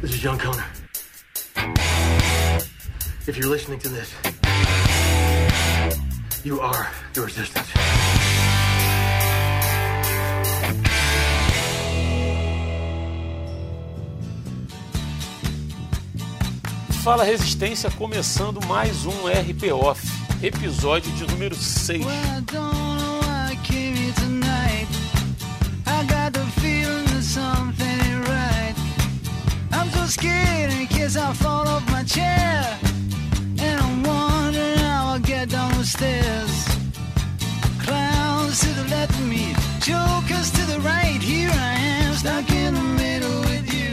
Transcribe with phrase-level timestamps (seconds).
[0.00, 0.64] This is John Connor.
[3.26, 4.14] If you're listening to this,
[6.44, 7.66] you are the resistance.
[17.02, 20.06] Fala Resistência, começando mais um RP Off,
[20.42, 22.04] episódio de número 6.
[30.24, 32.78] In case I fall off my chair.
[33.58, 36.66] And I'm wondering how I'll get down the stairs.
[37.84, 41.20] Clowns to the left of me, jokers to the right.
[41.20, 43.36] Here I am, stuck in the middle.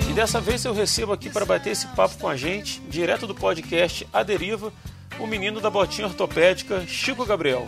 [0.10, 3.34] E dessa vez eu recebo aqui para bater esse papo com a gente, direto do
[3.34, 4.72] podcast A Deriva,
[5.20, 7.68] o menino da botinha ortopédica, Chico Gabriel.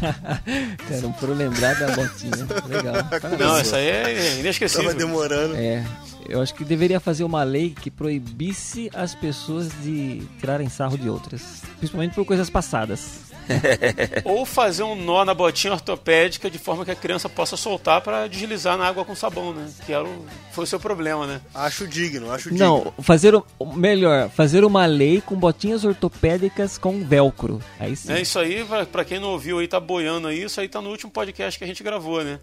[0.88, 2.46] Cara, não foram lembrar da botinha.
[2.68, 2.94] Legal.
[3.04, 3.40] Parabéns.
[3.40, 4.94] Não, essa aí é Tava inesquecível.
[4.94, 5.54] demorando.
[5.56, 5.84] É,
[6.28, 11.08] eu acho que deveria fazer uma lei que proibisse as pessoas de tirarem sarro de
[11.08, 11.62] outras.
[11.78, 13.25] Principalmente por coisas passadas.
[14.24, 18.26] Ou fazer um nó na botinha ortopédica de forma que a criança possa soltar para
[18.28, 19.68] deslizar na água com sabão, né?
[19.84, 21.40] Que era o- foi o seu problema, né?
[21.54, 22.64] Acho digno, acho digno.
[22.96, 27.60] Não, fazer o, melhor, fazer uma lei com botinhas ortopédicas com velcro.
[27.78, 28.12] Aí sim.
[28.12, 30.80] É isso aí, pra- pra quem não ouviu aí, tá boiando aí, isso aí tá
[30.80, 32.38] no último podcast que a gente gravou, né?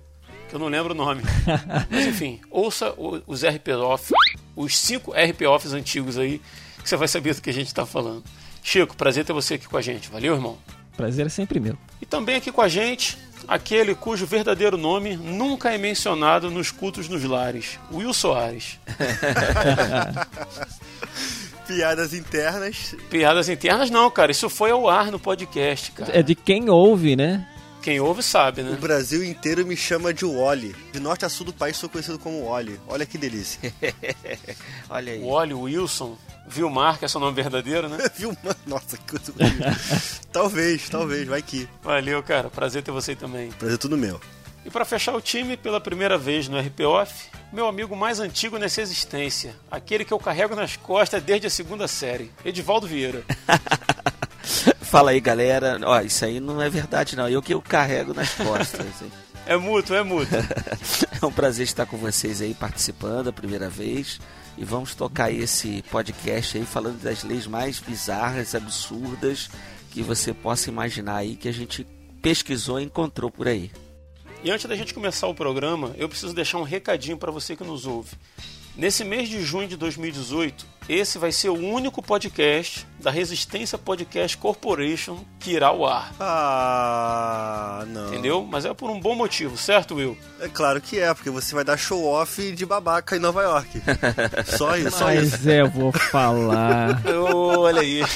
[0.50, 1.22] Que eu não lembro o nome.
[1.90, 4.12] Mas enfim, ouça o- os RP Off,
[4.56, 6.40] os cinco RP Offs antigos aí,
[6.82, 8.24] que você vai saber do que a gente tá falando.
[8.62, 10.10] Chico, prazer ter você aqui com a gente.
[10.10, 10.58] Valeu, irmão.
[10.96, 11.76] Prazer é sempre meu.
[12.02, 17.10] E também aqui com a gente, aquele cujo verdadeiro nome nunca é mencionado nos cultos
[17.10, 18.80] nos lares, Will Soares.
[21.68, 22.96] Piadas internas.
[23.10, 26.18] Piadas internas não, cara, isso foi ao ar no podcast, cara.
[26.18, 27.48] É de quem ouve, né?
[27.84, 28.78] Quem ouve sabe, O né?
[28.80, 30.74] Brasil inteiro me chama de Wally.
[30.94, 32.80] De norte a sul do país sou conhecido como Wally.
[32.88, 33.60] Olha que delícia.
[34.90, 35.20] Olha aí.
[35.20, 36.18] O Wally Wilson,
[36.48, 37.98] Vilmar, que é seu nome verdadeiro, né?
[38.16, 38.56] Viu, mano?
[38.66, 39.34] Nossa, que coisa.
[40.32, 41.68] Talvez, talvez, vai que.
[41.84, 42.50] Valeu, cara.
[42.50, 43.52] Prazer ter você também.
[43.52, 44.20] Prazer tudo meu.
[44.66, 48.58] E para fechar o time pela primeira vez no RP Off, meu amigo mais antigo
[48.58, 53.26] nessa existência, aquele que eu carrego nas costas desde a segunda série, Edivaldo Vieira.
[54.94, 55.80] Fala aí, galera.
[55.86, 57.28] Ó, isso aí não é verdade, não.
[57.28, 59.02] Eu que eu carrego nas costas.
[59.02, 59.12] hein?
[59.48, 60.38] É mútuo, é mútuo.
[61.20, 64.22] É um prazer estar com vocês aí participando a primeira vez.
[64.56, 69.50] E vamos tocar esse podcast aí falando das leis mais bizarras, absurdas
[69.90, 71.88] que você possa imaginar aí que a gente
[72.22, 73.72] pesquisou e encontrou por aí.
[74.44, 77.64] E antes da gente começar o programa, eu preciso deixar um recadinho para você que
[77.64, 78.12] nos ouve.
[78.76, 84.38] Nesse mês de junho de 2018, esse vai ser o único podcast da Resistência Podcast
[84.38, 86.14] Corporation que irá ao ar.
[86.20, 88.08] Ah, não.
[88.08, 88.48] Entendeu?
[88.50, 90.18] Mas é por um bom motivo, certo, Will?
[90.40, 93.82] É claro que é, porque você vai dar show off de babaca em Nova York.
[94.58, 95.32] Só isso, só isso.
[95.32, 97.02] Mas é, eu vou falar.
[97.06, 98.02] Olha aí.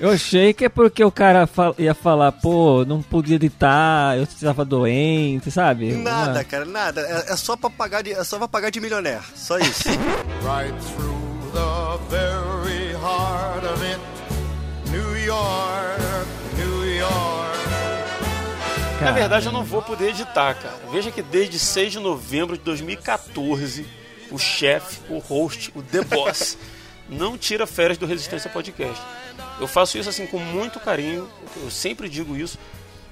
[0.00, 4.64] Eu achei que é porque o cara ia falar, pô, não podia editar, eu estava
[4.64, 5.92] doente, sabe?
[5.92, 7.02] Nada, cara, nada.
[7.02, 9.22] É, é só pra pagar de, é só pra pagar de milionaire.
[9.34, 9.90] Só isso.
[10.42, 11.19] right through
[11.52, 14.00] the very heart of it.
[14.90, 16.00] New York,
[16.56, 17.58] New York.
[19.00, 20.78] Na verdade, eu não vou poder editar, cara.
[20.90, 23.86] Veja que desde 6 de novembro de 2014,
[24.30, 26.58] o chefe, o host, o The Boss,
[27.08, 29.00] não tira férias do Resistência Podcast.
[29.58, 31.28] Eu faço isso assim com muito carinho,
[31.62, 32.58] eu sempre digo isso,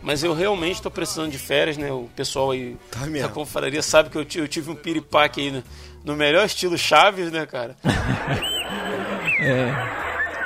[0.03, 1.91] mas eu realmente estou precisando de férias, né?
[1.91, 5.63] O pessoal aí Tá da confraria sabe que eu eu tive um piripaque aí no,
[6.05, 7.77] no melhor estilo Chaves, né, cara?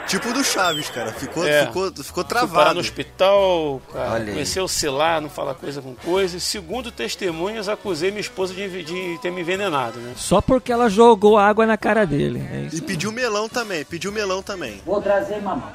[0.07, 1.13] tipo do Chaves, cara.
[1.13, 1.67] Ficou, É.
[1.67, 2.75] ficou, ficou Fui travado.
[2.75, 4.13] no hospital, cara.
[4.13, 4.33] Olha.
[4.33, 6.37] Comecei a oscilar, não falar coisa com coisa.
[6.37, 10.13] E, Segundo testemunhas, acusei minha esposa de, de ter me envenenado, né?
[10.17, 12.47] Só porque ela jogou água na cara dele.
[12.53, 12.77] É isso.
[12.77, 14.81] E pediu melão também, pediu melão também.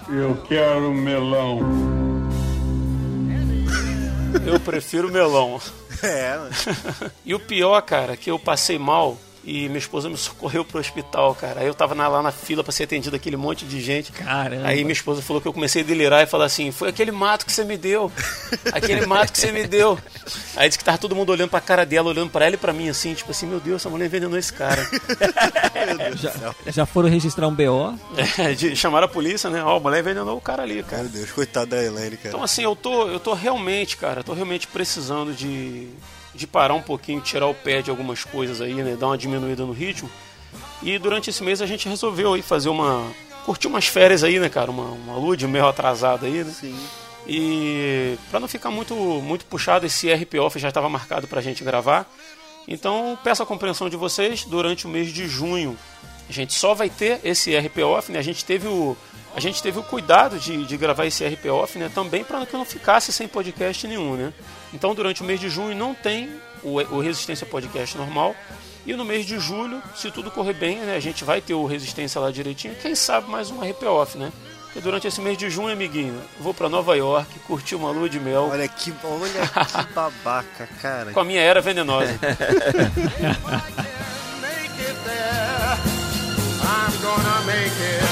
[0.09, 1.59] Eu quero melão.
[4.45, 5.59] Eu prefiro melão.
[6.03, 6.51] É, mano.
[7.25, 9.17] E o pior, cara, que eu passei mal
[9.49, 11.61] e minha esposa me socorreu pro hospital, cara.
[11.61, 14.11] Aí eu tava na- lá na fila pra ser atendido aquele monte de gente.
[14.11, 14.67] Caramba.
[14.67, 17.45] Aí minha esposa falou que eu comecei a delirar e falar assim: foi aquele mato
[17.45, 18.11] que você me deu.
[18.73, 19.97] Aquele mato que você me deu.
[20.57, 22.73] Aí disse que tava todo mundo olhando pra cara dela, olhando pra ela e pra
[22.73, 24.85] mim, assim, tipo assim: meu Deus, essa mulher envenenou esse cara.
[26.17, 26.33] Já,
[26.67, 27.97] já foram registrar um BO?
[28.37, 29.63] É, de, chamaram a polícia, né?
[29.63, 31.03] Ó, a mulher envenenou o cara ali, cara.
[31.03, 32.29] Meu Deus, coitado da Elaine, cara.
[32.29, 35.87] Então, assim, eu tô, eu tô realmente, cara, eu tô realmente precisando de,
[36.37, 38.95] de parar um pouquinho, tirar o pé de algumas coisas aí, né?
[38.97, 40.09] Dar uma diminuída no ritmo.
[40.81, 43.11] E durante esse mês a gente resolveu aí fazer uma.
[43.45, 44.71] curtir umas férias aí, né, cara?
[44.71, 46.51] Uma, uma lua de meio atrasada aí, né?
[46.51, 46.77] Sim.
[47.27, 51.63] E para não ficar muito, muito puxado, esse RP Off já estava marcado pra gente
[51.63, 52.09] gravar.
[52.67, 55.77] Então peço a compreensão de vocês, durante o mês de junho
[56.29, 58.19] A gente só vai ter esse RP Off, né?
[58.19, 58.95] A gente teve o,
[59.35, 61.91] a gente teve o cuidado de, de gravar esse RP Off, né?
[61.93, 64.33] Também para que não ficasse sem podcast nenhum, né?
[64.73, 66.29] Então, durante o mês de junho não tem
[66.63, 68.35] o, o Resistência Podcast normal.
[68.85, 71.65] E no mês de julho, se tudo correr bem, né, a gente vai ter o
[71.65, 72.73] Resistência lá direitinho.
[72.75, 74.31] Quem sabe mais um RP Off, né?
[74.63, 78.19] Porque durante esse mês de junho, amiguinho, vou para Nova York, curtir uma lua de
[78.19, 78.49] mel.
[78.51, 81.11] Olha que, olha que babaca, cara.
[81.11, 82.11] Com a minha era venenosa.
[82.13, 82.21] make
[84.79, 85.77] it there.
[86.61, 88.03] I'm gonna make it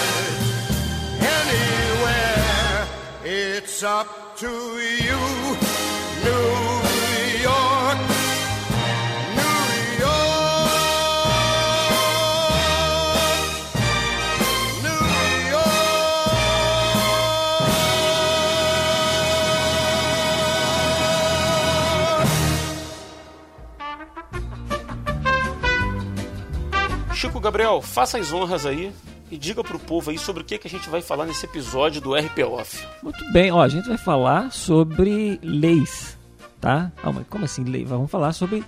[1.22, 2.88] anywhere.
[3.24, 5.20] It's up to you,
[27.46, 28.92] Gabriel, faça as honras aí
[29.30, 32.02] e diga pro povo aí sobre o que, que a gente vai falar nesse episódio
[32.02, 32.84] do RP Off.
[33.04, 36.18] Muito bem, ó, a gente vai falar sobre leis,
[36.60, 36.92] tá?
[37.04, 37.86] Mas como assim lei?
[37.86, 38.64] Vamos falar sobre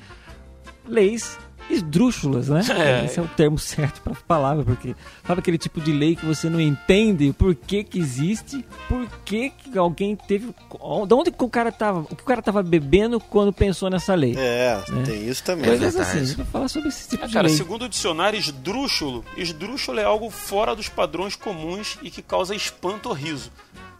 [0.87, 1.39] leis
[1.69, 2.61] esdrúxulas, né?
[2.77, 3.05] É.
[3.05, 6.25] Esse é o termo certo para a palavra, porque sabe aquele tipo de lei que
[6.25, 11.43] você não entende por que que existe, por que que alguém teve, de onde que
[11.43, 14.35] o cara tava, o que o cara tava bebendo quando pensou nessa lei?
[14.37, 15.03] É, Né?
[15.03, 15.65] tem isso também.
[15.65, 16.09] Coisas verdade.
[16.09, 17.57] assim, a gente vai falar sobre esse tipo É, de cara, lei.
[17.57, 23.09] segundo o dicionário esdrúxulo, esdrúxulo é algo fora dos padrões comuns e que causa espanto
[23.09, 23.51] ou riso.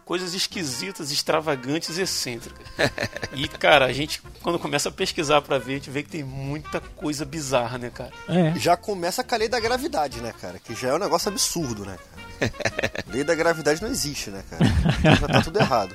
[0.08, 2.66] Coisas esquisitas, extravagantes e excêntricas.
[3.34, 6.24] E, cara, a gente, quando começa a pesquisar pra ver, a gente vê que tem
[6.24, 8.12] muita coisa bizarra, né, cara?
[8.30, 8.54] É.
[8.58, 10.60] Já começa com a lei da gravidade, né, cara?
[10.60, 11.98] Que já é um negócio absurdo, né,
[12.40, 12.54] cara?
[13.12, 14.64] lei da gravidade não existe, né, cara?
[15.20, 15.94] Já tá tudo errado.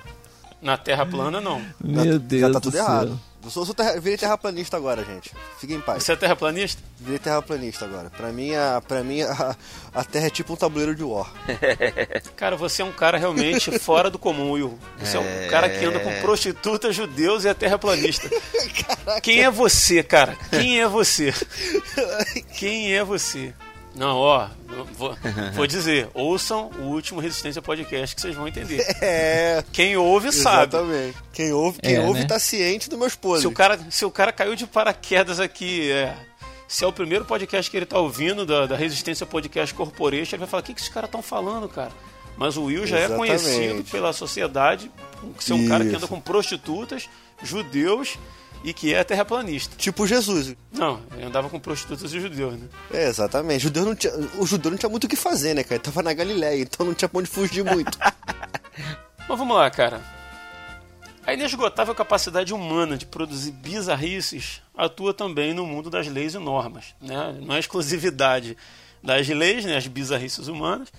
[0.60, 1.60] Na Terra plana, não.
[1.82, 2.84] Meu Já- Deus Já tá do tudo céu.
[3.44, 5.32] Eu sou, sou terra, virei terraplanista agora, gente.
[5.58, 6.04] Fiquem em paz.
[6.04, 6.80] Você é terraplanista?
[7.00, 8.08] Virei terraplanista agora.
[8.08, 9.56] Pra mim, a, pra mim a,
[9.92, 11.32] a Terra é tipo um tabuleiro de War.
[12.36, 14.78] Cara, você é um cara realmente fora do comum, Will.
[14.98, 18.30] Você é um cara que anda com prostitutas, judeus e é terraplanista.
[19.20, 20.36] Quem é você, cara?
[20.50, 21.34] Quem é você?
[22.56, 23.52] Quem é você?
[23.94, 24.48] Não, ó,
[24.96, 25.16] vou,
[25.54, 28.82] vou dizer, ouçam o último Resistência Podcast que vocês vão entender.
[29.02, 30.74] É, Quem ouve sabe.
[30.76, 31.16] exatamente.
[31.32, 32.26] Quem ouve, quem É, ouve né?
[32.26, 33.42] tá ciente dos meus podres.
[33.42, 36.14] Se o cara, se o cara caiu de paraquedas aqui, é,
[36.66, 40.40] se é o primeiro podcast que ele tá ouvindo da, da Resistência Podcast Corporation, ele
[40.40, 41.90] vai falar: o que, que esses caras estão falando, cara?
[42.34, 43.30] Mas o Will já Exatamente.
[43.30, 44.90] é conhecido pela sociedade
[45.20, 46.08] por ser um cara que anda Isso.
[46.08, 47.08] com prostitutas,
[47.42, 48.18] judeus
[48.64, 49.76] e que é terraplanista.
[49.76, 50.54] Tipo Jesus.
[50.72, 52.68] Não, ele andava com prostitutas e judeus, né?
[52.92, 53.62] É, exatamente.
[53.62, 55.76] Judeu não tinha, o judeu não tinha muito o que fazer, né, cara?
[55.76, 57.98] Ele tava na Galileia, então não tinha pra onde fugir muito.
[59.28, 60.02] Mas vamos lá, cara.
[61.24, 66.94] A inesgotável capacidade humana de produzir bizarrices atua também no mundo das leis e normas.
[67.00, 67.38] Né?
[67.40, 68.56] Não é exclusividade
[69.02, 70.92] das leis, né, as bizarrices humanas,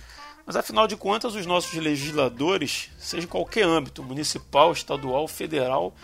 [0.46, 5.94] mas afinal de contas, os nossos legisladores, seja em qualquer âmbito, municipal, estadual, federal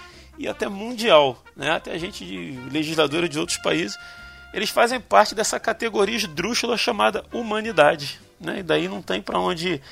[0.40, 3.98] e até mundial, né, até a gente de legisladores de outros países,
[4.54, 8.18] eles fazem parte dessa categoria esdrúxula chamada humanidade.
[8.40, 8.60] Né?
[8.60, 9.82] E daí não tem para onde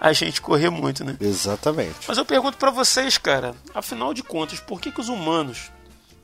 [0.00, 1.16] a gente correr muito, né?
[1.20, 2.00] exatamente.
[2.08, 5.70] Mas eu pergunto pra vocês, cara, afinal de contas, por que, que os humanos,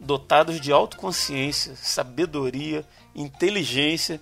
[0.00, 2.84] dotados de autoconsciência, sabedoria,
[3.14, 4.20] inteligência,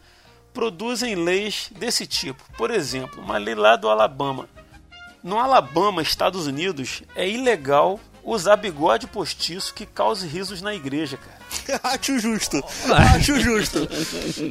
[0.53, 2.45] produzem leis desse tipo?
[2.59, 4.47] Por exemplo, uma lei lá do Alabama.
[5.25, 11.81] No Alabama, Estados Unidos, é ilegal usar bigode postiço que cause risos na igreja, cara.
[11.95, 12.63] Acho justo.
[12.93, 13.89] Acho justo.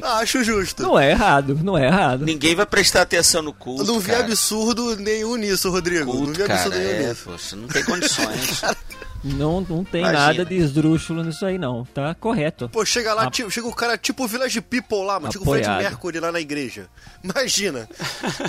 [0.02, 0.82] Acho justo.
[0.82, 2.24] Não é errado, não é errado.
[2.24, 3.82] Ninguém vai prestar atenção no culto.
[3.82, 4.24] Eu não vi cara.
[4.24, 6.06] absurdo nenhum nisso, Rodrigo.
[6.06, 7.22] não Culto, vi absurdo cara, nenhum é, nisso.
[7.24, 8.62] poxa, não tem condições.
[9.34, 10.20] Não, não tem Imagina.
[10.26, 11.84] nada de esdrúxulo nisso aí, não.
[11.86, 12.68] Tá correto.
[12.68, 15.32] Pô, chega lá, A- tipo, chega o cara tipo o Village People lá, mano.
[15.32, 15.68] Tipo o Fred.
[15.68, 16.86] Mercury lá na igreja.
[17.24, 17.88] Imagina.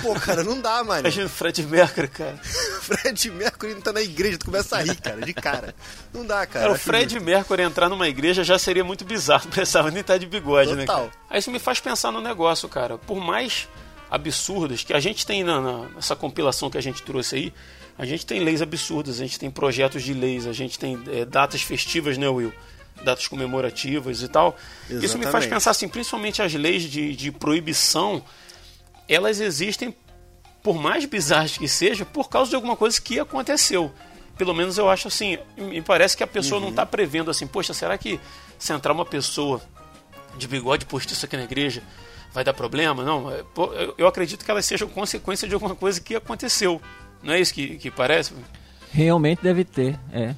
[0.02, 1.00] Pô, cara, não dá, mano.
[1.00, 2.36] Imagina o Fred Mercury, cara.
[2.80, 5.74] Fred Mercury não tá na igreja, tu começa a rir, cara, de cara.
[6.14, 6.66] Não dá, cara.
[6.66, 7.24] Cara, o Fred justo.
[7.26, 10.84] Mercury entrar numa igreja já seria muito bizarro, não precisava nem estar de bigode, né,
[10.86, 11.06] Total.
[11.06, 11.12] cara?
[11.28, 12.96] Aí isso me faz pensar no negócio, cara.
[12.98, 13.68] Por mais
[14.10, 17.52] absurdas que a gente tem na, na- nessa compilação que a gente trouxe aí,
[17.98, 21.24] a gente tem leis absurdas, a gente tem projetos de leis, a gente tem é,
[21.24, 22.52] datas festivas, né, Will?
[23.02, 24.56] Datas comemorativas e tal.
[24.88, 25.48] Isso me faz Exatamente.
[25.50, 28.22] pensar assim, principalmente as leis de, de proibição,
[29.08, 29.94] elas existem,
[30.62, 33.92] por mais bizarras que seja, por causa de alguma coisa que aconteceu.
[34.36, 37.74] Pelo menos eu acho assim, me parece que a pessoa não está prevendo assim, poxa,
[37.74, 38.20] será que
[38.56, 39.60] se entrar uma pessoa
[40.36, 41.82] de bigode postiço aqui na igreja
[42.32, 43.02] vai dar problema?
[43.02, 43.42] Não, é,
[43.96, 46.80] eu acredito que elas sejam consequência de alguma coisa que aconteceu.
[47.22, 48.34] Não é isso que, que parece?
[48.90, 50.34] Realmente deve ter, é.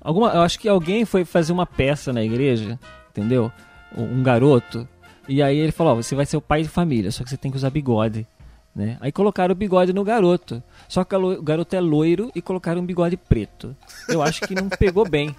[0.00, 2.78] Alguma, eu acho que alguém foi fazer uma peça na igreja,
[3.10, 3.50] entendeu?
[3.96, 4.86] Um garoto.
[5.26, 7.36] E aí ele falou, ó, você vai ser o pai de família, só que você
[7.36, 8.26] tem que usar bigode.
[8.74, 8.98] Né?
[9.00, 10.62] Aí colocaram o bigode no garoto.
[10.88, 13.74] Só que o garoto é loiro e colocaram um bigode preto.
[14.08, 15.34] Eu acho que não pegou bem.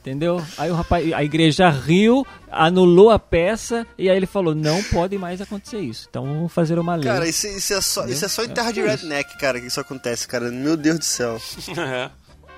[0.00, 0.42] Entendeu?
[0.56, 5.18] Aí o rapaz, a igreja riu, anulou a peça e aí ele falou: não pode
[5.18, 6.06] mais acontecer isso.
[6.08, 7.04] Então vamos fazer uma lei.
[7.04, 9.66] Cara, isso, isso é só, isso é só em terra de É redneck, cara, que
[9.66, 10.50] isso acontece, cara.
[10.50, 11.40] Meu Deus do céu.
[11.78, 12.10] É.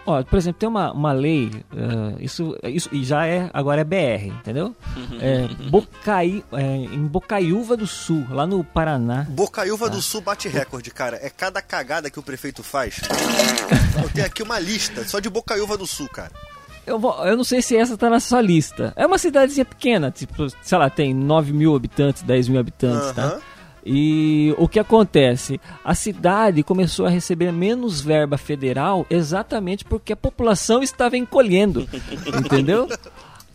[0.06, 3.84] Ó, por exemplo, tem uma, uma lei, eh, isso, isso e já é, agora é
[3.84, 4.74] BR, entendeu?
[5.20, 9.26] É, Bocai, é, em Bocaiúva do Sul, lá no Paraná.
[9.28, 9.96] Bocaiúva Tá.
[9.96, 11.18] do Sul bate recorde, cara.
[11.22, 12.98] É cada cagada que o prefeito faz.
[14.02, 16.32] Eu tenho aqui uma lista só de Bocaiúva do Sul, cara.
[16.90, 18.92] Eu, vou- eu não sei se essa tá na sua lista.
[18.96, 23.22] É uma cidadezinha pequena, tipo, sei lá, tem 9 mil habitantes, 10 mil habitantes, tá?
[23.24, 23.40] Aham.
[23.86, 25.58] E o que acontece?
[25.82, 31.88] A cidade começou a receber menos verba federal exatamente porque a população estava encolhendo,
[32.44, 32.86] entendeu?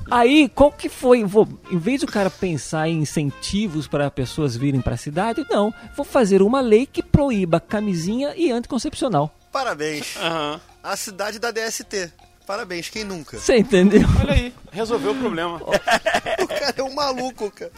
[0.10, 1.24] Aí, qual que foi?
[1.24, 5.74] Vou, em vez do cara pensar em incentivos para pessoas virem para a cidade, não.
[5.96, 9.32] Vou fazer uma lei que proíba camisinha e anticoncepcional.
[9.52, 10.16] Parabéns.
[10.18, 10.60] Aham.
[10.84, 12.12] A cidade da DST.
[12.46, 13.38] Parabéns, quem nunca?
[13.40, 14.08] Você entendeu?
[14.20, 15.58] Olha aí, resolveu o problema.
[15.58, 17.72] O cara é um maluco, cara.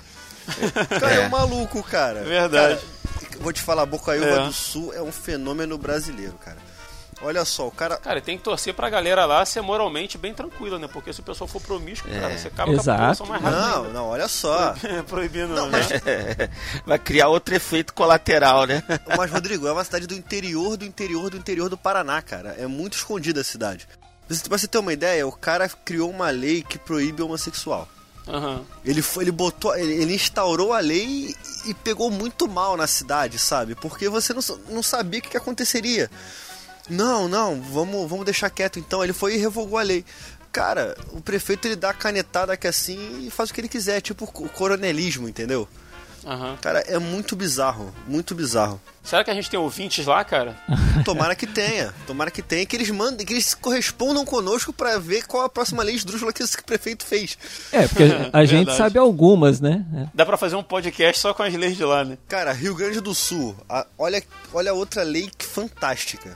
[0.48, 2.20] O cara é, um maluco, cara.
[2.20, 2.80] É verdade.
[2.80, 4.46] Cara, vou te falar, Bocaiúva É.
[4.46, 6.58] do Sul é um fenômeno brasileiro, cara.
[7.20, 7.98] Olha só, o cara.
[7.98, 10.88] Cara, tem que torcer pra galera lá ser moralmente bem tranquila, né?
[10.88, 12.98] Porque se o pessoal for promíscuo, cara, você acaba com a Exato.
[13.00, 13.60] população mais rápido.
[13.60, 14.76] Não, não, olha só.
[14.84, 15.02] ainda.
[15.10, 15.80] Proibindo, Não, né?
[15.80, 15.90] mas,
[16.86, 18.84] Vai criar outro efeito colateral, né?
[19.18, 22.56] mas, Rodrigo, é uma cidade do interior do interior do interior do Paraná, cara.
[22.60, 23.88] É muito escondida a cidade.
[24.28, 27.88] Pra você- ter uma ideia, o cara criou uma lei que proíbe homossexual.
[28.28, 28.62] Aham.
[28.84, 31.34] Ele foi, ele botou, ele, ele instaurou a lei
[31.66, 33.74] e pegou muito mal na cidade, sabe?
[33.76, 36.12] Porque você não, não sabia o que, que aconteceria.
[36.90, 39.02] Não, não, vamos, vamos deixar quieto então.
[39.04, 40.04] Ele foi e revogou a lei.
[40.52, 44.02] Cara, o prefeito ele dá a canetada aqui assim e faz o que ele quiser,
[44.02, 45.68] tipo o coronelismo, entendeu?
[46.28, 46.58] Aham.
[46.62, 48.82] Cara, é muito bizarro, muito bizarro.
[49.02, 50.58] Será que a gente tem ouvintes lá, cara?
[51.06, 55.26] Tomara que tenha, tomara que tenha, que eles mandem, que eles correspondam conosco pra ver
[55.26, 57.38] qual a próxima lei esdrúxula que esse prefeito fez.
[57.72, 58.04] É, porque
[58.34, 59.86] a gente sabe algumas, né?
[59.96, 60.08] É.
[60.14, 62.18] Dá pra fazer um podcast só com as leis de lá, né?
[62.28, 66.36] Cara, Rio Grande do Sul, a- olha, olha outra lei que fantástica.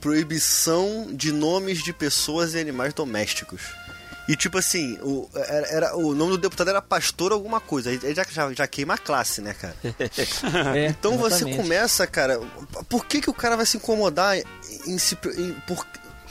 [0.00, 3.60] Proibição de nomes de pessoas e animais domésticos.
[4.30, 7.90] E tipo assim, o, era, era- o nome do deputado era pastor alguma coisa.
[7.90, 9.74] Aí já, já, já queima a classe, né, cara?
[10.76, 11.56] É, Então você exatamente.
[11.56, 12.40] começa, cara.
[12.88, 14.36] Por que, que o cara vai se incomodar
[14.86, 15.18] em se.
[15.36, 15.84] Em, por,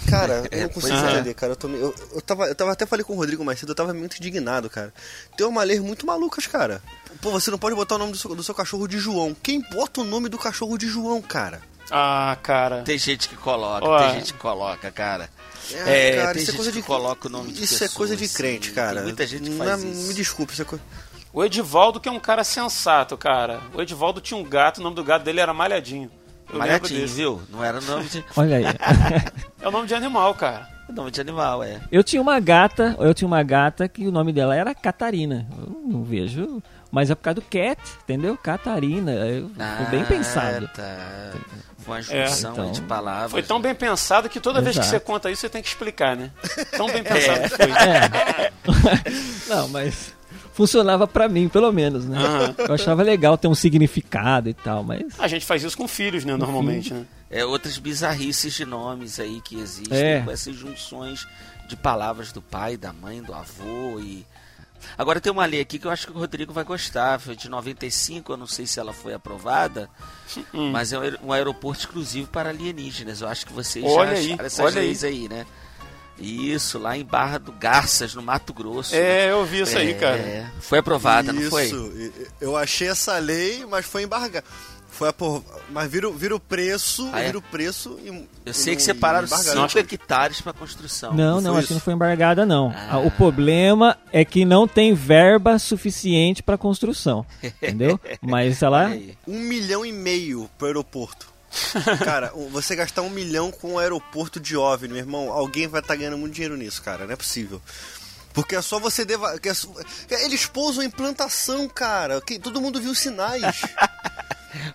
[0.09, 1.11] cara, eu não consigo é.
[1.11, 1.51] entender, cara.
[1.51, 3.75] Eu, tô, eu, eu, tava, eu tava até falei com o Rodrigo mais cedo, eu
[3.75, 4.93] tava muito indignado, cara.
[5.35, 6.81] Tem uma lei muito malucas, cara.
[7.21, 9.35] Pô, você não pode botar o nome do seu, do seu cachorro de João.
[9.43, 11.61] Quem bota o nome do cachorro de João, cara?
[11.91, 12.83] Ah, cara.
[12.83, 13.99] Tem gente que coloca, Ó.
[13.99, 15.29] tem gente que coloca, cara.
[15.75, 17.75] É, É, cara, tem isso é gente coisa que de- coloca o nome de Isso
[17.75, 18.95] é pessoas, coisa de crente, cara.
[18.95, 20.07] Tem muita gente que Não faz é- isso.
[20.07, 20.83] Me desculpe, isso é coisa.
[21.31, 23.61] O Edivaldo, que é um cara sensato, cara.
[23.73, 26.09] O Edivaldo tinha um gato, o nome do gato dele era Malhadinho.
[26.51, 27.41] Eu Malhadinho, viu?
[27.49, 28.63] Não era nome de, Olha aí.
[29.61, 30.67] É o nome de animal, cara.
[30.93, 31.79] Nome de animal, é.
[31.91, 35.47] Eu tinha uma gata, eu tinha uma gata que o nome dela era Catarina.
[35.57, 38.37] Eu não vejo, mas é por causa do cat, entendeu?
[38.37, 40.67] Catarina, eu- foi bem Ah, pensado.
[40.75, 41.31] Tá.
[41.79, 42.65] Foi uma junção então.
[42.65, 43.31] aí de palavras.
[43.31, 44.97] Foi tão bem pensado que toda vez que Exato.
[44.97, 46.29] você conta isso, você tem que explicar, né?
[46.75, 47.71] Tão bem pensado que foi.
[47.71, 48.51] É.
[49.47, 50.13] não, mas
[50.59, 52.17] funcionava pra mim, pelo menos, né?
[52.17, 52.55] Aham.
[52.67, 56.25] Eu achava legal ter um significado e tal, mas A gente faz isso com filhos,
[56.25, 56.35] né?
[56.35, 57.05] Normalmente, né?
[57.31, 60.21] É outras bizarrices de nomes aí que existem É.
[60.21, 61.25] com essas junções
[61.69, 64.25] de palavras do pai, da mãe, do avô e.
[64.97, 67.47] Agora tem uma lei aqui que eu acho que o Rodrigo vai gostar, foi de
[67.49, 69.89] 95, eu não sei se ela foi aprovada,
[70.53, 70.71] Hum.
[70.71, 73.21] mas é um aer- aeroporto exclusivo para alienígenas.
[73.21, 74.87] Eu acho que vocês Olha já aí, acharam essas olha aí.
[74.87, 75.29] leis aí.
[75.29, 75.45] né?
[76.21, 78.93] Isso, lá em Barra do Garças, no Mato Grosso.
[78.95, 80.51] É, eu vi isso aí, É, cara.
[80.59, 81.67] Foi aprovada, não Isso, foi?
[81.69, 82.11] e-
[82.41, 84.43] eu achei essa lei, mas foi embargada.
[84.91, 85.45] Foi apro...
[85.69, 87.27] Mas vira, o- vira o preço, Ah, é?
[87.27, 88.07] vira o preço e.
[88.07, 89.69] Eu e sei que não- separaram e embargaram.
[89.69, 91.13] 5 hectares para construção.
[91.13, 91.73] não, não não, foi acho que isso?
[91.75, 92.73] não foi embargada não.
[92.75, 92.87] Ah.
[92.93, 97.97] Ah, O problema é que não tem verba suficiente pra construção, entendeu?
[98.19, 99.17] Mas Olha aí.
[99.27, 101.28] Um milhão e meio pro aeroporto.
[102.03, 105.95] Cara, você gastar um milhão com um aeroporto de OVNI, meu irmão, alguém vai estar
[105.95, 107.05] ganhando muito dinheiro nisso, cara.
[107.05, 107.61] Não é possível.
[108.33, 109.37] Porque é só você deva...
[109.39, 109.69] que é só-
[110.09, 112.21] Eles pousam em plantação, cara.
[112.21, 112.37] Que...
[112.39, 113.43] Todo mundo viu os sinais.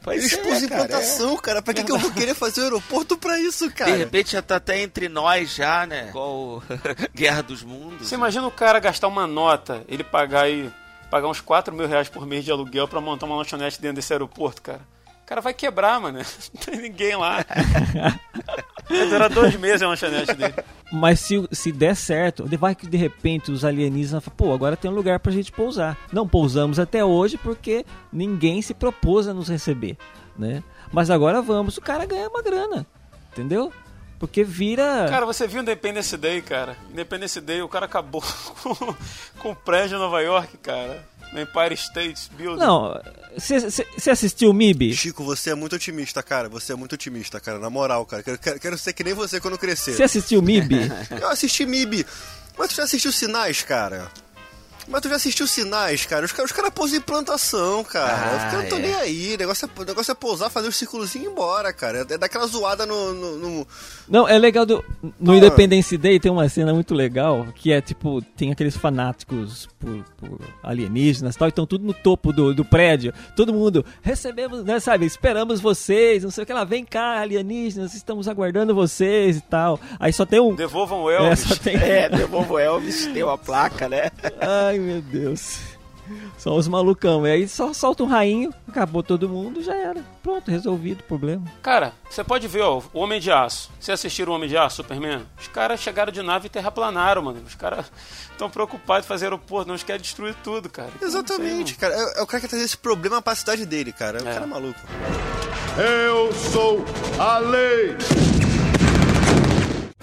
[0.05, 0.87] Pois Eles é, pousam em cara, é.
[0.87, 1.61] plantação, cara.
[1.61, 3.91] Pra que, que eu vou querer fazer o aeroporto pra isso, cara?
[3.91, 6.11] De repente já tá até entre nós já, né?
[6.11, 6.63] Igual
[7.13, 8.07] Guerra dos Mundos.
[8.09, 10.73] Você imagina o cara gastar uma nota, ele pagar aí,
[11.11, 14.13] pagar uns 4 mil reais por mês de aluguel pra montar uma lanchonete dentro desse
[14.13, 14.81] aeroporto, cara.
[15.25, 16.19] O cara vai quebrar, mano.
[16.53, 17.45] Não tem ninguém lá.
[18.87, 20.55] Vai durar dois meses a lanchonete dele.
[20.93, 24.91] Mas se, se der certo, vai que de repente os alienígenas falam, pô, agora tem
[24.91, 25.97] um lugar pra gente pousar.
[26.13, 29.97] Não pousamos até hoje porque ninguém se propôs a nos receber,
[30.37, 30.63] né?
[30.93, 32.87] Mas agora vamos, o cara ganha uma grana,
[33.33, 33.73] entendeu?
[34.19, 35.07] Porque vira...
[35.09, 36.77] Cara, você viu Independence Day, cara?
[36.91, 38.23] Independence Day, o cara acabou
[38.63, 38.95] com,
[39.39, 41.03] com o prédio em Nova York, cara.
[41.33, 42.61] No Empire State Building.
[42.61, 43.01] Não,
[43.37, 44.95] você assistiu o MIB?
[44.95, 46.49] Chico, você é muito otimista, cara.
[46.49, 47.59] Você é muito otimista, cara.
[47.59, 48.23] Na moral, cara.
[48.23, 49.95] Quero, quero, quero ser que nem você quando crescer.
[49.95, 50.77] Você assistiu o MIB?
[51.21, 52.07] Eu assisti MIB.
[52.57, 54.11] Mas tu já assistiu Sinais, cara?
[54.89, 56.25] Mas tu já assistiu Sinais, cara?
[56.25, 58.13] Os caras os cara pousam em plantação, cara.
[58.13, 58.83] Ah, Os caras não estão é.
[58.83, 59.35] nem aí.
[59.35, 62.07] O negócio é, o negócio é pousar, fazer o círculozinho e ir embora, cara.
[62.09, 63.13] É daquela zoada no.
[63.15, 63.67] no- no-
[64.09, 64.85] Não, é legal do.
[65.19, 65.37] No Ah.
[65.37, 70.39] Independence Day tem uma cena muito legal que é tipo, tem aqueles fanáticos por, por
[70.63, 73.13] alienígenas e tal, e estão tudo no topo do, do prédio.
[73.37, 77.95] Todo mundo, recebemos, né, sabe, esperamos vocês, não sei o que lá, vem cá, alienígenas,
[77.95, 79.81] estamos aguardando vocês e tal.
[79.99, 80.55] Aí só tem um.
[80.55, 81.41] Devolvam o É, Elvis.
[81.41, 81.75] só tem.
[81.85, 84.11] É, devolvo Elvis, tem uma placa, né?
[84.75, 85.61] Ai, meu Deus.
[86.37, 87.27] São os malucão.
[87.27, 90.03] E aí só solta um rainho, acabou todo mundo, já era.
[90.23, 91.43] Pronto, resolvido o problema.
[91.63, 93.71] Cara, você pode ver, ó, o Homem de Aço.
[93.81, 95.23] Você assistiram o Homem de Aço, Superman?
[95.41, 97.41] Os caras chegaram de nave e terraplanaram, mano.
[97.47, 97.87] Os caras
[98.31, 100.91] estão preocupados em fazer aeroporto, não, eles querem destruir tudo, cara.
[101.01, 101.95] Exatamente, cara.
[101.95, 104.23] É, é o cara que traz esse problema pra cidade dele, cara.
[104.23, 104.33] O É.
[104.33, 104.81] cara é maluco.
[105.79, 106.85] Eu sou
[107.19, 107.97] a lei.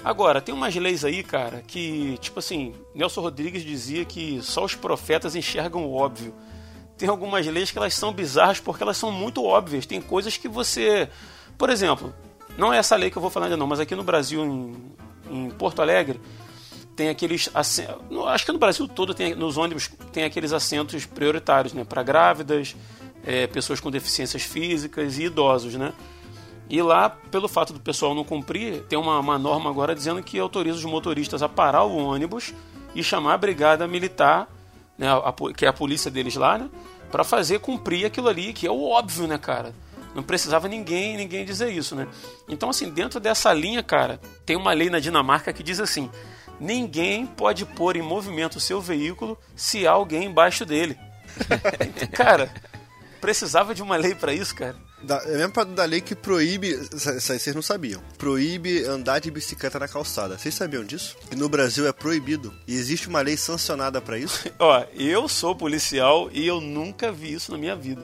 [0.03, 4.74] Agora, tem umas leis aí, cara, que, tipo assim, Nelson Rodrigues dizia que só os
[4.74, 6.34] profetas enxergam o óbvio.
[6.98, 9.86] Tem algumas leis que elas são bizarras porque elas são muito óbvias.
[9.86, 11.08] Tem coisas que você.
[11.58, 12.13] Por exemplo,
[12.58, 14.93] não é essa lei que eu vou falar ainda não, mas aqui no Brasil, em,
[15.29, 16.20] em Porto Alegre,
[16.96, 21.84] tem aqueles acho que no Brasil todo tem nos ônibus tem aqueles assentos prioritários né
[21.84, 22.75] para grávidas
[23.25, 25.93] eh, pessoas com deficiências físicas e idosos né
[26.72, 30.40] e lá pelo fato do pessoal não cumprir tem uma, uma norma agora dizendo que
[30.40, 32.54] autoriza os motoristas a parar o ônibus
[32.96, 34.48] e chamar a brigada militar
[34.98, 36.70] né a- que é a polícia deles lá né
[37.12, 39.75] para fazer cumprir aquilo ali que é o óbvio né cara
[40.16, 42.05] não precisava ninguém ninguém dizer isso, né?
[42.50, 46.12] Então, assim, dentro dessa linha, cara, tem uma lei na Dinamarca que diz assim:
[46.60, 50.98] ninguém pode pôr em movimento o seu veículo se há alguém embaixo dele.
[52.12, 52.53] cara,
[53.22, 54.75] precisava de uma lei pra isso, cara.
[55.03, 56.70] Da, é mesmo pra- da lei que proíbe.
[56.94, 58.01] Isso aí vocês não sabiam.
[58.18, 60.37] Proíbe andar de bicicleta na calçada.
[60.37, 61.16] Vocês sabiam disso?
[61.31, 62.53] E no Brasil é proibido.
[62.68, 64.48] E existe uma lei sancionada pra isso?
[64.59, 68.01] Ó, eu sou policial e eu nunca vi isso na minha vida.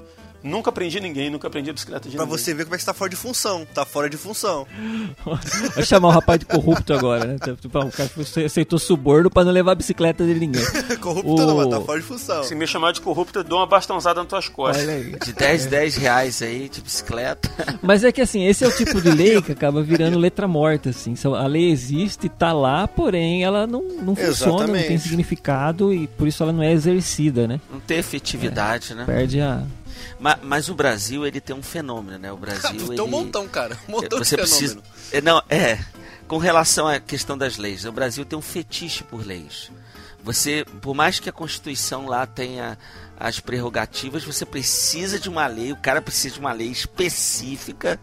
[0.47, 2.37] Nunca prendi ninguém, nunca prendi a bicicleta de Pra ninguém.
[2.39, 3.65] você ver como é que você tá fora de função.
[3.73, 4.65] Tá fora de função.
[5.75, 7.35] Vai chamar o rapaz de corrupto agora, né?
[7.59, 8.09] Tipo, o cara
[8.45, 10.63] aceitou suborno pra não levar a bicicleta de ninguém.
[11.01, 12.43] Corrupto O- não, mas tá fora de função.
[12.43, 14.83] Se me chamar de corrupto, eu dou uma bastãozada nas tuas costas.
[14.83, 15.15] Olha aí.
[15.23, 17.49] De 10, 10 reais aí, de bicicleta.
[17.81, 20.89] Mas é que assim, esse é o tipo de lei que acaba virando letra morta,
[20.89, 21.13] assim.
[21.35, 24.99] A lei existe, tá lá, porém ela não, não funciona, não tem Exatamente.
[25.03, 27.59] significado e por isso ela não é exercida, né?
[27.71, 29.03] Não tem efetividade, né?
[29.05, 29.63] Perde a.
[30.19, 32.31] Ma- Mas, o Brasil, ele tem um fenômeno, né?
[32.31, 33.01] O Brasil, Tem ele...
[33.01, 33.77] um montão, cara.
[33.87, 34.93] Um montão você de precisa fenômeno.
[35.11, 35.79] é, não é
[36.27, 39.71] com relação à questão das leis o Brasil tem um fetiche por leis
[40.21, 42.77] você por mais que a constituição lá tenha
[43.17, 47.97] as prerrogativas você precisa de uma lei o cara precisa de uma lei específica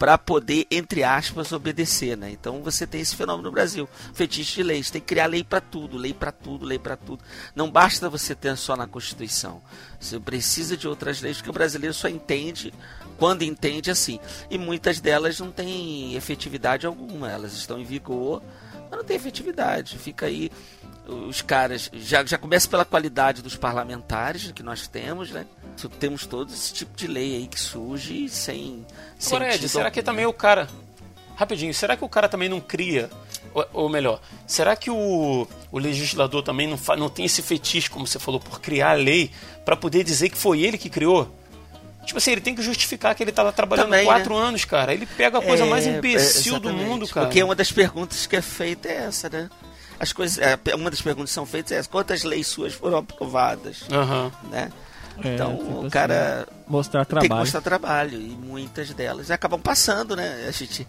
[0.00, 4.62] para poder entre aspas obedecer né então você tem esse fenômeno no Brasil fetiche de
[4.62, 7.22] leis tem que criar lei para tudo lei para tudo lei para tudo
[7.54, 9.62] não basta você ter só na constituição
[10.00, 12.72] você precisa de outras leis porque o brasileiro só entende
[13.20, 14.18] quando entende assim.
[14.50, 18.42] E muitas delas não têm efetividade alguma, elas estão em vigor,
[18.90, 19.98] mas não tem efetividade.
[19.98, 20.50] Fica aí
[21.06, 25.44] os caras, já, já começa pela qualidade dos parlamentares que nós temos, né?
[25.98, 28.84] Temos todo esse tipo de lei aí que surge sem
[29.26, 30.06] Agora, Ed, será que algum.
[30.10, 30.68] também o cara.
[31.36, 33.08] Rapidinho, será que o cara também não cria.
[33.54, 37.88] Ou, ou melhor, será que o, o legislador também não, fa- não tem esse fetiche,
[37.90, 39.30] como você falou, por criar a lei
[39.64, 41.34] para poder dizer que foi ele que criou?
[42.04, 44.92] Tipo assim, ele tem que justificar que ele tá lá trabalhando Também, quatro anos, cara.
[44.94, 47.26] Ele pega a coisa mais É, imbecil é, do mundo, cara.
[47.26, 49.48] Porque uma das perguntas que é feita é essa, né?
[49.98, 52.98] As coisas, é, uma das perguntas que são feitas é essa, quantas leis suas foram
[52.98, 54.32] aprovadas, Aham.
[54.50, 54.70] né?
[55.22, 57.40] É, então tipo o assim, cara Mostrar tem que trabalho.
[57.40, 60.46] mostrar trabalho e muitas delas acabam passando, né?
[60.46, 60.86] A gente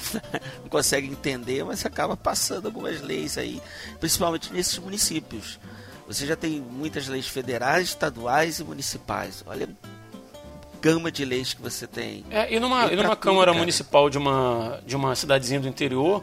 [0.62, 3.60] não consegue entender, mas acaba passando algumas leis aí,
[3.98, 5.58] principalmente nesses municípios.
[6.06, 9.42] Você já tem muitas leis federais, estaduais e municipais.
[9.46, 12.24] Olha a gama de leis que você tem.
[12.28, 13.58] É, e numa, e numa tudo, Câmara cara.
[13.58, 16.22] Municipal de uma, de uma cidadezinha do interior,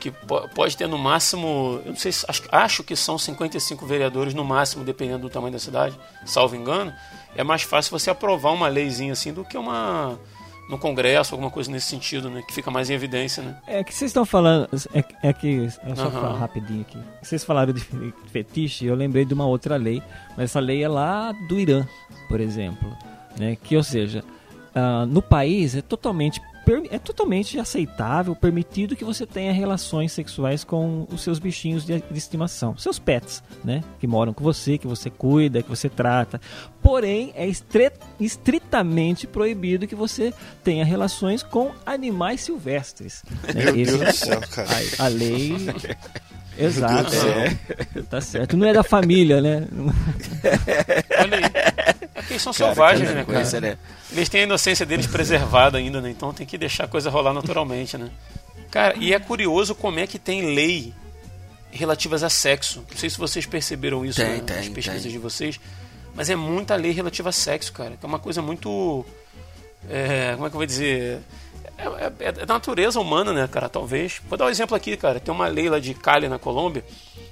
[0.00, 3.86] que po- pode ter no máximo, eu não sei, se- acho, acho que são 55
[3.86, 6.92] vereadores no máximo, dependendo do tamanho da cidade, salvo engano,
[7.36, 10.18] é mais fácil você aprovar uma leizinha assim do que uma,
[10.68, 12.42] no Congresso, alguma coisa nesse sentido, né?
[12.46, 13.56] Que fica mais em evidência, né?
[13.66, 14.68] É que vocês estão falando.
[14.94, 15.66] É, é que.
[15.84, 16.10] É só Aham.
[16.10, 16.98] falar rapidinho aqui.
[17.22, 20.02] Vocês falaram de fe- fetiche, eu lembrei de uma outra lei.
[20.30, 21.84] Mas essa lei é lá do Irã,
[22.28, 22.96] por exemplo.
[23.38, 23.56] Né?
[23.62, 24.22] Que, ou seja,
[24.74, 26.40] ah, no país é totalmente.
[26.90, 32.18] É totalmente aceitável, permitido que você tenha relações sexuais com os seus bichinhos de, de
[32.18, 33.82] estimação, seus pets, né?
[33.98, 36.40] Que moram com você, que você cuida, que você trata.
[36.80, 37.46] Porém, é
[38.20, 43.24] estritamente proibido que você tenha relações com animais silvestres.
[43.52, 43.64] né?
[43.64, 44.68] Meu Esse Deus é do céu, cara.
[44.98, 45.56] a, a lei.
[46.58, 48.02] Exato, é.
[48.02, 48.56] tá certo.
[48.56, 49.66] Não é da família, né?
[51.18, 51.69] Olha aí.
[52.14, 53.72] É que eles são Cara, selvagens, cada né, coisa, cara?
[53.74, 53.78] né?
[54.12, 56.10] Eles têm a inocência deles preservada ainda, né?
[56.10, 58.10] Então tem que deixar a coisa rolar naturalmente, né?
[58.70, 60.92] Cara, e é curioso como é que tem lei
[61.70, 62.84] relativas a sexo.
[62.90, 65.12] Não sei se vocês perceberam isso Tem, né, nas tem, pesquisas tem.
[65.12, 65.60] de vocês,
[66.14, 67.96] mas é muita lei relativa a sexo, cara.
[67.96, 69.04] Que é uma coisa muito.
[69.88, 71.20] é, como é que eu vou dizer?
[71.78, 73.68] É, é- é da natureza humana, né, cara?
[73.68, 74.20] Talvez.
[74.28, 75.18] Vou dar um exemplo aqui, cara.
[75.20, 76.84] Tem uma lei lá de Cali, na Colômbia,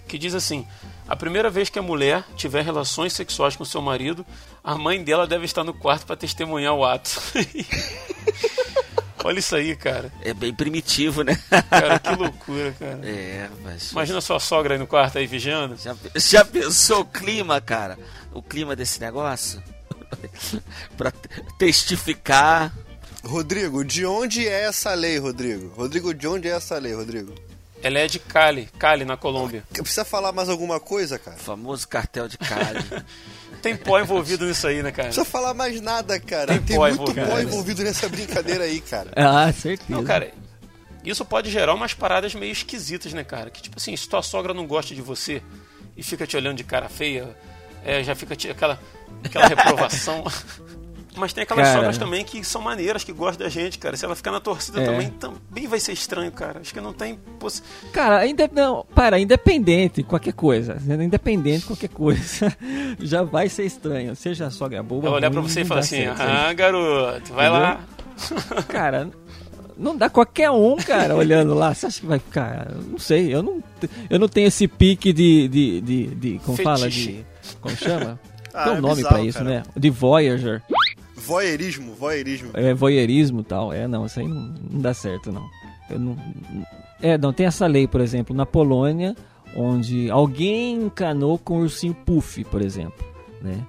[0.07, 0.67] que diz assim:
[1.07, 4.25] a primeira vez que a mulher tiver relações sexuais com seu marido,
[4.65, 7.21] a mãe dela deve estar no quarto para testemunhar o ato.
[9.25, 10.13] Olha isso aí, cara.
[10.23, 11.37] É bem primitivo, né?
[11.69, 13.01] Cara, que loucura, cara.
[13.03, 13.91] É, mas.
[13.93, 15.77] Imagina sua sogra aí no quarto aí vigiando.
[15.77, 17.99] Já, já pensou o clima, cara?
[18.33, 19.63] O clima desse negócio?
[20.97, 21.13] pra
[21.59, 22.73] testificar.
[23.25, 25.73] Rodrigo, de onde é essa lei, Rodrigo?
[25.77, 27.35] Rodrigo, de onde é essa lei, Rodrigo?
[27.83, 29.63] Ela é de Cali, Cali, na Colômbia.
[29.73, 31.37] Precisa falar mais alguma coisa, cara?
[31.37, 32.85] O famoso cartel de Cali.
[33.63, 35.09] Tem pó envolvido nisso aí, né, cara?
[35.09, 36.55] Não precisa falar mais nada, cara.
[36.55, 39.11] Tem Tem, pó muito envolvido, pó envolvido nessa brincadeira aí, cara.
[39.17, 39.91] Ah, certeza.
[39.91, 40.33] Não, cara,
[41.05, 43.51] isso pode gerar umas paradas meio esquisitas, né, cara?
[43.51, 45.43] Que tipo assim, se tua sogra não gosta de você
[45.97, 47.37] e fica te olhando de cara feia,
[47.85, 48.79] é, já fica te- aquela,
[49.25, 50.25] aquela reprovação.
[51.19, 51.77] Mas tem aquelas Cara.
[51.79, 53.97] sogras também que são maneiras, que gostam da gente, cara.
[53.97, 54.85] Se ela ficar na torcida É.
[54.87, 56.61] também, também vai ser estranho, cara.
[56.61, 57.19] Acho que não tem.
[57.39, 62.57] possi- Cara, ainda não, para, independente, qualquer coisa, independente qualquer coisa,
[63.01, 64.15] já vai ser estranho.
[64.17, 66.21] Seja a sogra boa, Ela olhar pra você e falar assim: certo.
[66.21, 67.63] ah, garoto, vai Entendeu?
[67.63, 67.81] lá.
[68.69, 69.11] Cara,
[69.77, 71.73] não dá qualquer um, cara, olhando lá.
[71.75, 72.69] Você acha que vai ficar?
[72.71, 73.63] Eu Não sei, eu não,
[74.11, 77.13] eu não tenho esse pique de, de, de, de como fala, Fetiche.
[77.43, 78.19] de, como chama?
[78.53, 79.51] Ah, Tem um é nome bizarro, pra isso, cara.
[79.51, 79.63] né?
[79.77, 80.63] De Voyager.
[81.29, 82.51] Voyeurismo, voyeurismo.
[82.55, 83.71] É voyeurismo e tal.
[83.71, 85.47] É, não, isso aí não, não dá certo, não.
[85.91, 86.17] Eu não.
[87.03, 89.15] É, não, tem essa lei, por exemplo, na Polônia,
[89.55, 93.07] onde alguém encanou com o ursinho Puff, por exemplo,
[93.43, 93.63] né?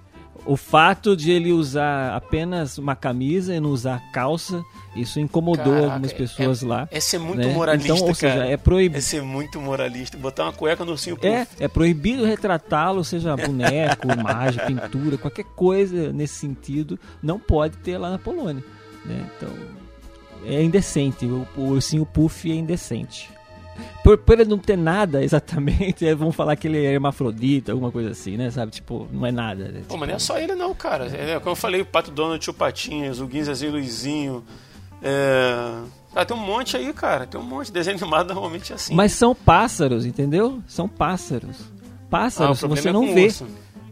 [0.45, 4.63] O fato de ele usar apenas uma camisa e não usar calça,
[4.95, 6.87] isso incomodou Caraca, algumas é- pessoas lá.
[6.91, 7.53] É ser muito né?
[7.53, 8.49] moralista, Então, ou seja, cara.
[8.49, 8.97] é proibido.
[8.97, 10.17] É ser muito moralista.
[10.17, 11.27] Botar uma cueca no ursinho puff.
[11.27, 17.97] É, é proibido retratá-lo, seja boneco, imagem, pintura, qualquer coisa nesse sentido, não pode ter
[17.97, 18.63] lá na Polônia.
[19.05, 19.25] Né?
[19.37, 19.49] Então,
[20.45, 21.25] é indecente.
[21.25, 23.29] O, o ursinho Puff é indecente.
[24.03, 28.11] Por, por ele não ter nada exatamente, vão falar que ele é hermafrodita, alguma coisa
[28.11, 28.49] assim, né?
[28.51, 28.71] Sabe?
[28.71, 29.69] Tipo, não é nada.
[29.69, 29.81] né?
[29.87, 31.05] Pô, mas não é Tipo, só ele não, cara.
[31.07, 34.43] É, como eu falei, o Pato Donald, o Patinhas, o Guinzazinho Luizinho.
[35.01, 35.81] É...
[36.15, 37.27] Ah, tem um monte aí, cara.
[37.27, 37.71] Tem um monte.
[37.71, 38.95] Desenho animado normalmente é assim.
[38.95, 40.61] Mas são pássaros, entendeu?
[40.67, 41.57] São pássaros.
[41.59, 43.45] ah, o Pássaros problema você é não o vê, urso.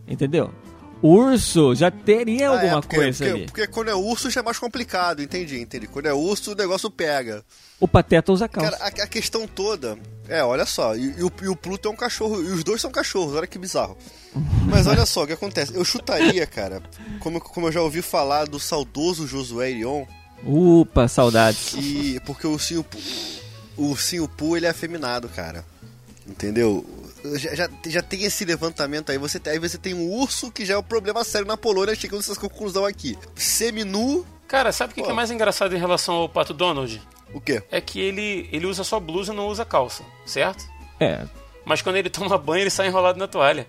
[0.08, 0.52] entendeu?
[1.02, 3.46] Urso já teria Ah, alguma é, porque, coisa porque, ali.
[3.46, 5.88] porque quando é urso já é mais complicado, entendi, entendi.
[5.88, 7.44] Quando é urso o negócio pega.
[7.80, 8.72] O Pateta usa calça.
[8.72, 9.98] Cara, a, a questão toda.
[10.28, 12.82] É, olha só, e, e o, e o Pluto é um cachorro, e os dois
[12.82, 13.96] são cachorros, olha que bizarro.
[14.70, 15.74] Mas olha só o que acontece.
[15.76, 16.82] Eu chutaria, cara,
[17.20, 20.06] como, como eu já ouvi falar do saudoso Josué Irion,
[20.46, 21.70] Upa, saudades.
[21.70, 22.20] que.
[22.26, 22.86] Porque o ursinho,
[23.76, 25.64] o ursinho Poo ele é afeminado, cara.
[26.28, 26.86] Entendeu?
[27.36, 29.18] Já, já, já tem esse levantamento aí.
[29.18, 31.96] Você, tem- aí você tem um urso que já é um problema sério na Polônia,
[31.96, 33.18] chegando nessa conclusão aqui.
[33.36, 37.02] Seminu, Cara, sabe o que, que é mais engraçado em relação ao Pato Donald?
[37.34, 37.62] o quê?
[37.70, 40.64] É que ele, ele usa só blusa e não usa calça, certo?
[41.00, 41.26] É,
[41.66, 43.68] Mas quando ele toma banho, ele sai enrolado na toalha.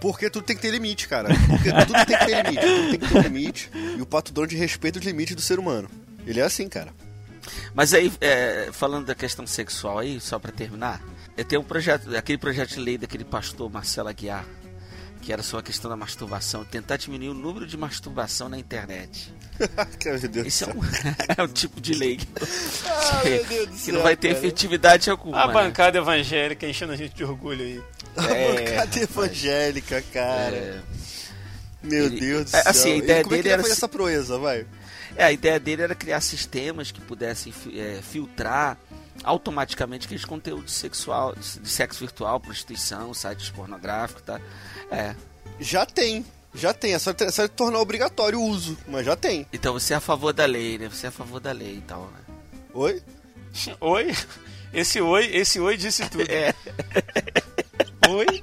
[0.00, 1.28] Porque tudo tem que ter limite, cara.
[1.48, 2.60] Porque tudo tem que ter limite.
[2.66, 3.70] Tudo tem que ter limite.
[3.98, 5.90] E o Pato Donald respeita os limites do ser humano.
[6.26, 6.94] Ele é assim, cara.
[7.74, 11.00] Mas aí, é, falando da questão sexual aí, só pra terminar,
[11.36, 14.44] é, tem um projeto, aquele projeto de lei daquele pastor Marcelo Aguiar,
[15.22, 19.32] que era sobre a questão da masturbação, tentar diminuir o número de masturbação na internet.
[20.32, 20.80] Do Esse é um,
[21.36, 22.26] é um tipo de lei que,
[22.88, 24.38] Ah, meu Deus do que céu, não vai ter cara.
[24.38, 25.42] efetividade alguma.
[25.42, 25.52] A né?
[25.52, 27.82] bancada evangélica enchendo a gente de orgulho aí.
[28.16, 30.56] A É, bancada evangélica, cara.
[30.56, 30.80] É,
[31.82, 32.70] Meu Ele- Deus do é, céu.
[32.70, 34.66] assim, a E ideia como é que dele ele era fazer se- essa proeza, vai?
[35.20, 38.78] É, a ideia dele era criar sistemas que pudessem é, filtrar
[39.22, 44.40] automaticamente aqueles conteúdos sexual, de sexo virtual, prostituição, sites pornográficos, tá?
[44.90, 45.14] É,
[45.60, 46.24] Já tem.
[46.54, 49.46] Já tem, é só, é só tornar obrigatório o uso, mas já tem.
[49.52, 50.88] Então você é a favor da lei, né?
[50.88, 52.34] Você é a favor da lei e tal, né?
[52.72, 53.02] Oi?
[53.78, 54.16] Oi?
[54.72, 56.24] Esse oi, esse oi disse tudo.
[56.32, 56.54] É.
[58.08, 58.42] Oi?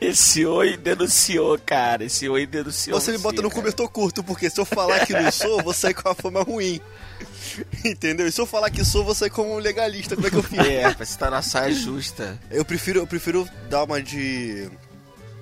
[0.00, 2.04] Esse oi denunciou, cara.
[2.04, 2.98] Esse oi denunciou.
[2.98, 3.60] Você me bota no cara.
[3.60, 6.42] cobertor curto, porque se eu falar que não sou, eu vou sair com a fama
[6.42, 6.80] ruim.
[7.84, 8.26] Entendeu?
[8.26, 10.14] E se eu falar que sou, eu vou sair como um legalista.
[10.14, 10.58] Como é que eu fiz?
[10.58, 12.38] É, pra você estar na saia justa.
[12.50, 14.70] Eu prefiro, eu prefiro dar uma de.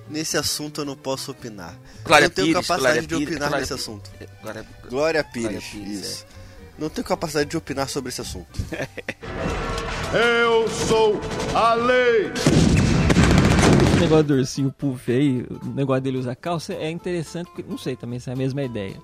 [0.09, 1.77] Nesse assunto eu não posso opinar.
[2.03, 3.83] Glória não tenho Pires, capacidade Glória de Pires, opinar Glória nesse Pires.
[3.83, 4.11] assunto.
[4.41, 6.25] Glória, Glória Pires, Glória Pires, isso.
[6.79, 8.47] Não tenho capacidade de opinar sobre esse assunto.
[10.13, 11.21] Eu sou
[11.53, 12.31] a lei.
[13.99, 17.77] Esse negócio do ursinho puff aí, o negócio dele usar calça é interessante, porque não
[17.77, 18.95] sei também se é a mesma ideia.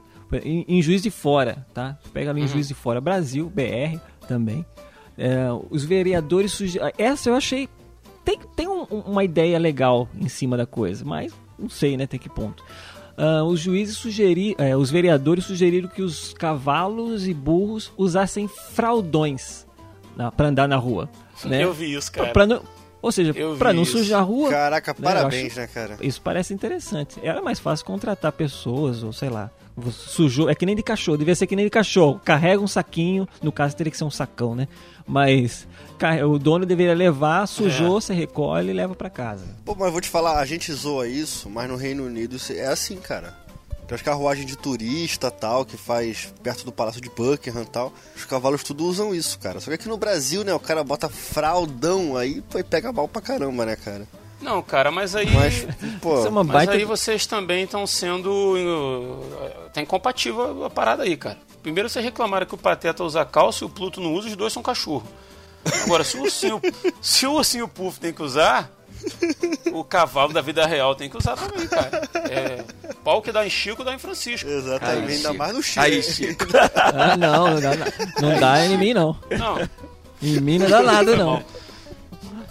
[0.44, 1.98] Em, em Juiz de Fora, tá?
[2.14, 4.66] Pega ali em Juiz de Fora, Brasil, BR também.
[5.18, 6.92] É, os vereadores sugerim.
[6.98, 7.68] Essa eu achei.
[8.24, 12.06] Tem, tem um- uma ideia legal em cima da coisa, mas não sei, né?
[12.06, 12.64] Até que ponto.
[13.18, 19.66] Ah, os juízes sugeriram, os vereadores sugeriram que os cavalos e burros usassem fraldões
[20.16, 21.10] na, pra andar na rua.
[21.44, 21.64] Né?
[21.64, 22.32] Eu vi isso, cara.
[22.32, 22.62] Pra não,
[23.06, 23.40] ou seja, vi
[23.74, 24.50] não sujar a rua.
[24.50, 25.98] Caraca, né, parabéns, acho- né, cara?
[26.02, 27.20] Isso parece interessante.
[27.22, 29.52] Era mais fácil contratar pessoas, ou sei lá.
[29.92, 30.50] Sujou.
[30.50, 32.20] É que nem de cachorro, devia ser que nem de cachorro.
[32.24, 34.68] Carrega um saquinho, no caso teria que ser um sacão, né?
[35.06, 35.68] Mas
[36.28, 39.46] o dono deveria levar, sujou, você recolhe e leva pra casa.
[39.64, 42.66] Pô, mas eu vou te falar, a gente zoa isso, mas no Reino Unido é
[42.68, 43.45] assim, cara.
[43.88, 47.94] Tem as carruagens de turista tal, que faz perto do Palácio de Buckingham e tal.
[48.16, 49.60] Os cavalos tudo usam isso, cara.
[49.60, 53.08] Só que aqui no Brasil, né, o cara bota fraldão aí, pô, e pega mal
[53.08, 54.08] pra caramba, né, cara?
[54.42, 55.30] Não, cara, mas aí.
[55.32, 55.66] Mas,
[56.02, 56.74] pô, é uma Mas baita.
[56.74, 58.30] aí vocês também estão sendo.
[58.30, 61.38] uh, Tá incompatível a parada aí, cara.
[61.64, 64.52] Primeiro vocês reclamaram que o Pateta usa calça e o Pluto não usa, os dois
[64.54, 65.06] são cachorro.
[65.84, 66.62] Agora, se o ursinho,
[67.02, 68.70] se o ursinho Puff tem que usar,
[69.74, 72.02] o cavalo da vida real tem que usar também, cara.
[72.30, 72.64] É,
[73.04, 74.50] pau que dá em Chico, dá em Francisco.
[74.50, 75.38] exatamente, Aí, ainda Chico.
[75.38, 75.86] mais no Chile.
[75.86, 76.46] Aí, Chico.
[76.76, 79.18] Ah, não, não dá, não dá em mim, não.
[79.38, 79.70] Não,
[80.22, 81.44] Em mim não dá nada, não.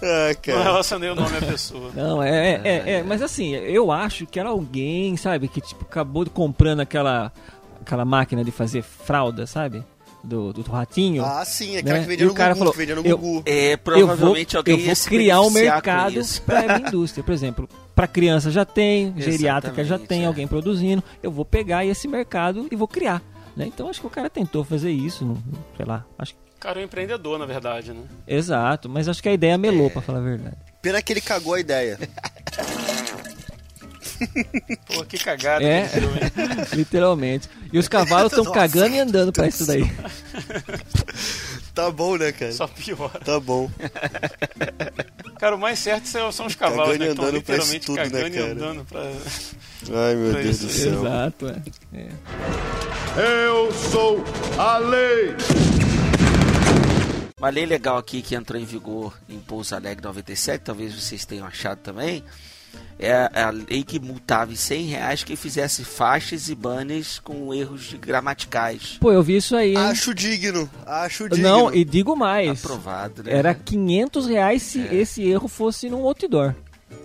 [0.02, 1.90] Ah, não relacionei o nome à pessoa.
[1.94, 5.84] Não, é, é, é, é, mas assim, eu acho que era alguém, sabe, que tipo
[5.84, 7.32] acabou comprando aquela
[7.80, 9.84] aquela máquina de fazer fralda, sabe?
[10.24, 11.22] Do, do ratinho.
[11.24, 11.78] Ah, sim, é né?
[11.80, 13.42] aquela que vendia no o cara Gugu, falou, que vendia no eu- Gugu.
[13.44, 16.14] É, eu vou, provavelmente alguém eu ia vou se criar um mercado
[16.46, 17.22] para a indústria.
[17.22, 20.26] Por exemplo, para criança já tem, geriátrica já tem é.
[20.26, 21.04] alguém produzindo.
[21.22, 23.22] Eu vou pegar esse mercado e vou criar.
[23.54, 23.66] Né?
[23.66, 25.36] Então acho que o cara tentou fazer isso, não-
[25.76, 26.04] sei lá.
[26.18, 28.00] Acho que- Cara, é um empreendedor, na verdade, né?
[28.26, 30.56] exato, mas acho que a ideia melou, pra falar a verdade.
[30.80, 31.98] Pena que ele cagou a ideia.
[34.86, 35.88] Pô, que cagada É.
[35.88, 36.10] que deu?
[36.74, 37.48] Literalmente.
[37.72, 39.82] E os cavalos estão cagando e andando pra isso daí.
[41.74, 42.52] Tá bom, né, cara?
[42.52, 43.18] Só piora.
[43.24, 43.68] Tá bom.
[45.40, 47.04] Cara, o mais certo são os cavalos, Cagando né?
[47.04, 48.52] e Que estão andando pra isso literalmente tudo, né, cagando e cara?
[48.52, 49.00] andando pra...
[50.06, 50.66] Ai, meu Pra Deus isso.
[50.66, 51.00] do céu.
[51.00, 51.98] Exato, é.
[51.98, 53.46] É.
[53.48, 54.22] Eu sou
[54.56, 55.34] a lei.
[57.38, 61.44] Uma lei legal aqui que entrou em vigor em Pouso Alegre 97, talvez vocês tenham
[61.46, 62.22] achado também,
[62.98, 67.94] é a lei que multava em 100 reais quem fizesse faixas e banners com erros
[68.00, 68.98] gramaticais.
[69.00, 69.76] Pô, eu vi isso aí, hein?
[69.78, 71.42] Acho digno, acho digno.
[71.48, 72.64] Não, e digo mais.
[72.64, 73.32] Aprovado, né?
[73.32, 74.94] Era 500 reais se É.
[74.94, 76.54] esse erro fosse num outdoor.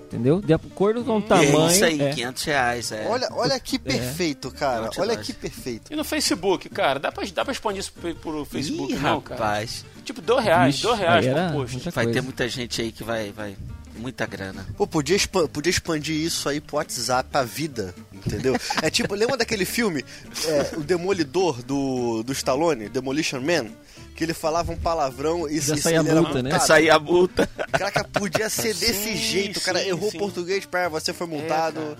[0.05, 0.41] Entendeu?
[0.41, 1.67] De acordo com o É tamanho.
[1.69, 2.09] isso aí, é.
[2.13, 2.91] 500 reais.
[2.91, 3.05] É.
[3.07, 4.89] Olha, olha que perfeito, cara.
[4.97, 5.93] Olha que perfeito.
[5.93, 9.21] E no Facebook, cara, dá pra, dá pra expandir isso pro, pro Facebook, Ih, não,
[9.21, 9.39] cara?
[9.39, 9.85] rapaz.
[10.03, 11.77] Tipo, dois reais, Vixe, dois reais aí por post.
[11.91, 12.11] Vai coisa.
[12.11, 13.31] ter muita gente aí que vai.
[13.31, 13.55] vai
[13.99, 14.65] muita grana.
[14.77, 18.55] Pô, podia, expa- podia expandir isso aí pro WhatsApp, pra vida, entendeu?
[18.81, 20.03] É tipo, lembra daquele filme,
[20.45, 23.67] é, O Demolidor do, do Stallone, Demolition Man?
[24.15, 26.49] Que ele falava um palavrão e Já saía era multa, né?
[26.51, 27.49] é a multa.
[27.71, 29.57] Caraca, podia ser desse Sim, jeito.
[29.59, 30.17] O cara sim, errou sim.
[30.17, 31.97] português, pá, você foi multado cara.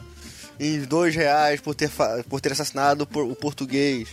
[0.60, 1.90] em dois reais por ter,
[2.28, 4.10] por ter assassinado por- o português.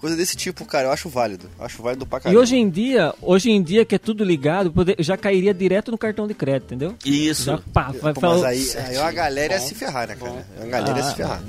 [0.00, 1.50] Coisa desse tipo, cara, eu acho válido.
[1.58, 5.14] Acho válido pra E hoje em dia, hoje em dia que é tudo ligado, já
[5.16, 6.96] cairia direto no cartão de crédito, entendeu?
[7.04, 7.44] Isso.
[7.44, 10.30] Já pá, vai Pô, falar- mas aí, aí a galera ia se ferrar, né, cara?
[10.30, 10.42] bom.
[10.62, 11.42] A galera ia Ah, se ferrar.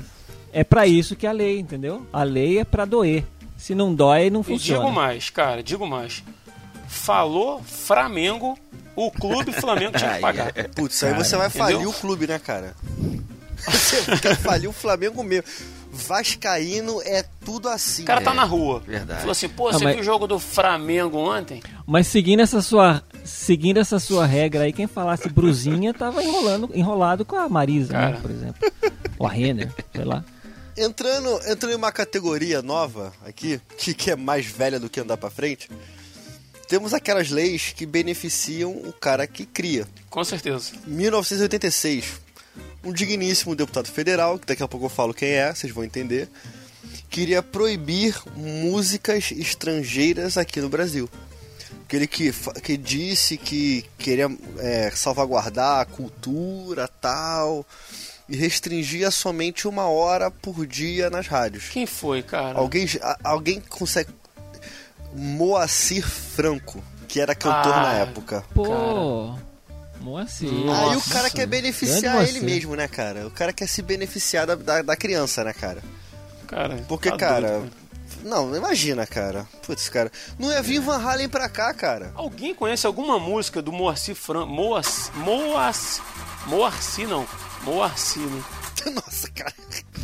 [0.52, 2.06] É pra isso que é a lei, entendeu?
[2.12, 3.24] A lei é pra doer.
[3.56, 4.80] Se não dói, não E funciona.
[4.84, 6.22] digo mais, cara, digo mais.
[6.86, 8.58] Falou Flamengo,
[8.94, 10.52] o clube Flamengo tinha que pagar.
[10.54, 10.64] é.
[10.64, 11.90] Putz, aí você vai falir entendeu?
[11.90, 12.74] o clube, né, cara?
[13.64, 15.44] Você vai falir o Flamengo mesmo.
[15.92, 18.02] Vascaíno é tudo assim.
[18.02, 18.80] O cara tá É, na rua.
[18.80, 19.20] verdade.
[19.20, 21.62] Falou assim, pô, Ah, você mas- viu o jogo do Flamengo ontem?
[21.86, 27.24] Mas seguindo essa sua, seguindo essa sua regra aí, quem falasse brusinha tava enrolando, enrolado
[27.24, 28.56] com a Marisa, né, por exemplo.
[29.18, 30.24] Ou a Renner, sei lá.
[30.76, 35.18] Entrando, entrando em uma categoria nova aqui, que, que é mais velha do que andar
[35.18, 35.68] pra frente,
[36.66, 39.86] temos aquelas leis que beneficiam o cara que cria.
[40.08, 40.70] Com certeza.
[40.86, 42.21] 1986,
[42.84, 46.28] um digníssimo deputado federal, que daqui a pouco eu falo quem é, vocês vão entender,
[47.08, 51.08] queria proibir músicas estrangeiras aqui no Brasil.
[51.88, 54.26] Que ele que, que disse que queria
[54.58, 57.66] é, salvaguardar a cultura tal
[58.28, 61.68] e restringia somente uma hora por dia nas rádios.
[61.68, 62.58] Quem foi, cara?
[62.58, 64.10] Alguém, a- alguém consegue.
[65.14, 68.42] Moacir Franco, que era cantor Ah, na época.
[68.54, 69.36] Pô,
[70.02, 70.48] Moacir.
[70.48, 73.26] Aí o cara quer beneficiar ele mesmo, né, cara?
[73.26, 75.82] O cara quer se beneficiar da, da, da criança, né, cara?
[76.46, 77.48] Cara, Porque, tá cara.
[77.48, 77.82] doido, cara.
[78.24, 79.46] Não, imagina, cara.
[79.66, 80.10] Putz, cara.
[80.38, 82.12] Não ia vir Van Halen pra cá, cara.
[82.14, 84.52] Alguém conhece alguma música do Moacir Franco?
[84.52, 85.14] Moacir.
[85.16, 86.02] Moacir.
[86.46, 87.26] Moacir, não.
[87.62, 88.42] Moacir, né?
[88.94, 89.54] Nossa, cara.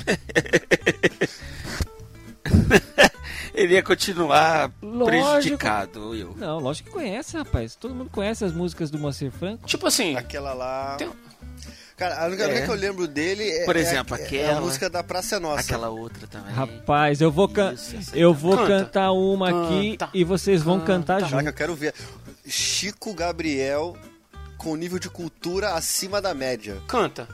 [3.58, 5.04] Ele ia continuar Lógico.
[5.06, 6.34] prejudicado, Will.
[6.36, 7.74] Não, lógico que conhece, rapaz.
[7.74, 9.66] Todo mundo conhece as músicas do Moacir Franco.
[9.66, 10.94] Tipo assim, Aquela lá.
[10.96, 11.10] Tem-
[11.96, 12.62] Cara, a única É.
[12.64, 13.64] que eu lembro dele é.
[13.64, 15.60] Por é exemplo, a, é a aquela- música da Praça é Nossa.
[15.62, 16.54] Aquela outra também.
[16.54, 17.72] Rapaz, eu vou, can...
[17.72, 18.68] Isso, eu vou Canta.
[18.84, 20.10] cantar uma aqui Canta.
[20.14, 21.52] e vocês vão cantar Caraca, eu junto.
[21.56, 21.92] quero ver.
[22.46, 23.96] Chico Gabriel
[24.56, 26.76] com nível de cultura acima da média.
[26.86, 27.28] canta.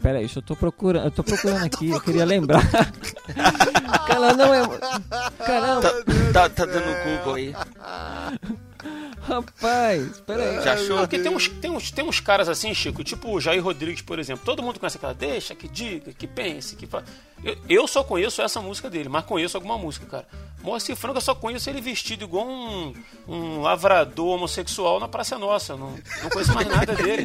[0.00, 2.62] Pera aí, deixa eu tô procurando, eu tô procurando aqui, eu queria lembrar.
[4.06, 4.62] Cara, não é.
[5.44, 5.92] Caramba,
[6.32, 7.54] Tá, tá dando Google aí.
[9.28, 10.64] rapaz, pera aí.
[10.64, 10.98] Já achou?
[10.98, 14.18] Porque tem uns, tem, uns, tem uns caras assim, Chico, tipo o Jair Rodrigues, por
[14.18, 14.44] exemplo.
[14.44, 17.02] Todo mundo conhece aquela deixa, que diga, que pense, que fa...
[17.44, 20.26] eu, eu só conheço essa música dele, mas conheço alguma música, cara.
[20.62, 22.92] Moacir Franco, eu só conheço ele vestido igual um,
[23.28, 25.74] um lavrador homossexual na Praça Nossa.
[25.74, 25.90] Eu Não,
[26.22, 27.24] não conheço mais nada dele.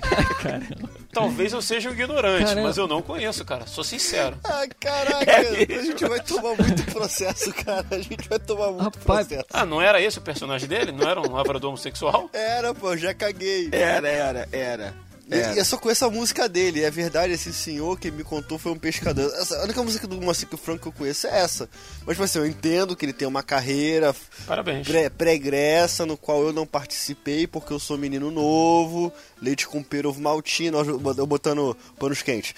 [1.12, 2.68] Talvez eu seja um ignorante, Caramba.
[2.68, 3.66] mas eu não conheço, cara.
[3.68, 4.38] Sou sincero.
[4.44, 7.86] Ah, caraca, a gente vai tomar muito processo, cara.
[7.92, 9.48] A gente vai tomar muito Rapaz, processo.
[9.52, 10.92] Ah, não era esse o personagem dele?
[10.92, 12.30] Não era um lavrador homossexual?
[12.34, 13.70] Era, pô, já caguei.
[13.72, 14.94] Era, era, era.
[15.32, 16.84] E, e eu só conheço a música dele.
[16.84, 19.32] É verdade, esse senhor que me contou foi um pescador.
[19.40, 21.70] Essa, a única música do Moacir Franco que eu conheço é essa.
[22.06, 24.14] Mas, tipo assim, eu entendo que ele tem uma carreira
[24.46, 24.86] Parabéns.
[24.86, 30.10] pré- pregressa, no qual eu não participei porque eu sou menino novo, leite com pera
[30.10, 32.54] ovo maltino, eu botando panos quentes.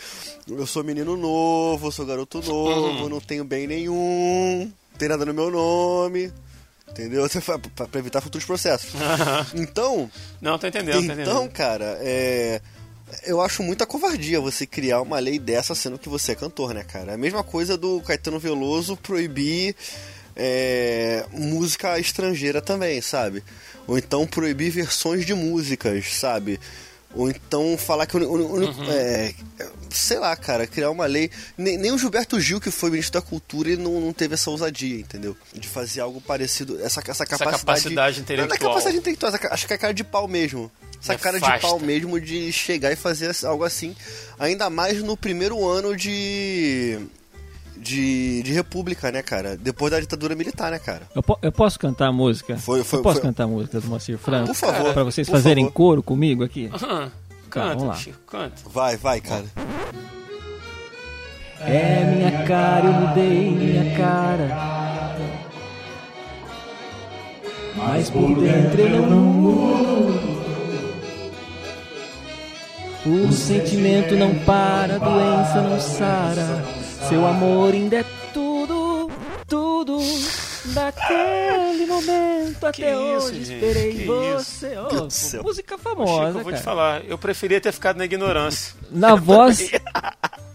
[0.47, 5.23] Eu sou menino novo, eu sou garoto novo, não tenho bem nenhum, não tem nada
[5.25, 6.31] no meu nome.
[6.89, 7.27] Entendeu?
[7.75, 8.91] Pra, pra evitar futuros processos.
[9.53, 10.09] Então,
[10.41, 11.51] Não, tô entendendo, tô então, entendendo.
[11.51, 12.61] cara, é.
[13.23, 16.83] Eu acho muita covardia você criar uma lei dessa sendo que você é cantor, né,
[16.83, 17.11] cara?
[17.11, 19.75] É a mesma coisa do Caetano Veloso proibir
[20.35, 23.43] é, música estrangeira também, sabe?
[23.87, 26.59] Ou então proibir versões de músicas, sabe?
[27.15, 28.17] Ou então falar que.
[28.17, 29.33] o- o- o- é,
[29.89, 31.31] sei lá, cara, criar uma lei.
[31.57, 34.49] Nem, nem o Gilberto Gil, que foi ministro da Cultura, ele não, não teve essa
[34.51, 35.35] ousadia, entendeu?
[35.53, 36.77] De fazer algo parecido.
[36.83, 37.59] Essa, essa capacidade.
[37.59, 38.47] capacidade Não, intelectual.
[38.49, 40.69] Não é capacidade intelectual, essa acho que é cara de pau mesmo.
[41.01, 41.67] Essa É cara de fasta.
[41.67, 43.95] pau mesmo de chegar e fazer algo assim.
[44.37, 46.99] Ainda mais no primeiro ano de.
[47.77, 49.55] De, de república, né, cara?
[49.57, 51.03] Depois da ditadura militar, né, cara?
[51.13, 52.57] Eu, po- eu posso cantar a música?
[52.57, 54.47] Foi- foi- eu posso foi- cantar a música do Moacir Franco?
[54.47, 55.73] Por favor, Pra vocês fazerem favor.
[55.75, 56.69] coro comigo aqui?
[56.73, 57.11] Aham.
[57.49, 57.93] Canta, vamos lá.
[57.95, 58.55] Chico, canta.
[58.73, 59.45] Vai, vai, cara.
[61.61, 64.75] É minha cara, eu mudei minha cara.
[67.77, 70.35] Mas por dentro eu não mudo.
[73.05, 76.65] O sentimento não para, a doença não sara.
[77.09, 79.11] Seu amor ainda é tudo,
[79.47, 79.99] tudo.
[80.73, 84.75] Daquele momento até isso, hoje gente, esperei você.
[85.09, 85.43] Céu.
[85.43, 86.63] música Chico, famosa, eu vou te cara.
[86.63, 88.73] falar, eu preferia ter ficado na ignorância.
[88.89, 89.71] Na voz,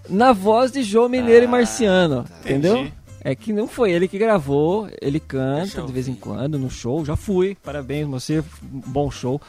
[0.08, 2.78] na voz de João Mineiro e Marciano, entendeu?
[2.78, 2.94] entendi.
[3.22, 6.70] É que não foi ele que gravou, ele canta eu de vez em quando no
[6.70, 9.40] show, já fui, parabéns você, bom show,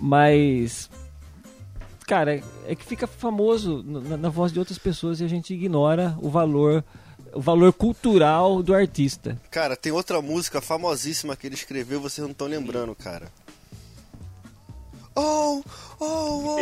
[0.00, 0.90] mas
[2.06, 6.16] cara, é que fica famoso na, na voz de outras pessoas e a gente ignora
[6.20, 6.84] o valor,
[7.32, 9.40] o valor cultural do artista.
[9.50, 13.28] Cara, tem outra música famosíssima que ele escreveu, vocês não estão lembrando, cara.
[15.14, 15.62] Oh,
[16.00, 16.04] oh,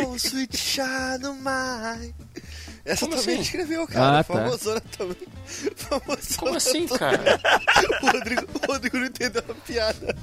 [0.09, 2.13] oh, sweet shadow mine.
[2.83, 3.43] Essa Como também assim?
[3.43, 4.19] escreveu, cara.
[4.19, 4.33] Ah, tá.
[4.33, 5.27] Famosona também.
[5.75, 6.97] Famosona Como assim, também.
[6.97, 7.39] cara?
[8.01, 10.15] O Rodrigo, o Rodrigo não entendeu a piada.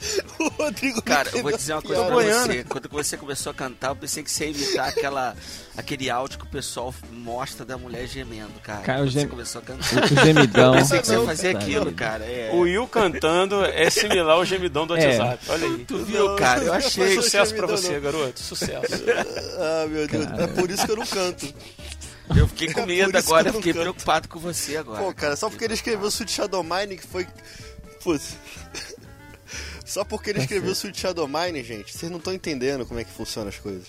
[0.38, 2.14] O Rodrigo Cara, eu vou dizer uma coisa piada.
[2.16, 2.64] pra você.
[2.64, 5.36] Quando você começou a cantar, eu pensei que você ia imitar aquela,
[5.76, 8.80] aquele áudio que o pessoal mostra da mulher gemendo, cara.
[8.82, 10.04] Cara, o Quando você gem- começou a cantar.
[10.04, 10.74] O gemidão.
[10.74, 12.24] Eu pensei que você ia fazer aquilo, cara.
[12.24, 12.50] É.
[12.52, 15.04] O Will cantando é similar ao gemidão do É.
[15.18, 15.44] WhatsApp.
[15.48, 15.84] Olha aí.
[15.84, 16.62] Tu viu, cara?
[16.64, 17.14] Eu achei.
[17.16, 18.00] Sucesso pra você, não.
[18.00, 18.40] garoto.
[18.40, 18.86] Sucesso.
[19.60, 20.26] Ah, meu Deus.
[20.38, 21.52] É por isso que eu não canto.
[22.36, 23.82] Eu fiquei com É medo isso agora, fiquei canto.
[23.82, 25.02] preocupado com você agora.
[25.02, 27.26] Pô, cara, só porque ele escreveu Sweet Shadow Mine, que foi.
[28.04, 28.36] Putz.
[29.88, 33.10] Só porque ele escreveu Sweet Shadow Mine, gente, vocês não estão entendendo como é que
[33.10, 33.86] funcionam as coisas.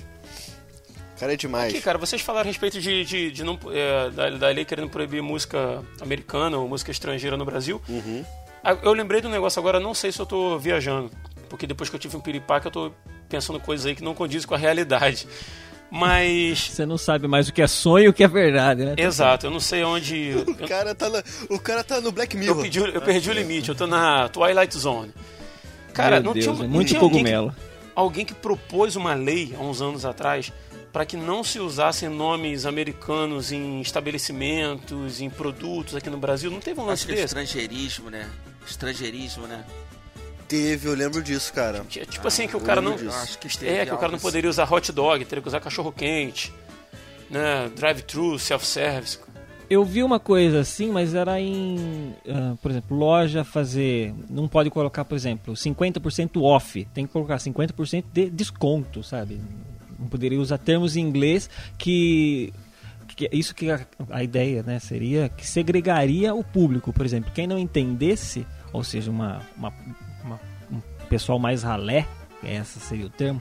[1.20, 1.74] cara é demais.
[1.74, 4.90] Aqui, cara, vocês falaram a respeito de, de, de não, é, da, da lei querendo
[4.90, 7.82] proibir música americana ou música estrangeira no Brasil.
[7.90, 8.24] Uhum.
[8.82, 11.12] Eu lembrei de um negócio agora, não sei se eu tô viajando,
[11.50, 12.92] porque depois que eu tive um piripaque eu tô
[13.28, 15.28] pensando coisas aí que não condizem com a realidade.
[15.92, 16.70] Mas.
[16.72, 18.96] Você não sabe mais o que é sonho e o que é verdade, né?
[18.98, 20.32] Exato, eu não sei onde.
[20.48, 22.62] O Eu, cara tá, na- o cara tá no Black eu, Mirror.
[22.62, 25.14] pedi, eu perdi o limite, eu tô na Twilight Zone.
[25.94, 27.56] Cara, Meu não Deus, tinha, é não muito tinha alguém que- cogumelo.
[27.96, 30.52] alguém que propôs uma lei há uns anos atrás
[30.94, 36.50] para que não se usassem nomes americanos em estabelecimentos, em produtos aqui no Brasil.
[36.50, 37.26] Não teve um Acho lance que é desse?
[37.26, 38.28] estrangeirismo, né?
[38.68, 39.64] Estrangeirismo, né?
[40.48, 41.86] Teve, eu lembro disso, cara.
[41.88, 42.94] Ti- Tipo assim, que o cara não.
[42.96, 45.60] Acho que esteve É, que o cara não poderia usar hot dog, teria que usar
[45.60, 46.52] cachorro quente,
[47.30, 47.70] né?
[47.76, 49.20] Drive-thru, self-service.
[49.70, 54.70] Eu vi uma coisa assim, mas era em, ah, por exemplo, loja fazer, não pode
[54.72, 59.40] colocar, por exemplo, 50% off, tem que colocar 50% de desconto, sabe?
[60.00, 61.48] Não poderia usar termos em inglês
[61.78, 62.52] que,
[63.16, 67.46] que isso que a, a ideia, né, seria que segregaria o público, por exemplo, quem
[67.46, 69.72] não entendesse, ou seja, uma, uma,
[70.24, 70.40] uma-
[70.72, 72.08] um pessoal mais ralé,
[72.44, 73.40] esse seria o termo,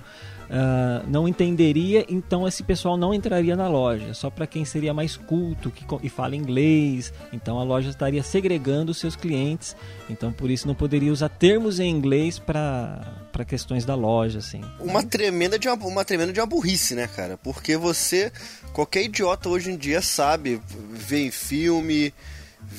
[0.51, 4.15] ah, não entenderia, então esse pessoal não entraria na loja.
[4.15, 8.95] Só para quem seria mais culto que, e fala inglês, então a loja estaria segregando
[8.95, 9.77] seus clientes.
[10.09, 13.05] Então por isso não poderia usar termos em inglês para
[13.47, 14.63] questões da loja, assim.
[14.81, 17.37] Uma tremenda, de uma, uma tremenda de uma burrice, né, cara?
[17.37, 18.33] Porque você,
[18.73, 22.13] qualquer idiota hoje em dia sabe, vê em filme,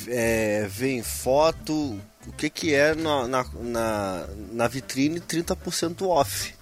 [0.08, 6.59] é, vê em foto, o que que é na, na, na, na vitrine 30% off.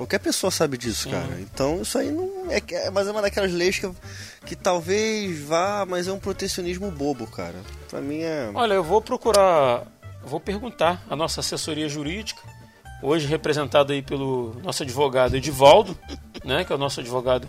[0.00, 1.38] Qualquer pessoa sabe disso, cara.
[1.40, 3.90] Então isso aí não é, é mas é uma daquelas leis que,
[4.46, 7.56] que talvez vá, mas é um protecionismo bobo, cara.
[7.90, 8.50] Pra mim é.
[8.54, 9.86] Olha, eu vou procurar,
[10.24, 12.40] vou perguntar à nossa assessoria jurídica,
[13.02, 15.94] hoje representado aí pelo nosso advogado Edivaldo,
[16.46, 17.46] né, que é o nosso advogado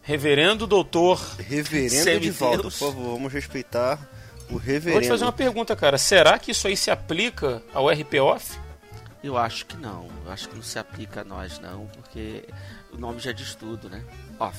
[0.00, 1.20] reverendo doutor.
[1.38, 2.08] Reverendo.
[2.08, 4.00] Edivaldo, por favor, vamos respeitar
[4.50, 4.92] o reverendo.
[4.92, 5.98] Vou te fazer uma pergunta, cara.
[5.98, 8.58] Será que isso aí se aplica ao RP Off?
[9.22, 10.08] Eu acho que não.
[10.24, 12.44] Eu acho que não se aplica a nós, não, porque
[12.92, 14.02] o nome já diz tudo, né?
[14.38, 14.58] Off.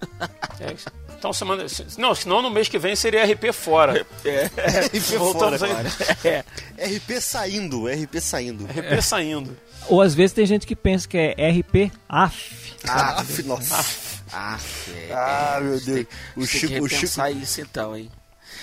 [0.60, 0.74] É,
[1.16, 4.04] então semana, se- não, senão no mês que vem seria RP fora.
[4.24, 5.82] RP Voltamos fora,
[6.24, 6.24] aí.
[6.24, 6.44] É,
[6.98, 8.64] RP saindo, RP saindo.
[8.66, 9.56] RP saindo.
[9.86, 12.74] Ou às vezes tem gente que pensa que é RP AF.
[12.88, 13.84] Ah, nossa.
[14.32, 14.58] Ah,
[14.96, 15.84] é, Ah, é, meu Deus.
[15.84, 18.10] tem- O Chico- tem que o Chico- isso então, hein?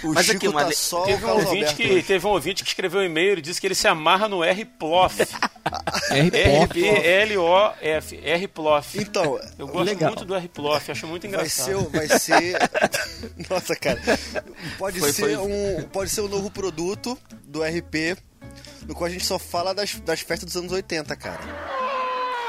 [0.03, 2.63] O Mas Chico aqui, uma tá só Teve o um, ouvinte que, teve um ouvinte
[2.63, 5.19] que escreveu um e-mail e disse que ele se amarra no RPLOF.
[6.85, 8.15] R-P-L-O-F.
[8.45, 8.99] RPLOF.
[8.99, 10.09] Então, Eu gosto Legal.
[10.11, 11.65] muito do RPLOF, acho muito vai engraçado.
[11.65, 12.57] ser, o- vai ser...
[13.49, 13.99] Nossa, cara.
[14.77, 18.17] Pode Foi- ser foi- um, pode ser um novo produto do RP,
[18.87, 21.39] no qual a gente só fala das, das festas dos anos 80, cara.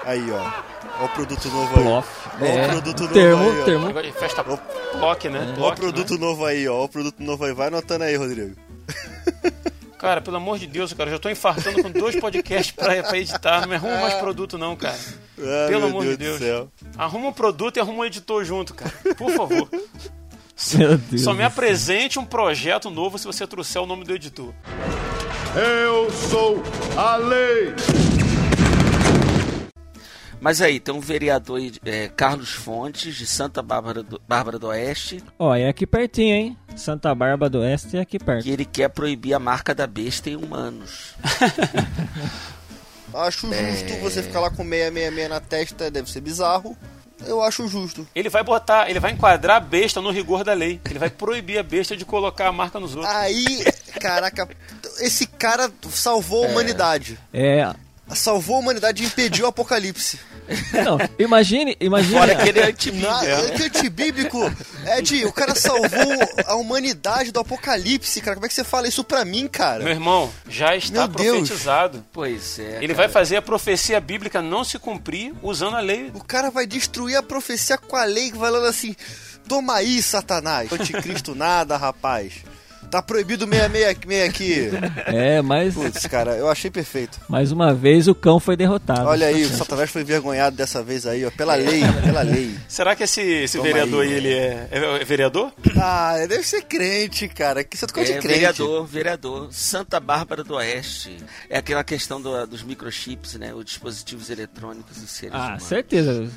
[0.07, 1.03] Aí, ó.
[1.03, 1.83] Ó o produto novo aí.
[1.83, 2.09] Plof.
[2.41, 3.65] Ó o É, produto novo termo, aí, ó.
[3.65, 3.87] termo.
[3.89, 5.55] Agora, Festa Plock, né?
[5.59, 6.75] Ó o produto novo aí, ó.
[6.77, 7.53] Ó o produto novo aí.
[7.53, 8.49] Vai anotando aí, Rodrigo.
[8.51, 9.53] né?
[9.99, 13.17] Cara, pelo amor de Deus, cara, eu já tô infartando com dois podcasts pra, pra
[13.19, 13.63] editar.
[13.63, 14.95] Não me arruma mais produto, não, cara.
[15.39, 16.39] Ah, Pelo meu amor de Deus Deus.
[16.39, 16.69] do céu.
[16.99, 18.93] Arruma um produto e arruma um editor junto, cara.
[19.17, 19.69] Por favor.
[20.77, 21.23] Meu Deus.
[21.23, 24.53] Só me apresente um projeto novo se você trouxer o nome do editor.
[25.55, 26.63] Eu sou
[26.97, 27.75] a lei.
[30.41, 34.69] Mas aí, tem um vereador aí, é, Carlos Fontes, de Santa Bárbara do, Bárbara do
[34.69, 36.59] Oeste, Ó, é aqui pertinho, hein?
[36.77, 38.45] Santa Bárbara do Oeste é aqui perto.
[38.45, 41.15] que ele quer proibir a marca da besta em humanos.
[43.15, 46.77] Acho justo você ficar lá com 666 na testa, deve ser bizarro.
[47.25, 48.07] Eu acho justo.
[48.15, 50.79] Ele vai botar, ele vai enquadrar a besta no rigor da lei.
[50.85, 53.15] Ele vai proibir a besta de colocar a marca nos outros.
[53.15, 53.65] Aí,
[53.99, 54.47] caraca,
[55.01, 57.19] esse cara salvou a humanidade.
[57.33, 57.75] É.
[58.15, 60.19] Salvou a humanidade e impediu o apocalipse.
[60.73, 62.15] Não, imagine, imagine.
[62.17, 63.25] Fora que ele é antibíblico.
[63.25, 64.57] É antibíblico.
[64.97, 68.37] Ed, o cara salvou a humanidade do apocalipse, cara.
[68.37, 69.91] Como é que você fala isso pra mim, Meu cara?
[69.91, 71.39] irmão, já está Meu Deus.
[71.49, 72.05] profetizado.
[72.13, 72.77] Pois é.
[72.77, 72.95] Ele cara.
[72.95, 76.13] vai fazer a profecia bíblica não se cumprir usando a lei.
[76.15, 78.95] O cara vai destruir a profecia com a lei, falando assim:
[79.49, 80.73] toma aí, Satanás.
[80.73, 82.35] Anticristo nada, rapaz.
[82.91, 84.71] Tá proibido 666 aqui.
[85.07, 87.19] É, mas Putz, cara, eu achei perfeito.
[87.29, 89.07] mais uma vez o cão foi derrotado.
[89.07, 91.31] Olha aí, o Satanás foi envergonhado dessa vez aí, ó.
[91.31, 92.55] Pela lei, pela lei.
[92.69, 94.09] Será que esse, esse Toma vereador aí.
[94.09, 95.53] aí, ele é, é- é vereador?
[95.81, 97.63] Ah, deve ser crente, cara.
[97.65, 98.27] Que você É, de crente.
[98.27, 99.49] vereador, vereador.
[99.53, 101.17] Santa Bárbara do Oeste.
[101.51, 103.53] É aquela questão do- dos microchips, né?
[103.55, 105.63] Os dispositivos eletrônicos dos seres Ah, humanos.
[105.65, 106.31] certeza.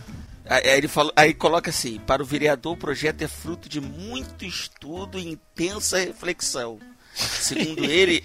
[0.49, 4.43] Aí ele falou, aí coloca assim: para o vereador, o projeto é fruto de muito
[4.43, 6.79] estudo e intensa reflexão.
[7.13, 8.23] Segundo ele,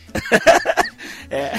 [1.31, 1.53] É,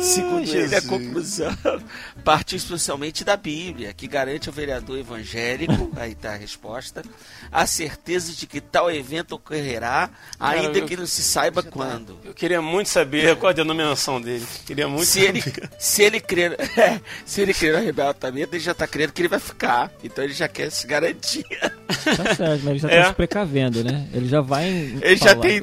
[0.00, 1.56] segundo ele, a conclusão
[2.24, 7.02] parte especialmente da Bíblia, que garante ao vereador evangélico, aí tá a resposta,
[7.50, 12.18] a certeza de que tal evento ocorrerá, ainda eu- que não se saiba quando.
[12.24, 14.46] Eu queria muito saber qual a denominação dele.
[14.66, 15.70] Queria muito Se ele, saber.
[15.78, 19.28] se ele crer, é, se ele crer no arrebatamento, ele já tá crendo que ele
[19.28, 19.90] vai ficar.
[20.02, 21.44] Então ele já quer se garantir.
[21.48, 23.02] Tá certo, mas ele já É.
[23.02, 24.08] tá se precavendo, né?
[24.12, 24.68] Ele já vai.
[24.68, 25.40] em- Ele já falar.
[25.42, 25.62] tem-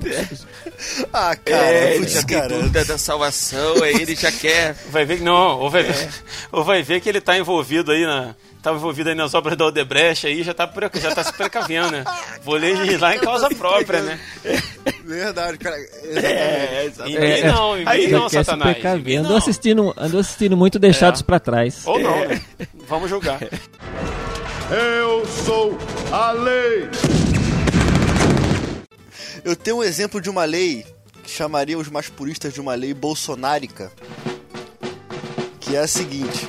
[1.14, 2.50] Ah, cara, é, ele já tem cara.
[2.58, 3.27] dúvida da salvação,
[3.84, 4.76] aí ele já quer.
[4.90, 6.10] Vai ver que não, ou vai, ver,
[6.52, 8.36] ou vai ver que ele tá envolvido aí na.
[8.62, 12.04] Tá envolvido aí nas obras da Odebrecht aí, já tá, já tá se precavendo, né?
[12.44, 14.20] Vou legislar em causa própria, né?
[15.06, 15.78] Verdade, cara.
[15.78, 16.26] Exatamente.
[16.26, 17.20] É, exatamente.
[17.20, 18.78] mim É, não, aí não, Satanás.
[18.86, 19.38] Andou não.
[19.38, 21.24] assistindo, andou assistindo muito Deixados É.
[21.24, 21.86] pra Trás.
[21.86, 22.42] Ou não, né?
[22.88, 23.40] Vamos julgar.
[24.70, 25.78] Eu sou
[26.12, 26.90] a lei.
[29.46, 30.86] Eu tenho um exemplo de uma lei
[31.28, 33.92] chamaria os mais puristas de uma lei bolsonárica,
[35.60, 36.48] que é a seguinte: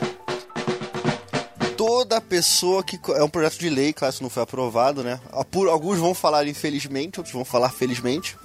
[1.76, 5.20] toda pessoa que é um projeto de lei, claro, isso não foi aprovado, né?
[5.32, 8.36] Alguns vão falar infelizmente, outros vão falar felizmente,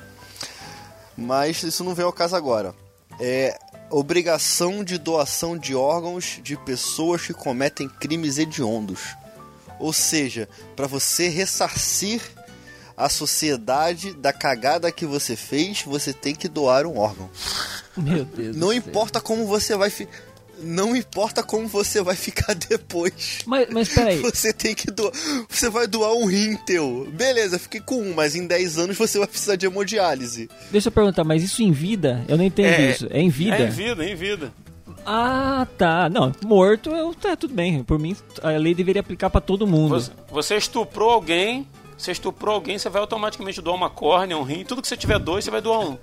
[1.17, 2.75] mas isso não vem ao caso agora.
[3.19, 3.57] É
[3.89, 9.01] obrigação de doação de órgãos de pessoas que cometem crimes hediondos.
[9.79, 12.21] Ou seja, para você ressarcir
[12.95, 17.29] a sociedade da cagada que você fez, você tem que doar um órgão.
[17.97, 18.55] Meu Deus.
[18.55, 18.77] Não do céu.
[18.77, 20.07] importa como você vai fi...
[20.61, 23.39] não importa como você vai ficar depois.
[23.45, 24.19] Mas, mas peraí.
[24.21, 25.11] Você tem que doar.
[25.49, 27.07] Você vai doar um rim teu.
[27.11, 30.49] Beleza, fiquei com um, mas em 10 anos você vai precisar de hemodiálise.
[30.71, 32.23] Deixa eu perguntar, mas isso em vida?
[32.27, 33.07] Eu não entendo É, isso.
[33.09, 33.57] É em vida?
[33.57, 34.53] É em vida, em vida.
[35.05, 36.09] Ah, tá.
[36.09, 37.83] Não, morto, eu, tá tudo bem.
[37.83, 39.89] Por mim, a lei deveria aplicar pra todo mundo.
[39.89, 41.67] Você, você estuprou alguém,
[41.97, 45.19] você estuprou alguém, você vai automaticamente doar uma córnea, um rim, tudo que você tiver
[45.19, 45.97] dois, você vai doar um.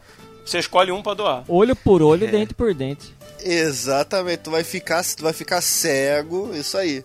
[0.45, 1.45] Você escolhe um pra doar.
[1.49, 2.31] Olho por olho, É.
[2.31, 3.15] dente por dente.
[3.43, 7.05] Exatamente, tu vai ficar, tu vai ficar cego, isso aí.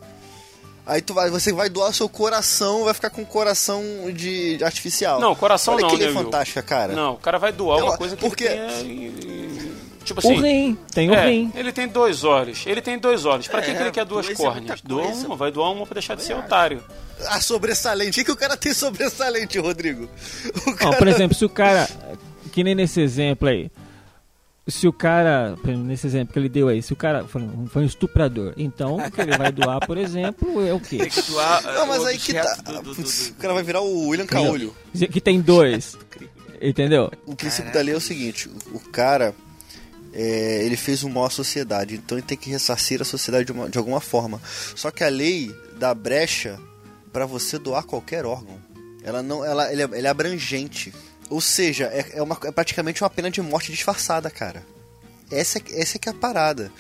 [0.86, 3.82] Aí tu vai, você vai doar seu coração, vai ficar com coração
[4.14, 5.20] de, de artificial.
[5.20, 6.14] Não, coração Olha não, que né, Will?
[6.14, 6.94] fantástica, cara.
[6.94, 9.76] Não, o cara vai doar Eu- uma coisa que porque- ele tenha...
[10.06, 10.38] Tipo assim...
[10.38, 11.52] o rim, tem o é, rim.
[11.56, 12.64] ele tem dois olhos.
[12.66, 13.48] Ele tem dois olhos.
[13.48, 14.82] Pra que, É, que ele quer duas dois é córneas?
[14.82, 16.82] muita Doa uma, vai doar uma pra deixar de ser otário.
[17.28, 18.12] A sobressalente.
[18.12, 20.08] O que, que o cara tem sobressalente, Rodrigo?
[20.78, 20.96] Cara...
[20.98, 21.90] por exemplo, se o cara.
[22.52, 23.70] Que nem nesse exemplo aí.
[24.68, 25.56] Se o cara.
[25.64, 28.96] Nesse exemplo que ele deu aí, se o cara foi um, foi um estuprador, então
[28.98, 30.98] o que ele vai doar, por exemplo, é o quê?
[30.98, 31.62] Tem que doar.
[31.62, 32.56] Não, mas o aí que tá.
[32.56, 34.76] do- do- do- Putz, do- o cara vai virar o William Caolho.
[35.12, 35.98] Que tem dois.
[36.62, 37.12] Entendeu?
[37.28, 39.36] O princípio da lei é o seguinte: o cara.
[40.16, 43.52] É, ele fez um mal à sociedade, então ele tem que ressarcir a sociedade de,
[43.52, 44.42] uma- de alguma forma.
[44.76, 46.58] Só que a lei dá brecha
[47.12, 48.58] para você doar qualquer órgão.
[49.04, 50.94] Ela não, ela, ele é, ele é abrangente.
[51.30, 54.64] Ou seja, é, é uma- é praticamente uma pena de morte disfarçada, cara.
[55.30, 56.72] Essa, é- essa é que é a parada.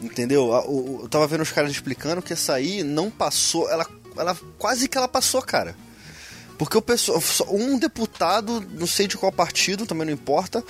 [0.00, 0.46] Entendeu?
[0.66, 3.68] O- eu tava vendo os caras explicando que essa aí não passou.
[3.70, 5.76] Ela, ela quase que ela passou, cara.
[6.58, 7.20] Porque o pessoal,
[7.50, 10.62] um deputado, não sei de qual partido, também não importa,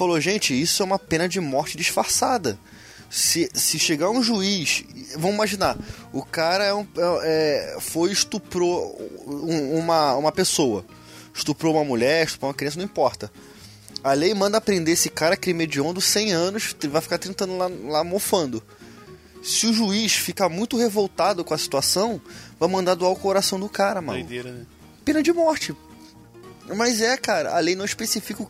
[0.00, 2.58] falou: gente, isso é uma pena de morte disfarçada.
[3.10, 4.84] Se, se chegar um juiz,
[5.16, 5.76] vamos imaginar,
[6.12, 8.96] o cara é um, é, é, foi estuprou
[9.26, 10.84] um- uma, uma pessoa,
[11.34, 13.30] estuprou uma mulher, estuprou uma criança, não importa.
[14.04, 18.04] A lei manda prender esse cara crime hediondo 100 anos, vai ficar tentando lá, lá
[18.04, 18.62] mofando.
[19.42, 22.20] Se o juiz ficar muito revoltado com a situação,
[22.60, 24.66] vai mandar doar o coração do cara, mano Doideira, né?
[25.04, 25.74] pena de morte.
[26.76, 28.44] Mas é, cara, a lei não especifica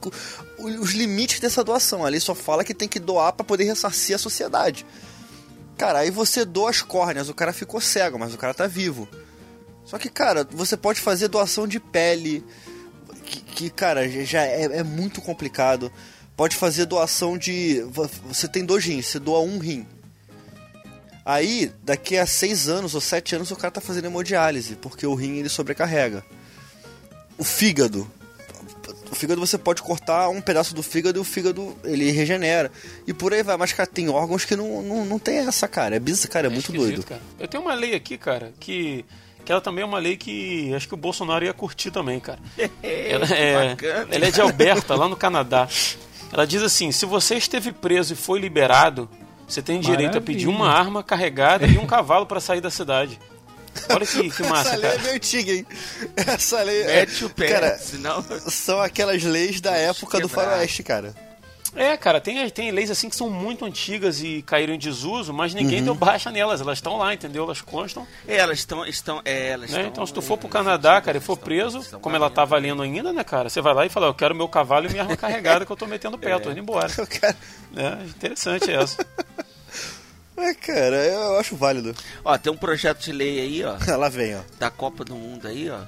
[0.59, 2.05] os limites dessa doação.
[2.05, 4.85] A lei só fala que tem que doar pra poder ressarcir a sociedade.
[5.77, 9.09] Cara, aí você doa as córneas, o cara ficou cego, mas o cara tá vivo.
[9.85, 12.45] Só que, cara, você pode fazer doação de pele,
[13.25, 15.91] que, que, cara, já é, é muito complicado.
[16.37, 17.81] Pode fazer doação de.
[17.91, 19.87] vo- Você tem dois rins, você doa um rim.
[21.25, 25.15] Aí, daqui a seis anos ou sete anos, o cara tá fazendo hemodiálise, porque o
[25.15, 26.25] rim ele sobrecarrega.
[27.41, 28.07] O fígado.
[29.11, 32.71] O fígado você pode cortar um pedaço do fígado e o fígado ele regenera.
[33.07, 33.57] E por aí vai.
[33.57, 35.97] Mas, cara, tem órgãos que não, não, não tem essa, cara.
[35.97, 36.47] É bizarro, cara.
[36.49, 37.03] É, muito esquisito, doido.
[37.03, 37.23] Cara.
[37.39, 39.07] Eu tenho uma lei aqui, cara, que,
[39.43, 42.39] que ela também é uma lei que acho que o Bolsonaro ia curtir também, cara.
[42.83, 43.77] ela, é,
[44.11, 45.67] ela é de Alberta, lá no Canadá.
[46.31, 49.09] Ela diz assim: se você esteve preso e foi liberado,
[49.49, 50.67] você tem direito a pedir Maravilha.
[50.67, 53.19] uma arma carregada e um cavalo para sair da cidade.
[53.89, 55.03] Olha que, que massa, Essa lei é cara.
[55.03, 55.67] meio antiga, hein?
[56.17, 56.87] Essa lei é.
[56.97, 58.25] Mete o pé, Cara, senão.
[58.49, 60.45] são aquelas leis da época do quebrar.
[60.51, 61.15] faroeste, cara.
[61.77, 65.55] É, cara, tem, tem leis assim que são muito antigas e caíram em desuso, mas
[65.55, 66.61] ninguém deu baixa nelas.
[66.61, 67.45] Elas estão lá, entendeu?
[67.45, 68.05] Elas constam.
[68.27, 68.85] É, elas estão.
[68.85, 69.77] estão, é, elas né?
[69.79, 72.45] estão Então, se tu for pro Canadá, cara, e for preso, estão como ela tá
[72.45, 73.49] valendo ainda, né, cara?
[73.49, 75.77] Você vai lá e fala, eu quero meu cavalo e minha arma carregada que eu
[75.77, 76.91] tô metendo pé, eu tô indo embora.
[76.99, 77.37] Eu quero-
[77.77, 79.07] É, interessante essa.
[80.43, 81.95] É, cara, eu acho válido.
[82.25, 84.41] Ó, tem um projeto de lei aí, ó, Lá vem, ó.
[84.59, 85.81] da Copa do Mundo aí, ó.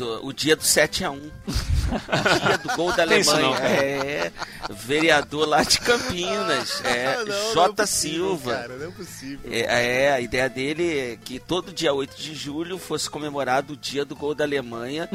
[0.00, 1.20] Do- o dia do 7x1.
[1.20, 3.42] dia do gol da Alemanha.
[3.42, 4.32] não, é,
[4.70, 6.80] vereador lá de Campinas.
[6.84, 7.54] É, Ah, não, J.
[7.54, 7.86] não é possível,
[8.28, 8.54] Silva.
[8.54, 9.50] Cara, não é possível.
[9.52, 13.76] É, é, a ideia dele é que todo dia 8 de julho fosse comemorado o
[13.76, 15.06] dia do gol da Alemanha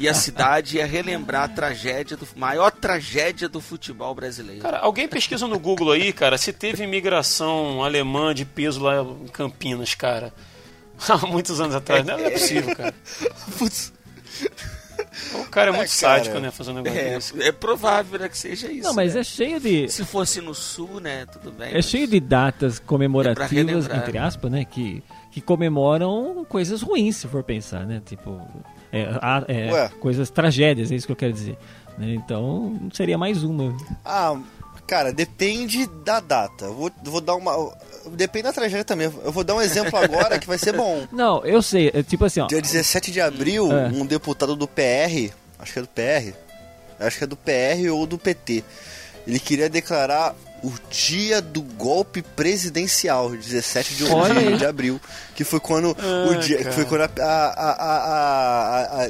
[0.00, 4.62] e a cidade ia relembrar a tragédia do maior tragédia do futebol brasileiro.
[4.62, 9.28] Cara, alguém pesquisa no Google aí, cara, se teve imigração alemã de peso lá em
[9.28, 10.32] Campinas, cara.
[11.06, 12.02] Há muitos anos atrás.
[12.06, 12.94] Não é possível, cara.
[13.58, 13.92] Putz.
[15.34, 16.18] O cara é muito É, cara.
[16.18, 17.42] sádico, né, fazer um negócio é, desse.
[17.42, 18.86] é provável né, que seja isso.
[18.88, 19.20] Não, mas né?
[19.20, 19.88] é cheio de.
[19.88, 21.70] Se fosse no sul, né, tudo bem.
[21.70, 23.98] É mas- cheio de datas comemorativas, relembrar.
[23.98, 24.64] entre aspas, né?
[24.64, 28.00] Que, que comemoram coisas ruins, se for pensar, né?
[28.04, 28.40] Tipo,
[28.92, 29.08] é,
[29.48, 31.58] é, coisas tragédias, é isso que eu quero dizer.
[31.98, 32.14] né?
[32.14, 33.76] Então, seria mais uma.
[34.04, 34.38] Ah,
[34.86, 36.68] cara, depende da data.
[36.68, 37.52] Vou, vou dar uma.
[38.10, 39.12] Depende da tragédia também.
[39.24, 41.06] Eu vou dar um exemplo agora que vai ser bom.
[41.12, 42.46] Não, eu sei, é tipo assim, ó.
[42.46, 43.86] Dia 17 de abril, É.
[43.88, 46.34] um deputado do PR, acho que é do PR,
[47.00, 48.64] acho que é do PR ou do PT,
[49.26, 55.00] ele queria declarar o dia do golpe presidencial, 17 de, de, abril,
[55.34, 59.06] que foi quando o Ah, dia, que foi quando a, a, a,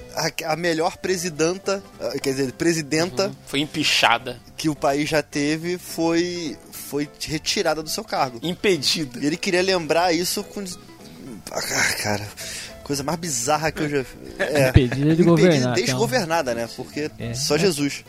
[0.46, 5.76] a, a, melhor presidenta, ah, quer dizer, presidenta Foi empichada, que o país já teve
[5.76, 6.56] foi
[6.92, 8.38] foi retirada do seu cargo.
[8.42, 9.18] impedida.
[9.18, 10.62] E ele queria lembrar isso com.
[11.50, 11.62] Ah,
[12.02, 12.28] cara,
[12.84, 14.04] coisa mais bizarra que eu já.
[14.38, 16.68] É, Impedida de governar, Desgovernada, né?
[16.76, 17.32] Porque É.
[17.32, 18.04] só Jesus.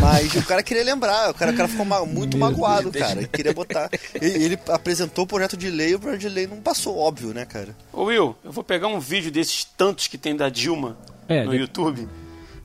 [0.00, 3.06] Mas o cara queria lembrar, o cara, o cara ficou ma- muito Meu magoado, Deus.
[3.06, 3.20] cara.
[3.20, 3.88] Ele queria botar.
[4.20, 7.32] Ele, ele apresentou o projeto de lei e o projeto de lei não passou, óbvio,
[7.32, 7.74] né, cara?
[7.92, 10.96] Ô Will, eu vou pegar um vídeo desses tantos que tem da Dilma
[11.28, 12.06] É, no de- YouTube,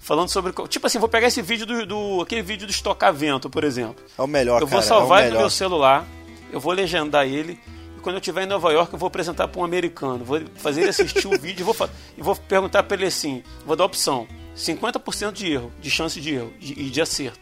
[0.04, 0.52] falando sobre.
[0.68, 1.86] Tipo assim, vou pegar esse vídeo do.
[1.86, 4.04] do- aquele vídeo do estocar vento, por exemplo.
[4.18, 4.82] É o melhor, eu vou cara.
[4.82, 6.06] salvar é ele no meu celular,
[6.52, 7.60] eu vou legendar ele.
[7.98, 10.24] E quando eu estiver em Nova York, eu vou apresentar para um americano.
[10.24, 11.76] Vou fazer ele assistir o vídeo e vou,
[12.18, 16.34] e vou perguntar para ele assim: vou dar opção: 50% de erro, de chance de
[16.36, 17.40] erro de- e de acerto.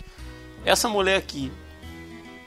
[0.63, 1.51] Essa mulher aqui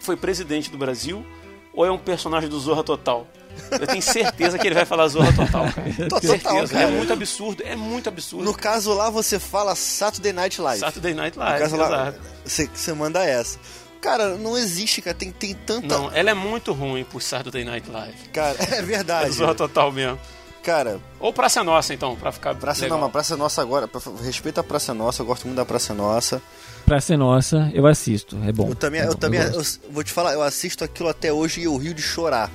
[0.01, 1.25] foi presidente do Brasil
[1.73, 3.27] ou é um personagem do Zorra Total?
[3.71, 5.93] Eu tenho certeza que ele vai falar Zorra Total, cara.
[6.09, 6.73] Total, certeza.
[6.73, 6.85] cara.
[6.85, 8.45] É muito absurdo, é muito absurdo.
[8.45, 10.81] No caso lá, você fala Saturday Night Live.
[10.81, 13.59] Saturday Night No Live, caso lá, você, você manda essa.
[14.01, 15.17] Cara, não existe, cara.
[15.17, 15.87] Tem, tem tanta.
[15.87, 18.29] Não, ela é muito ruim por Saturday Night Live.
[18.33, 19.31] Cara, é É verdade.
[19.31, 20.19] Zorra Total mesmo.
[20.63, 22.97] Cara, Ou Praça Nossa, então, pra ficar Praça legal.
[22.99, 23.87] não, mas Praça Nossa agora.
[23.87, 26.41] pra- Respeita a Praça Nossa, eu gosto muito da Praça Nossa.
[26.87, 28.39] Pra ser nossa, eu assisto.
[28.47, 28.69] É bom.
[28.69, 29.81] Eu também, é eu bom, também gosto.
[29.85, 32.51] eu vou te falar, eu assisto aquilo até hoje e eu rio de chorar.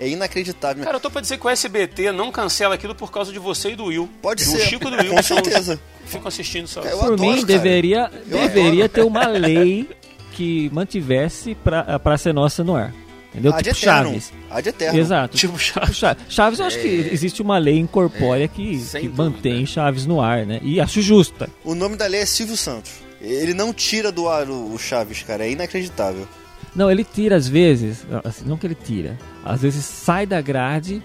[0.00, 0.82] É inacreditável.
[0.82, 3.72] Cara, eu tô pra dizer que o SBT não cancela aquilo por causa de você
[3.72, 4.08] e do Will.
[4.22, 4.60] Pode do ser.
[4.60, 5.10] Chico e do Will.
[5.10, 5.78] Com que certeza.
[6.06, 6.80] Ficam assistindo só.
[6.80, 7.46] Eu Por adoro, mim, cara.
[7.46, 8.88] deveria, Eu deveria adoro.
[8.88, 9.88] ter uma lei
[10.32, 12.94] que mantivesse pra, a Praça é Nossa no ar.
[13.32, 13.52] Entendeu?
[13.54, 14.08] A de Tipo eterno.
[14.10, 14.32] Chaves.
[14.50, 14.98] A de eterno.
[14.98, 15.36] Exato.
[15.36, 15.96] Tipo Chaves.
[15.96, 16.22] Chaves.
[16.30, 18.62] Chaves, eu acho que existe uma lei incorpórea que,
[18.94, 19.22] É, que dúvida.
[19.22, 20.58] mantém Chaves no ar, né?
[20.62, 21.48] E acho justa.
[21.62, 22.90] O nome da lei é Silvio Santos.
[23.20, 25.44] Ele não tira do ar o o Chaves, cara.
[25.46, 26.26] É inacreditável.
[26.74, 31.02] Não, ele tira às vezes, assim, não que ele tira, às vezes sai da grade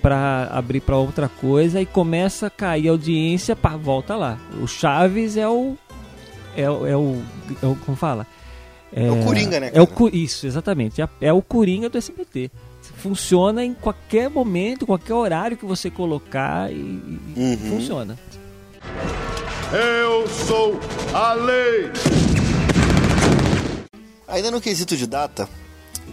[0.00, 4.38] pra abrir pra outra coisa e começa a cair a audiência, pá, volta lá.
[4.60, 5.76] O Chaves é o
[6.56, 7.22] é, o- é o
[7.62, 8.26] é o como fala?
[8.94, 9.96] É o Coringa, né, É o cara?
[9.98, 11.00] cu- isso, exatamente.
[11.00, 12.50] É, é o Coringa do SBT.
[12.96, 17.56] Funciona em qualquer momento, qualquer horário que você colocar e, e Uhum.
[17.70, 18.18] funciona.
[19.72, 20.78] Eu sou
[21.14, 21.90] a lei.
[24.32, 25.48] Ainda no quesito de data,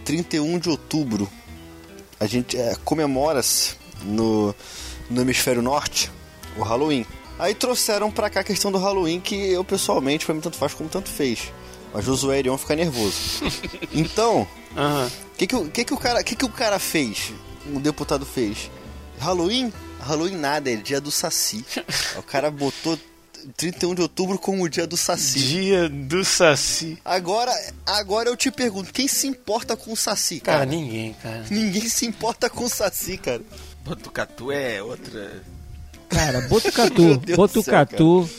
[0.05, 1.27] 31 de outubro,
[2.19, 4.53] a gente é, comemora-se no,
[5.09, 6.11] no hemisfério norte
[6.57, 7.05] o Halloween.
[7.39, 10.73] Aí trouxeram pra cá a questão do Halloween que eu pessoalmente, pra mim tanto faz
[10.73, 11.51] como tanto fez.
[11.93, 13.15] Mas Josué Irion fica nervoso.
[13.93, 14.45] Então,
[14.75, 17.31] o que que, o- que, que, o cara, que, que o cara fez?
[17.73, 18.69] O deputado fez?
[19.17, 19.73] Halloween?
[20.01, 21.65] Halloween nada, é dia do Saci.
[22.17, 22.99] o cara botou
[23.57, 25.39] 31 de outubro como o dia do Saci.
[25.39, 26.97] Dia do Saci.
[27.03, 27.51] Agora,
[27.85, 30.69] agora eu te pergunto, quem se importa com o Saci, Cara, cara?
[30.69, 31.45] ninguém, cara.
[31.49, 33.41] Ninguém se importa com o Saci, cara.
[33.83, 35.41] Botucatu é outra.
[36.09, 38.29] Cara, Botucatu, Meu Deus do Botucatu,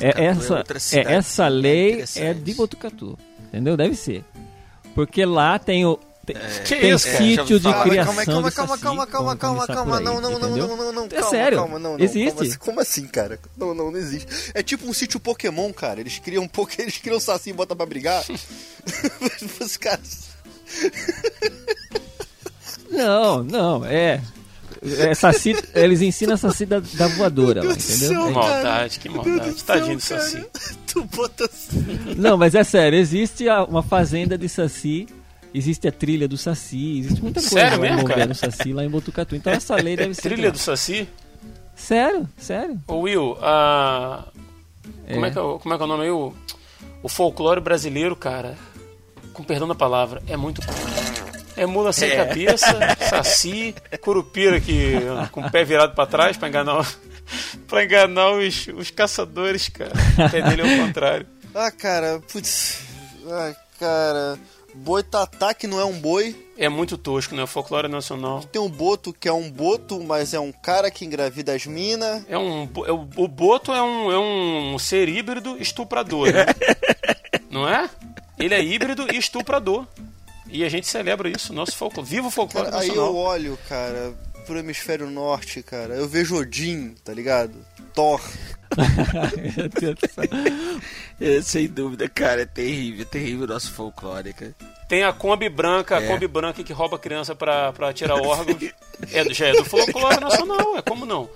[0.00, 2.26] é Botucatu é essa, outra é cidade essa lei interessante.
[2.26, 3.18] é de Botucatu,
[3.48, 3.76] entendeu?
[3.76, 4.24] Deve ser,
[4.94, 5.98] porque lá tem o
[6.32, 7.18] Tem, Que tem isso, cara?
[7.18, 10.38] Já sítio de criação calma, calma, de calma, saci, calma, calma, calma, calma, não, não,
[10.38, 11.58] não, não, não, não, É calma, sério?
[11.58, 12.28] calma, não, não, Existe?
[12.32, 13.40] calma, assim, como assim, cara?
[13.56, 14.26] Não, não, não existe.
[14.54, 16.00] É tipo um sítio Pokémon, cara.
[16.00, 18.24] Eles criam um pouco, eles criam um saci e botam pra brigar.
[19.60, 20.28] Os caras.
[22.90, 24.20] Não, não, é.
[24.82, 28.08] é saci, eles ensinam a saci da, da voadora lá, entendeu?
[28.08, 29.50] céu, É Que maldade, que maldade.
[29.50, 30.44] do Tadinho do Saci.
[30.86, 32.14] Tu bota assim.
[32.16, 35.06] Não, mas é sério, existe uma fazenda de saci,
[35.54, 38.32] existe a trilha do saci, existe muita coisa Sério mesmo, envolvendo cara?
[38.32, 39.34] o saci lá em Botucatu.
[39.36, 40.22] Então essa lei deve ser.
[40.22, 41.08] Trilha do Saci?
[41.74, 42.78] Sério, sério.
[42.88, 44.24] Ô Will, a...
[45.12, 45.32] Como, é É.
[45.32, 46.10] que é, o- como é que é o nome aí?
[46.10, 46.34] O,
[47.02, 48.56] o folclore brasileiro, cara,
[49.32, 50.60] com perdão da palavra, é muito.
[51.56, 52.66] É mula sem cabeça,
[53.08, 54.92] saci, curupira que,
[55.32, 56.86] com o pé virado pra trás pra enganar,
[57.66, 59.92] pra enganar os, os caçadores, cara.
[60.26, 61.26] O pé dele é o contrário.
[61.54, 62.80] Ah, cara, putz.
[63.28, 64.38] Ah, cara.
[64.78, 66.34] Boitatá, que não é um boi.
[66.56, 67.42] É muito tosco, né?
[67.42, 68.42] O folclore nacional.
[68.44, 72.24] Tem um boto, que é um boto, mas é um cara que engravida as minas.
[72.28, 76.46] É um, é o, boto é um, é um ser híbrido estuprador, né?
[77.50, 77.88] Não é?
[78.38, 79.86] Ele é híbrido e estuprador.
[80.50, 82.08] E a gente celebra isso, nosso folclore.
[82.08, 83.10] Viva o folclore Cara, aí nacional.
[83.10, 84.14] eu olho, cara,
[84.46, 85.94] pro hemisfério norte, cara.
[85.94, 87.54] Eu vejo Odin, tá ligado?
[87.98, 88.20] Thor.
[91.20, 94.54] É, sem dúvida, cara, é terrível, terrível o nosso folclore, cara.
[94.88, 96.06] Tem a Kombi branca, a É.
[96.06, 98.56] Kombi branca que rouba a criança pra, pra tirar órgãos.
[99.12, 101.28] É, do- já é do folclore nacional, é como não?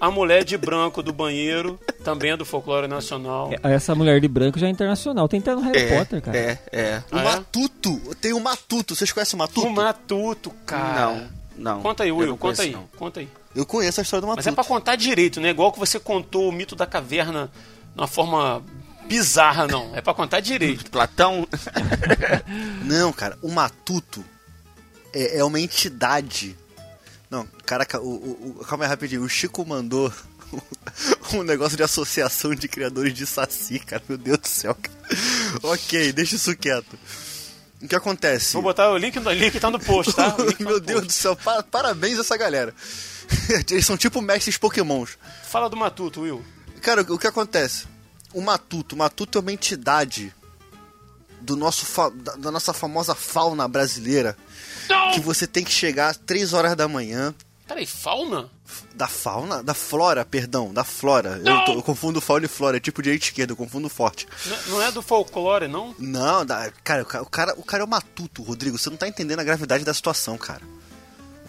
[0.00, 3.50] A mulher de branco do banheiro também é do folclore nacional.
[3.64, 5.28] Essa mulher de branco já é internacional.
[5.28, 6.36] Tem até no Harry É, Potter, cara.
[6.38, 7.02] é, é.
[7.12, 7.24] O Ah, é?
[7.24, 8.14] Matuto.
[8.20, 8.94] Tem o Matuto.
[8.94, 9.66] Vocês conhecem o Matuto?
[9.66, 11.00] O Matuto, cara.
[11.14, 11.82] Não, não.
[11.82, 12.88] Conta aí, Will, conta aí, não.
[12.96, 13.28] conta aí.
[13.54, 14.44] Eu conheço a história do Matuto.
[14.44, 15.50] Mas é pra contar direito, né?
[15.50, 17.50] Igual que você contou o mito da caverna
[17.94, 18.62] de uma forma
[19.08, 19.94] bizarra, não.
[19.96, 20.88] É pra contar direito.
[20.92, 21.46] Platão?
[22.84, 24.24] Não, cara, o Matuto
[25.12, 26.56] é, é uma entidade.
[27.28, 29.22] Não, caraca, o, o, o- calma aí rapidinho.
[29.22, 30.12] O Chico mandou
[31.34, 34.02] um negócio de associação de criadores de saci, cara.
[34.08, 34.96] Meu Deus do céu, cara.
[35.62, 36.98] Ok, deixa isso quieto.
[37.82, 38.52] O que acontece?
[38.52, 40.34] Vou botar o link no link tá no post, tá?
[40.38, 41.06] O link tá Meu no Deus post.
[41.06, 42.74] do céu, pa- parabéns a essa galera.
[43.70, 45.18] Eles são tipo mestres pokémons.
[45.44, 46.44] Fala do Matuto, Will.
[46.82, 47.86] Cara, o que acontece?
[48.32, 50.32] O Matuto, o Matuto é uma entidade
[51.40, 54.36] do nosso da, nossa famosa fauna brasileira.
[55.12, 57.34] Que você tem que chegar às 3 horas da manhã.
[57.66, 58.50] Peraí, fauna?
[58.94, 59.62] Da fauna?
[59.62, 61.40] Da flora, perdão, da flora.
[61.44, 64.26] Eu, tô- eu confundo fauna e flora, é tipo direita e esquerda, eu confundo forte.
[64.46, 65.94] Não- Não é do folclore, não?
[65.98, 68.76] Não, da, cara, o ca- o cara, o cara é o Matuto, Rodrigo.
[68.76, 70.62] Você não tá entendendo a gravidade da situação, cara.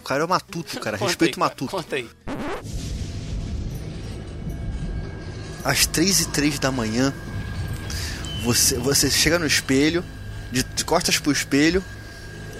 [0.02, 0.96] O cara é o Matuto, cara.
[1.00, 1.70] Respeita o Matuto.
[1.70, 2.08] Conta aí.
[5.64, 7.14] às 3 e 3 da manhã,
[8.44, 10.04] você, você chega no espelho,
[10.50, 11.82] de, de costas pro espelho,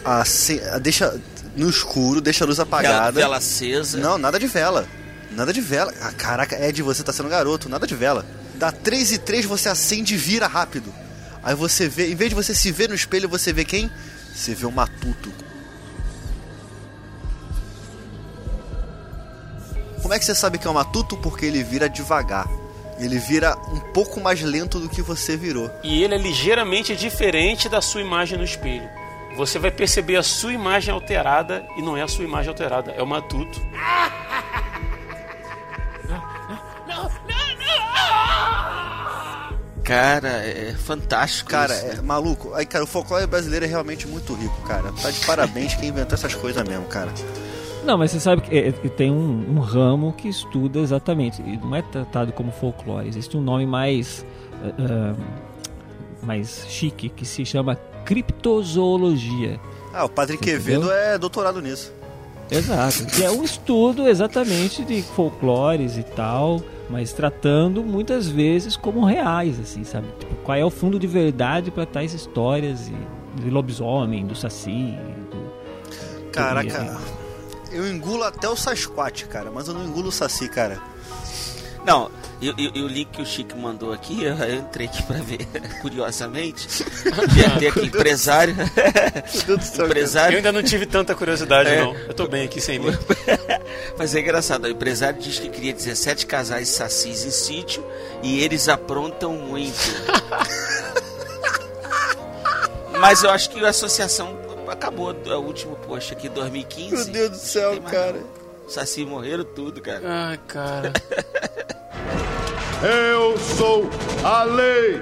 [0.05, 1.21] ace- deixa
[1.57, 3.13] no escuro, deixa a luz Vela, apagada.
[3.21, 3.99] vela acesa.
[3.99, 4.87] Não, nada de vela.
[5.33, 5.93] Nada de vela.
[6.01, 8.25] Ah, caraca, Ed, você tá sendo garoto, nada de vela.
[8.55, 10.95] Dá 3 e 3, você acende e vira rápido.
[11.43, 13.91] Aí você vê, em vez de você se ver no espelho, você vê quem?
[14.33, 15.33] Você vê o Matuto.
[20.13, 21.17] Como é que você sabe que é o Matuto?
[21.17, 22.47] Porque ele vira devagar.
[22.99, 25.71] Ele vira um pouco mais lento do que você virou.
[25.83, 28.87] E ele é ligeiramente diferente da sua imagem no espelho.
[29.39, 33.03] Você vai perceber a sua imagem alterada e não é a sua imagem alterada, é
[33.03, 33.59] o Matuto.
[39.83, 42.01] Cara, é fantástico Cara, isso.
[42.01, 42.53] é maluco.
[42.53, 44.93] Aí, cara, o folclore brasileiro é realmente muito rico, cara.
[44.93, 47.11] Tá de parabéns quem inventou essas coisas mesmo, cara.
[47.85, 51.43] Não, mas você sabe que é, é, tem um, um ramo que estuda exatamente.
[51.43, 53.09] E não é tratado como folclore.
[53.09, 54.25] Existe um nome mais.
[54.79, 55.15] ah,
[56.23, 59.61] mais chique que se chama criptozoologia.
[59.93, 60.39] Ah, o Padre?
[60.39, 61.93] Quevedo é doutorado nisso.
[62.51, 63.07] Exato.
[63.07, 69.59] Que é um estudo exatamente de folclores e tal, mas tratando muitas vezes como reais,
[69.59, 70.07] assim, sabe?
[70.19, 74.95] Tipo, qual é o fundo de verdade para tais histórias e, de lobisomem, do saci,
[75.31, 77.01] do, Caraca,
[77.73, 80.81] eu engulo até o Sasquatch, cara, mas eu não engulo o Saci, cara.
[81.85, 82.09] Não,
[82.41, 85.17] e e- e o link que o Chico mandou aqui, eu eu entrei aqui pra
[85.17, 85.47] ver,
[85.83, 86.85] curiosamente.
[87.37, 88.55] Ia ter aqui empresário.
[89.27, 90.37] Céu, Eu empresário.
[90.37, 91.81] ainda não tive tanta curiosidade, É.
[91.81, 91.93] não.
[91.97, 92.97] Eu tô bem aqui sem mim.
[93.99, 97.85] Mas é engraçado, o empresário diz que cria 17 casais sacis em sítio
[98.23, 99.75] e eles aprontam muito.
[103.01, 104.37] Mas eu acho que a associação
[104.73, 106.95] acabou, o último post aqui, 2015.
[106.95, 108.13] Meu Deus do céu, cara.
[108.15, 108.69] não.
[108.69, 110.01] Saci morreram tudo, cara.
[110.05, 110.93] Ai, cara.
[112.83, 113.89] Eu sou
[114.25, 115.01] a lei.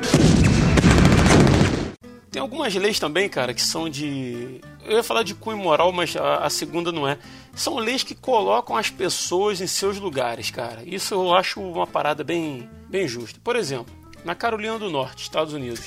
[2.30, 6.14] Tem algumas leis também, cara, que são de eu ia falar de cunho moral, mas
[6.16, 7.18] a, a segunda não é.
[7.54, 10.82] São leis que colocam as pessoas em seus lugares, cara.
[10.84, 13.40] Isso eu acho uma parada bem, bem justa.
[13.42, 13.94] Por exemplo,
[14.24, 15.80] na Carolina do Norte, Estados Unidos.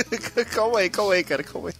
[0.52, 1.74] calma aí, calma aí, cara, calma aí.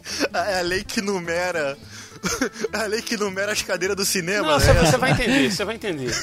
[0.48, 1.76] É a lei que numera.
[2.74, 4.64] A lei que numera as cadeiras do cinema, Não, né?
[4.66, 6.14] você você vai entender, você vai entender.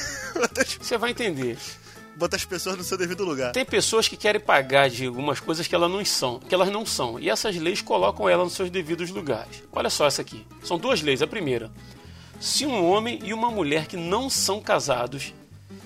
[0.80, 1.58] Você vai entender.
[2.14, 3.50] Bota as pessoas no seu devido lugar.
[3.52, 6.86] Tem pessoas que querem pagar de algumas coisas que elas não são, que elas não
[6.86, 7.18] são.
[7.18, 9.62] E essas leis colocam elas nos seus devidos lugares.
[9.72, 10.46] Olha só essa aqui.
[10.62, 11.20] São duas leis.
[11.20, 11.70] A primeira,
[12.40, 15.34] se um homem e uma mulher que não são casados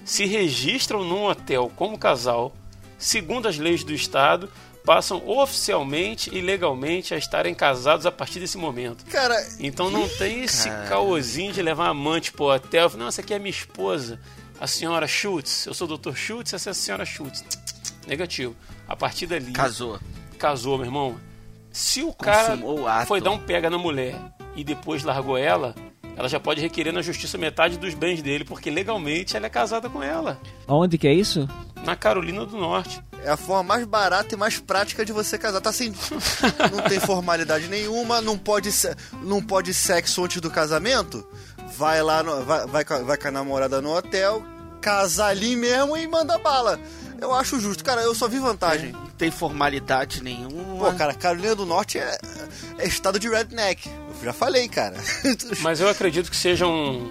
[0.05, 2.55] se registram num hotel como casal,
[3.03, 4.48] segundo as leis do estado,
[4.84, 9.05] passam oficialmente e legalmente a estarem casados a partir desse momento.
[9.07, 12.90] Cara, Então não tem esse caôzinho de levar amante pro hotel.
[12.96, 14.20] Não, essa aqui é minha esposa,
[14.61, 15.66] a senhora Schultz.
[15.66, 16.14] Eu sou o Dr.
[16.14, 17.44] Schultz, essa é a senhora Schultz.
[18.07, 18.57] Negativo.
[18.88, 19.98] A partir dali, Casou.
[20.38, 21.20] casou, meu irmão.
[21.70, 24.14] Se o cara o foi dar um pega na mulher
[24.55, 25.74] e depois largou ela,
[26.16, 29.88] ela já pode requerer na justiça metade dos bens dele, porque legalmente ela é casada
[29.88, 30.38] com ela.
[30.68, 31.48] Onde que é isso?
[31.84, 33.02] Na Carolina do Norte.
[33.24, 35.60] é a forma mais barata e mais prática de você casar.
[35.60, 35.92] Tá assim,
[36.72, 38.70] não tem formalidade nenhuma, não pode,
[39.22, 41.26] não pode sexo antes do casamento.
[41.76, 44.44] Vai lá, no- vai, vai, com a- vai com a namorada no hotel,
[44.80, 46.78] casar ali mesmo e manda bala.
[47.20, 47.84] Eu acho justo.
[47.84, 48.90] Cara, eu só vi vantagem.
[48.92, 50.90] Não tem formalidade nenhuma.
[50.90, 52.18] Pô, cara, Carolina do Norte é,
[52.78, 53.88] é estado de redneck.
[54.23, 54.97] Já falei, cara.
[55.61, 57.11] Mas eu acredito que seja um,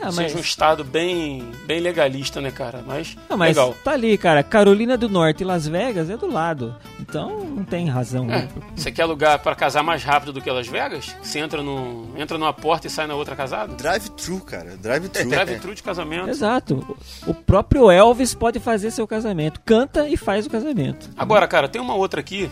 [0.00, 2.82] Ah, mas, seja um estado bem, bem legalista, né, cara?
[2.86, 3.74] Mas, Ah, mas legal.
[3.84, 4.42] tá ali, cara.
[4.42, 6.74] Carolina do Norte e Las Vegas é do lado.
[7.00, 8.24] Então não tem razão.
[8.24, 8.48] É, né?
[8.76, 11.14] você quer lugar para casar mais rápido do que Las Vegas?
[11.22, 13.74] Você entra, no, entra numa porta e sai na outra casada?
[13.74, 14.76] Drive-thru, cara.
[14.76, 15.28] Drive-thru.
[15.30, 16.28] Drive-thru de casamento.
[16.28, 16.96] Exato.
[17.26, 19.60] O próprio Elvis pode fazer seu casamento.
[19.64, 21.08] Canta e faz o casamento.
[21.16, 22.48] Agora, cara, tem uma outra aqui,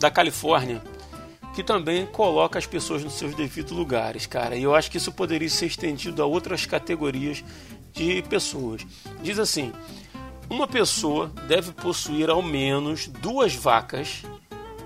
[0.00, 0.82] da Califórnia,
[1.54, 4.56] que também coloca as pessoas nos seus devidos lugares, cara.
[4.56, 7.44] E eu acho que isso poderia ser estendido a outras categorias
[7.92, 8.86] de pessoas.
[9.22, 9.72] Diz assim:
[10.48, 14.22] uma pessoa deve possuir ao menos duas vacas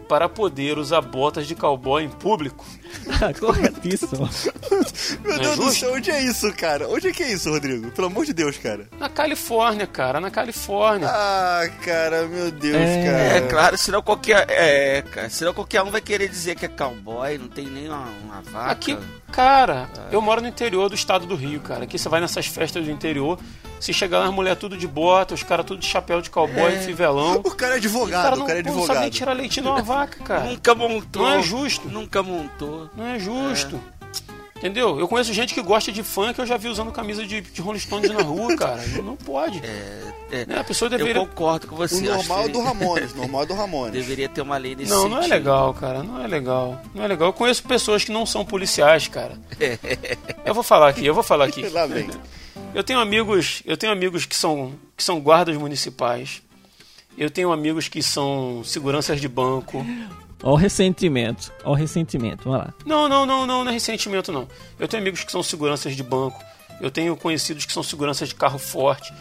[0.09, 2.65] para poder usar botas de cowboy em público.
[3.41, 4.29] Corretíssimo.
[5.25, 5.81] Meu é Deus do justo?
[5.81, 6.89] céu, onde é isso, cara?
[6.89, 7.91] Onde é que é isso, Rodrigo?
[7.91, 8.87] Pelo amor de Deus, cara.
[8.99, 11.09] Na Califórnia, cara, na Califórnia.
[11.11, 13.19] Ah, cara, meu Deus, É, cara.
[13.19, 14.47] É, claro, senão qualquer.
[14.49, 18.09] É, cara, senão qualquer um vai querer dizer que é cowboy, não tem nem uma,
[18.25, 18.71] uma vaca.
[18.73, 18.99] Aqui,
[19.33, 21.85] cara, eu moro no interior do estado do Rio, cara.
[21.85, 23.39] Aqui você vai nessas festas do interior,
[23.81, 26.75] se chegar lá as mulheres tudo de bota, os caras tudo de chapéu de cowboy,
[26.75, 26.79] É.
[26.81, 27.37] fivelão.
[27.45, 29.13] O cara é O advogado, cara o não, cara é pô, não sabe nem advogado.
[29.13, 30.45] tirar leite de uma vaca, cara.
[30.45, 31.23] Nunca montou.
[31.23, 31.89] Não é justo.
[31.89, 32.76] Nunca montou.
[32.97, 33.81] Não é justo.
[34.57, 34.99] Entendeu?
[34.99, 37.79] Eu conheço gente que gosta de funk, eu já vi usando camisa de, de Rolling
[37.79, 38.83] Stones na rua, cara.
[39.05, 39.61] Não pode.
[39.63, 40.59] É, Né?
[40.59, 41.27] A pessoa eu deveria.
[41.27, 41.97] concordo com você.
[42.09, 43.93] O normal é do Ramones, normal é do Ramones.
[43.93, 46.03] Deveria ter uma lei nesse Não, não é legal, cara.
[46.03, 46.81] Não é legal.
[46.95, 47.29] Não é legal.
[47.29, 49.39] Eu conheço pessoas que não são policiais, cara.
[50.45, 51.69] Eu vou falar aqui, eu vou falar aqui.
[51.69, 52.09] Lá vem.
[52.75, 56.41] Eu tenho amigos, eu tenho amigos que são, que são guardas municipais.
[57.19, 59.85] Eu tenho amigos que são seguranças de banco.
[60.43, 61.53] Ó o ressentimento.
[61.65, 62.45] Ó o ressentimento.
[62.45, 62.75] Vamos lá.
[62.85, 64.47] Não, não, não, não, não é ressentimento não.
[64.79, 66.43] Eu tenho amigos que são seguranças de banco.
[66.81, 69.13] Eu tenho conhecidos que são seguranças de carro forte.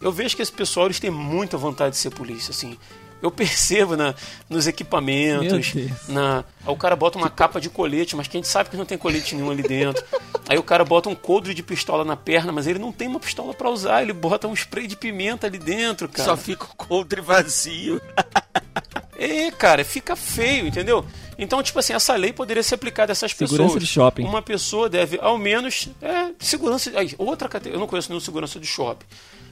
[0.00, 2.76] Eu vejo que esse pessoal eles têm muita vontade de ser polícia, assim.
[3.20, 4.14] Eu percebo na,
[4.48, 5.74] nos equipamentos,
[6.08, 8.76] na, aí o cara bota uma capa de colete, mas que a gente sabe que
[8.76, 10.04] não tem colete nenhum ali dentro.
[10.48, 13.18] Aí o cara bota um coldre de pistola na perna, mas ele não tem uma
[13.18, 16.28] pistola pra usar, ele bota um spray de pimenta ali dentro, cara.
[16.28, 18.00] Só fica o coldre vazio.
[19.20, 21.04] É, cara, fica feio, entendeu?
[21.36, 23.82] Então, tipo assim, essa lei poderia ser aplicada a essas Segurança pessoas.
[23.82, 24.22] de shopping.
[24.24, 26.90] Uma pessoa deve, ao menos, é, segurança.
[26.94, 27.76] Aí, outra categoria.
[27.76, 29.04] Eu não conheço nenhum segurança de shopping.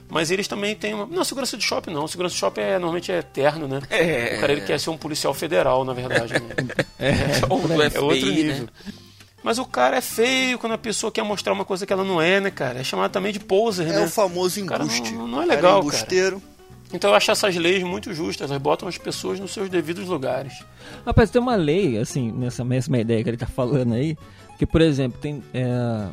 [0.09, 1.05] Mas eles também têm uma.
[1.05, 2.07] Não, segurança de shopping não.
[2.07, 3.81] Segurança de shopping é, normalmente é eterno, né?
[3.89, 4.35] É.
[4.37, 6.33] O cara ele quer ser um policial federal, na verdade.
[6.33, 6.39] Né?
[6.97, 8.63] É, do é outro FBI, nível.
[8.63, 8.67] né?
[9.43, 12.21] Mas o cara é feio quando a pessoa quer mostrar uma coisa que ela não
[12.21, 12.79] é, né, cara?
[12.79, 14.05] É chamado também de poser, É né?
[14.05, 15.11] o famoso Cara, embuste.
[15.13, 16.41] não- não é O cara legal, embusteiro.
[16.93, 18.49] Então eu acho essas leis muito justas.
[18.49, 20.63] Elas botam as pessoas nos seus devidos lugares.
[21.05, 24.17] Rapaz, tem uma lei, assim, nessa mesma ideia que ele tá falando aí,
[24.57, 25.43] que, por exemplo, tem.
[25.53, 26.07] é,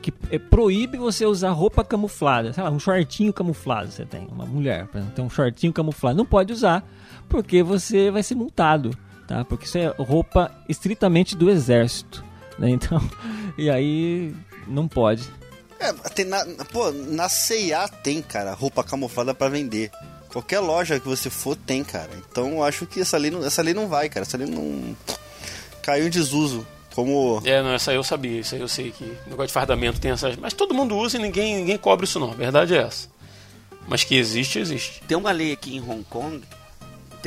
[0.00, 2.52] que é, proíbe você usar roupa camuflada.
[2.52, 4.26] Sei lá, um shortinho camuflado você tem.
[4.30, 6.16] Uma mulher, por exemplo, tem um shortinho camuflado.
[6.16, 6.84] Não pode usar,
[7.28, 8.96] porque você vai ser multado,
[9.26, 9.44] tá?
[9.44, 12.24] Porque isso é roupa estritamente do exército,
[12.58, 12.70] né?
[12.78, 13.00] Então,
[13.56, 14.34] e aí
[14.66, 15.22] não pode.
[15.80, 19.90] É, tem na, pô, na C&A tem, cara, roupa camuflada pra vender.
[20.28, 22.10] Qualquer loja que você for tem, cara.
[22.30, 24.26] Então eu acho que essa lei não, essa lei não vai, cara.
[24.26, 24.96] Essa lei não
[25.82, 26.66] caiu em desuso.
[26.94, 30.00] Como É, não, essa aí eu sabia, isso aí eu sei que negócio de fardamento
[30.00, 30.36] tem essas.
[30.36, 32.32] Mas todo mundo usa e ninguém, ninguém cobre isso não.
[32.32, 33.08] A verdade é essa.
[33.86, 35.00] Mas que existe, existe.
[35.06, 36.42] Tem uma lei aqui em Hong Kong,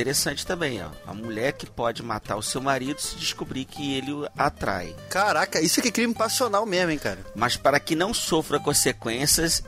[0.02, 0.88] interessante também, ó.
[1.06, 4.94] A mulher que pode matar o seu marido se descobrir que ele o atrai.
[5.08, 7.20] Caraca, isso aqui é crime passional mesmo, hein, cara.
[7.34, 9.62] Mas para que não sofra consequências,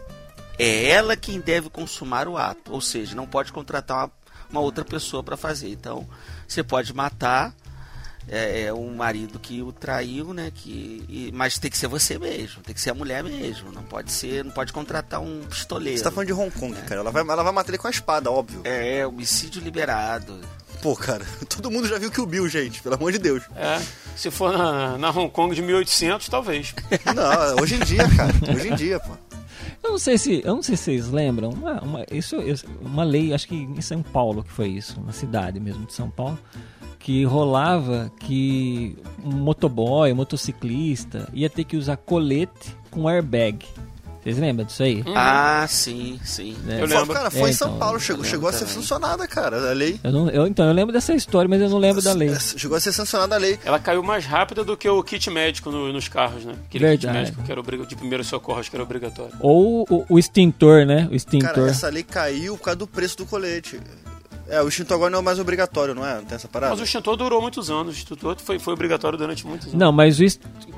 [0.59, 2.72] é ela quem deve consumar o ato.
[2.72, 4.12] Ou seja, não pode contratar uma,
[4.51, 5.70] uma outra pessoa para fazer.
[5.70, 6.07] Então,
[6.47, 7.55] você pode matar
[8.29, 10.51] é, é, um marido que o traiu, né?
[10.55, 13.70] Que, e- mas tem que ser você mesmo, tem que ser a mulher mesmo.
[13.72, 15.99] Não pode ser, não pode contratar um pistoleiro.
[15.99, 17.01] Você tá falando de Hong Kong, cara.
[17.01, 18.61] Ela vai, ela vai matar ele com a espada, óbvio.
[18.64, 20.39] É, homicídio liberado.
[20.83, 23.43] Pô, cara, todo mundo já viu que o Bill, gente, pelo amor de Deus.
[23.57, 23.81] É,
[24.16, 26.75] se for na, na Hong Kong de 1800, talvez.
[27.14, 28.33] Não, hoje em dia, cara.
[28.55, 29.12] Hoje em dia, pô.
[29.83, 32.37] Eu não sei se, eu não sei se vocês lembram, uma, uma, isso,
[32.81, 36.09] uma lei, acho que em São Paulo que foi isso, na cidade mesmo de São
[36.09, 36.39] Paulo,
[37.05, 43.66] que rolava que um motoboy, um motociclista ia ter que usar colete com airbag.
[44.22, 45.05] Vocês lembram disso aí?
[45.14, 46.57] Ah, sim, sim.
[46.66, 46.80] É.
[46.80, 47.12] Eu lembro.
[47.12, 48.74] Cara, foi É, em São então, Paulo, chegou, chegou a ser também.
[48.76, 50.00] sancionada, cara, a lei.
[50.02, 52.30] Eu não, eu, então, eu lembro dessa história, mas eu não lembro da lei.
[52.30, 53.59] É, Chegou a ser sancionada a lei.
[53.66, 56.55] Ela caiu mais rápida do que o kit médico no- nos carros, né?
[56.68, 57.18] Aquele kit Verdade.
[57.18, 59.34] médico que era obriga- de primeiros socorros que era obrigatório.
[59.40, 61.07] Ou o, o extintor, né?
[61.12, 61.52] O extintor.
[61.52, 63.78] Cara, essa lei caiu por causa do preço do colete.
[64.49, 66.16] É, o extintor agora não é mais obrigatório, não é?
[66.16, 66.72] Não tem essa parada?
[66.72, 67.95] Mas o extintor durou muitos anos.
[67.95, 69.78] O extintor foi, foi obrigatório durante muitos anos.
[69.78, 70.24] Não, mas, o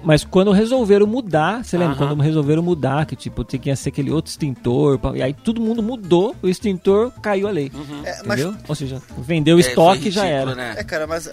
[0.05, 1.97] mas quando resolveram mudar, você lembra?
[1.97, 2.09] Aham.
[2.09, 5.83] Quando resolveram mudar, que tipo, tinha que ser aquele outro extintor, e aí todo mundo
[5.83, 7.73] mudou, o extintor caiu a lei.
[8.05, 8.61] É, mas, Entendeu?
[8.69, 10.55] Ou seja, vendeu o É, estoque e já era.
[10.55, 10.75] Né?
[10.79, 11.29] é, cara, mas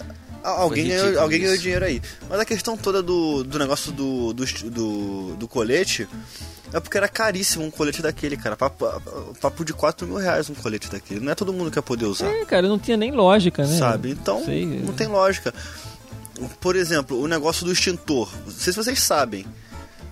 [0.50, 2.02] alguém, ganhou, alguém ganhou dinheiro aí.
[2.28, 6.06] Mas a questão toda do, do negócio do, do, do, do colete
[6.72, 8.56] é porque era caríssimo um colete daquele, cara.
[8.56, 8.84] Papo,
[9.40, 11.20] papo de 4 mil reais um colete daquele.
[11.20, 12.26] Não é todo mundo que ia poder usar.
[12.26, 13.78] É, cara, não tinha nem lógica, né?
[13.78, 14.10] sabe?
[14.10, 15.54] Então, Sei, não tem lógica.
[16.60, 18.28] Por exemplo, o negócio do extintor.
[18.44, 19.46] Não sei se vocês sabem.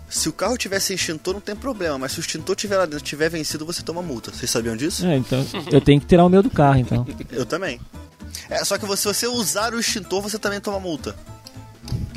[0.09, 1.99] Se o carro tivesse extintor, não tem problema.
[1.99, 4.30] Mas se o extintor tiver lá dentro, tiver vencido, você toma multa.
[4.30, 5.05] Vocês sabiam disso?
[5.05, 7.05] É, então, eu tenho que tirar o meu do carro, então.
[7.33, 7.80] Eu também.
[8.53, 11.15] É, só que você- se você usar o extintor, você também toma multa.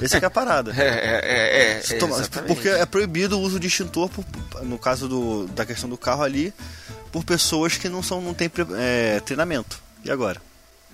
[0.02, 0.72] Essa é que é a parada.
[0.76, 1.22] É, é,
[1.92, 2.18] é, é, toma-
[2.48, 4.26] porque é proibido o uso de extintor, por-
[4.64, 6.54] no caso do, da questão do carro ali,
[7.12, 9.82] por pessoas que não, são, não têm é, treinamento.
[10.04, 10.42] E agora?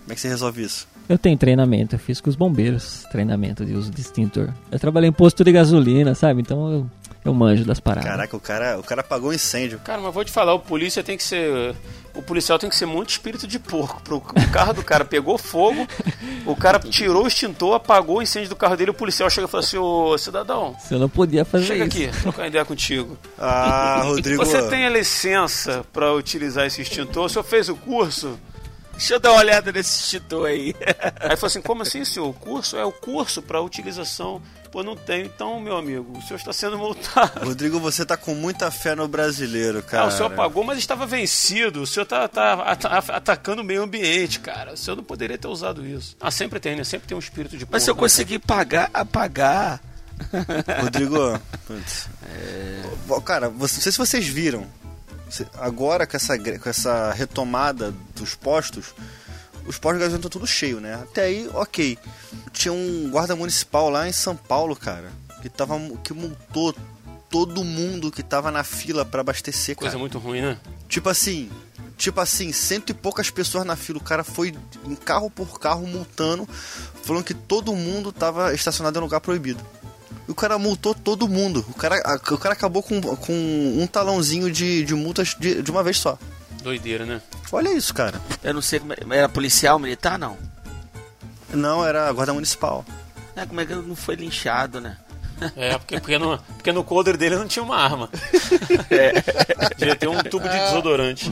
[0.03, 0.87] Como é que você resolve isso?
[1.09, 4.49] Eu tenho treinamento, eu fiz com os bombeiros treinamento de uso de extintor.
[4.71, 6.41] Eu trabalhei em posto de gasolina, sabe?
[6.41, 6.89] Então eu,
[7.23, 8.09] eu manjo das paradas.
[8.09, 9.79] Caraca, o cara, o cara apagou um incêndio.
[9.79, 11.75] Cara, mas vou te falar, o polícia tem que ser.
[12.15, 14.01] O policial tem que ser muito espírito de porco.
[14.01, 15.87] Pro, o carro do cara pegou fogo,
[16.45, 19.49] o cara tirou o extintor, apagou o incêndio do carro dele, o policial chega e
[19.49, 22.09] fala assim, ô cidadão, eu não podia fazer chega isso.
[22.09, 23.17] aqui, trocar ideia contigo.
[23.37, 24.43] Ah, Rodrigo.
[24.43, 27.25] Você tem a licença pra utilizar esse extintor?
[27.25, 28.37] O senhor fez o curso?
[28.93, 30.75] Deixa eu dar uma olhada nesse extintor aí.
[31.21, 32.29] Aí falou assim, como assim, senhor?
[32.29, 34.41] O curso é o curso pra utilização.
[34.71, 35.25] Pô, não tenho.
[35.25, 37.43] Então, meu amigo, o senhor está sendo multado.
[37.45, 40.05] Rodrigo, você tá com muita fé no brasileiro, cara.
[40.05, 41.81] Ah, o senhor apagou, mas estava vencido.
[41.81, 44.73] O senhor tá, tá ata- atacando o meio ambiente, cara.
[44.73, 46.15] O senhor não poderia ter usado isso.
[46.21, 46.85] Ah, sempre tem, né?
[46.85, 47.99] Sempre tem um espírito de Mas se eu né?
[47.99, 49.81] conseguir pagar, apagar.
[50.81, 51.17] Rodrigo,
[51.67, 52.07] putz.
[53.07, 54.65] Bom, Cara, você- não sei se vocês viram.
[55.59, 58.93] Agora com essa, com essa retomada dos postos,
[59.65, 60.95] os postos de gasolina estão tudo cheio, né?
[60.95, 61.97] Até aí, ok.
[62.51, 66.75] Tinha um guarda municipal lá em São Paulo, cara, que, tava, que multou
[67.29, 69.87] todo mundo que tava na fila pra abastecer, cara.
[69.87, 70.57] Coisa muito ruim, né?
[70.89, 71.49] Tipo assim,
[71.97, 73.99] tipo assim, cento e poucas pessoas na fila.
[73.99, 74.53] O cara foi
[74.85, 76.47] em carro por carro multando,
[77.03, 79.63] falando que todo mundo tava estacionado em lugar proibido.
[80.27, 81.65] E o cara multou todo mundo.
[81.69, 81.95] O cara,
[82.31, 86.17] o cara acabou com, com um talãozinho de, de multas de, de uma vez só.
[86.61, 87.21] Doideira, né?
[87.51, 88.19] Olha isso, cara.
[88.43, 88.97] Eu não sei como é.
[89.17, 90.37] Era policial, militar, não?
[91.53, 92.85] Não, era a guarda municipal.
[93.35, 94.97] É, como é que não foi linchado, né?
[95.55, 98.09] É, porque, porque, no, porque no coder dele não tinha uma arma.
[99.77, 101.31] Devia ter um tubo de desodorante.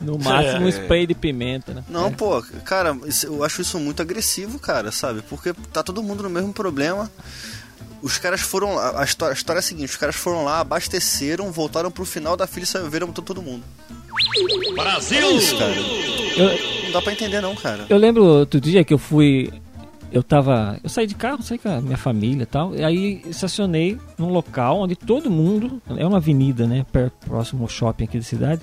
[0.00, 0.70] No máximo um É.
[0.70, 1.84] spray de pimenta, né?
[1.88, 5.22] Não, pô, cara, eu acho isso muito agressivo, cara, sabe?
[5.28, 7.10] Porque tá todo mundo no mesmo problema.
[8.02, 10.60] Os caras foram lá, a história, a história é a seguinte, os caras foram lá,
[10.60, 13.62] abasteceram, voltaram pro final da fila e saíram viram todo mundo.
[14.74, 15.18] Brasil!
[15.18, 15.74] É isso, cara.
[15.74, 17.86] Eu, Não dá pra entender não, cara.
[17.88, 19.52] eu lembro outro dia que eu fui.
[20.12, 20.78] Eu tava.
[20.82, 22.74] Eu saí de carro, saí com a minha família e tal.
[22.74, 25.80] E aí estacionei num local onde todo mundo.
[25.96, 26.84] É uma avenida, né?
[27.26, 28.60] próximo ao shopping aqui da cidade.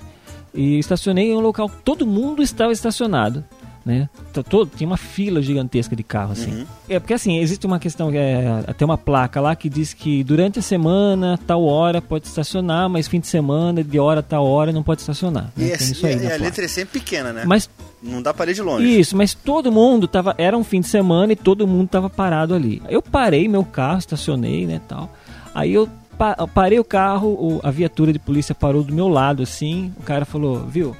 [0.52, 3.44] E estacionei em um local que todo mundo estava estacionado.
[3.86, 4.06] Né?
[4.50, 6.50] Todo, tinha uma fila gigantesca de carro, assim.
[6.50, 6.66] Uhum.
[6.88, 10.58] É porque assim, existe uma questão, é, até uma placa lá que diz que durante
[10.58, 14.72] a semana, tal hora pode estacionar, mas fim de semana, de hora a tal hora,
[14.72, 15.50] não pode estacionar.
[15.56, 15.66] E, né?
[15.68, 17.44] Tem esse- isso aí e na a, a letra é sempre pequena, né?
[17.46, 17.70] Mas
[18.02, 19.00] Não dá pra ler de longe.
[19.00, 20.34] isso, mas todo mundo tava.
[20.36, 22.82] Era um fim de semana e todo mundo tava parado ali.
[22.90, 25.10] Eu parei meu carro, estacionei, né, tal.
[25.54, 29.92] Aí eu pa- parei o carro, a viatura de polícia parou do meu lado, assim.
[29.98, 30.94] O cara falou, viu?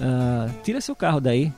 [0.00, 1.52] ah, tira seu carro daí.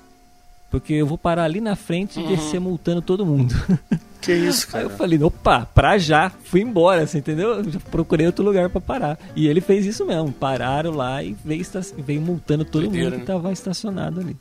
[0.80, 3.54] Porque eu vou parar ali na frente e descer multando todo mundo.
[4.18, 4.84] Que isso, Aí cara?
[4.86, 7.62] eu falei, opa, pra já, fui embora, assim, entendeu?
[7.70, 9.16] Já procurei outro lugar pra parar.
[9.36, 13.20] E ele fez isso mesmo, pararam lá e veio, esta- veio multando todo Doideira, mundo
[13.20, 13.24] que né?
[13.38, 14.36] tava estacionado ali.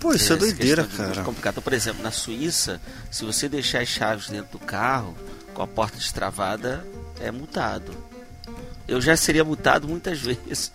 [0.00, 1.22] Pô, isso é Essa doideira, cara.
[1.22, 1.60] complicado.
[1.60, 5.14] Por exemplo, na Suíça, se você deixar as chaves dentro do carro
[5.52, 6.82] com a porta destravada,
[7.20, 7.92] é multado.
[8.88, 10.72] Eu já seria multado muitas vezes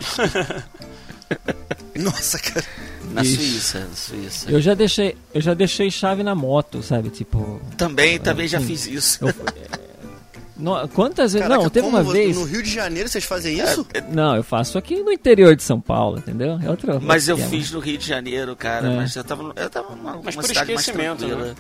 [1.96, 2.66] Nossa, cara.
[3.14, 3.36] Na Ixi.
[3.36, 4.52] Suíça, na Suíça.
[4.52, 7.10] Eu já deixei, eu já deixei chave na moto, sabe?
[7.10, 9.20] Tipo, Também, também já fiz isso.
[9.26, 9.34] eu,
[10.58, 11.48] no- quantas vezes?
[11.48, 12.36] Caraca, não, teve uma vez.
[12.36, 13.86] No Rio de Janeiro vocês fazem isso?
[14.10, 16.60] Não, eu faço aqui no interior de São Paulo, entendeu?
[16.64, 17.00] É outra.
[17.00, 18.88] Mas eu fiz no Rio de Janeiro, cara.
[18.92, 18.96] É.
[18.96, 21.46] Mas eu tava, eu tava numa Mas por cidade mais esquecimento, tranquila.
[21.50, 21.56] né?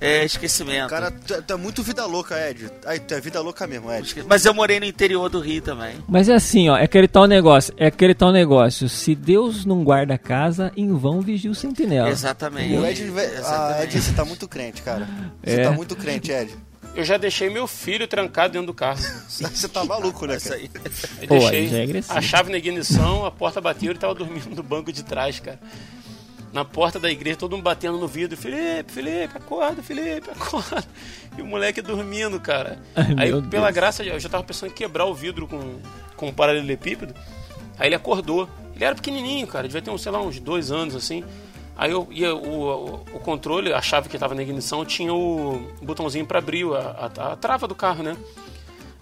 [0.00, 0.90] É, esquecimento.
[0.90, 2.70] Cara, tu, é- tu é muito vida louca, Ed.
[2.84, 4.24] Ai, tu é vida louca mesmo, Ed.
[4.28, 5.96] Mas eu morei no interior do Rio também.
[6.06, 8.88] Mas é assim, ó, é aquele tal negócio, é aquele tal negócio.
[8.88, 12.10] Se Deus não guarda a casa, em vão vigia o sentinela.
[12.10, 12.74] Exatamente.
[12.76, 13.96] O Ed, ah, Exatamente.
[13.96, 15.08] Ed, você tá muito crente, cara.
[15.42, 15.64] Você É.
[15.64, 16.54] tá muito crente, Ed.
[16.94, 18.98] Eu já deixei meu filho trancado dentro do carro.
[19.28, 20.54] Você tá maluco, né, cara?
[20.56, 20.70] aí.
[21.20, 22.18] Eu Pô, aí deixei já é agressivo.
[22.18, 25.38] a chave na ignição, a porta bateu e ele tava dormindo no banco de trás,
[25.38, 25.60] cara.
[26.56, 28.34] Na porta da igreja, todo mundo batendo no vidro.
[28.34, 30.82] Felipe, Felipe, acorda, Felipe, acorda.
[31.36, 32.78] E o moleque dormindo, cara.
[32.94, 33.74] Ai, Aí, pela Deus.
[33.74, 35.78] graça, eu já tava pensando em quebrar o vidro com,
[36.16, 37.14] com um paralelepípedo.
[37.78, 38.48] Aí ele acordou.
[38.74, 39.68] Ele era pequenininho, cara.
[39.68, 41.22] Devia ter, uns, sei lá, uns dois anos, assim.
[41.76, 45.60] Aí eu ia, o, o, o controle, a chave que tava na ignição, tinha o
[45.82, 48.16] botãozinho para abrir a, a, a trava do carro, né?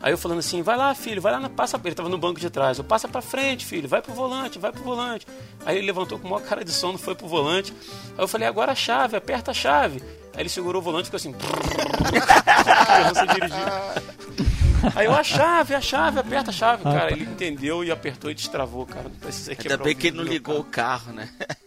[0.04, 1.80] Aí eu falando assim, vai lá, filho, vai lá, na, passa.
[1.82, 2.76] Ele tava no banco de trás.
[2.76, 5.26] Eu passa pra frente, filho, vai pro volante, vai pro volante.
[5.64, 7.72] Aí ele levantou com uma cara de sono, foi pro volante.
[8.10, 10.02] Aí eu falei, agora a chave, aperta a chave.
[10.34, 11.32] Aí ele segurou o volante e ficou assim.
[14.94, 16.82] Aí eu, a chave, a chave, aperta a chave.
[16.82, 19.04] Cara, ele entendeu e apertou e destravou, cara.
[19.04, 21.28] Não precisei Ainda quebrar bem o que ele não ligou o carro, né?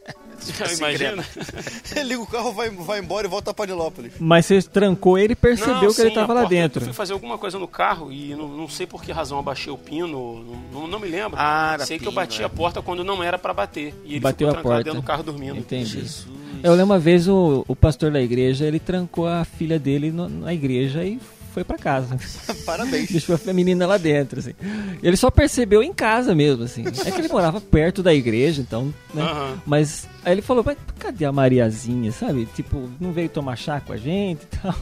[0.58, 0.74] carro.
[0.78, 1.26] Imagina.
[1.96, 4.14] Ele liga o carro, vai, vai embora e volta pra Panilópolis.
[4.20, 6.82] Mas você trancou ele e percebeu Não, que ele sim, tava a lá dentro.
[6.82, 9.72] Eu fui fazer alguma coisa no carro e não, não sei por que razão abaixei
[9.74, 11.38] o pino, não, não, me lembro.
[11.40, 12.46] Ah, sei que eu pino, bati é.
[12.46, 13.94] a porta quando não era pra bater.
[14.06, 14.84] E ele Bateu ficou a trancado porta.
[14.84, 15.58] dentro do carro dormindo.
[15.58, 15.86] Entendi.
[15.86, 16.28] Jesus.
[16.64, 20.30] Eu lembro uma vez o, o pastor da igreja, ele trancou a filha dele no-
[20.30, 21.20] na igreja e
[21.58, 22.20] foi pra casa.
[22.66, 23.10] Parabéns.
[23.10, 24.54] Deixou a menina lá dentro, assim.
[25.02, 26.84] Ele só percebeu em casa mesmo, assim.
[26.86, 29.24] É que ele morava perto da igreja, então, né?
[29.24, 29.62] Aham.
[29.66, 32.48] Mas aí ele falou, mas cadê a Mariazinha, sabe?
[32.54, 34.76] Tipo, não veio tomar chá com a gente e tal.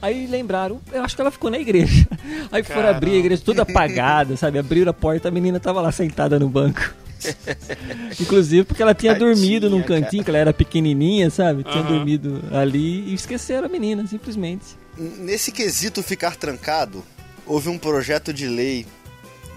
[0.00, 2.06] Aí lembraram, eu acho que ela ficou na igreja.
[2.52, 2.96] Aí foram Caramba.
[2.98, 4.58] abrir a igreja toda apagada, sabe?
[4.58, 6.94] Abriram a porta, a menina tava lá sentada no banco.
[8.20, 10.00] Inclusive porque ela tinha Tadinha, dormido num cara.
[10.00, 11.64] cantinho, que ela era pequenininha, sabe?
[11.64, 14.81] Tinha dormido ali e esqueceram a menina, simplesmente.
[14.96, 17.04] Nesse quesito ficar trancado,
[17.46, 18.86] houve um projeto de lei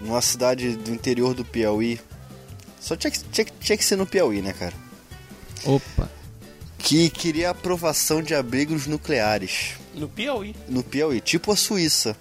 [0.01, 1.99] numa cidade do interior do Piauí.
[2.79, 4.73] Só tinha que, tinha, que- tinha que ser no Piauí, né, cara?
[5.65, 6.09] Opa.
[6.77, 10.55] Que queria a aprovação de abrigos nucleares No Piauí.
[10.69, 12.15] no Piauí, tipo a Suíça.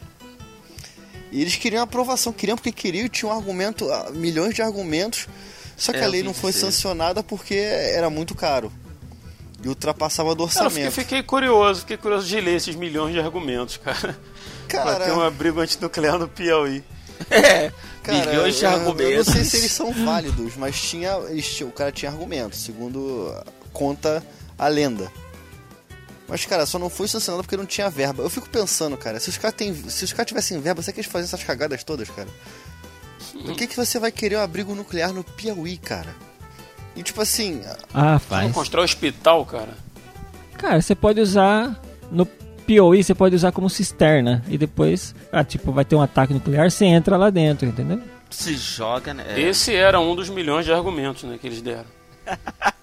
[1.30, 4.62] E eles queriam a aprovação, queriam porque queriam, e tinha um argumento, ah, milhões de
[4.62, 5.28] argumentos,
[5.76, 8.72] só que É, a lei não foi sancionada porque era muito caro.
[9.64, 10.92] E ultrapassava do Cara, eu fiquei, orçamento.
[10.92, 14.18] fiquei curioso, fiquei curioso de ler esses milhões de argumentos, cara.
[14.68, 16.84] pra ter um Cara, abrigo antinuclear no Piauí.
[17.30, 19.32] É, cara milhões de eu- Eu não argumentos.
[19.32, 23.32] sei se eles são válidos, mas tinha, o cara tinha argumentos, segundo
[23.72, 24.22] conta
[24.58, 25.10] a lenda.
[26.28, 28.22] Mas, cara, só não foi sancionado porque não tinha verba.
[28.22, 31.00] Eu fico pensando, cara, se os caras têm- se os caras tivessem verba, será que
[31.00, 32.28] eles faziam essas cagadas todas, cara?
[33.32, 36.14] Por que, que você vai querer um abrigo nuclear no Piauí, cara?
[36.96, 37.60] E tipo assim,
[37.92, 38.52] Ah, Vamos faz.
[38.52, 39.74] constrói um hospital, cara.
[40.56, 41.80] Cara, você pode usar
[42.10, 46.32] no POI, você pode usar como cisterna e depois, ah, tipo, vai ter um ataque
[46.32, 48.00] nuclear, você entra lá dentro, entendeu?
[48.30, 49.24] Se joga, né?
[49.28, 49.40] É.
[49.40, 51.84] Esse era um dos milhões de argumentos né, que eles deram.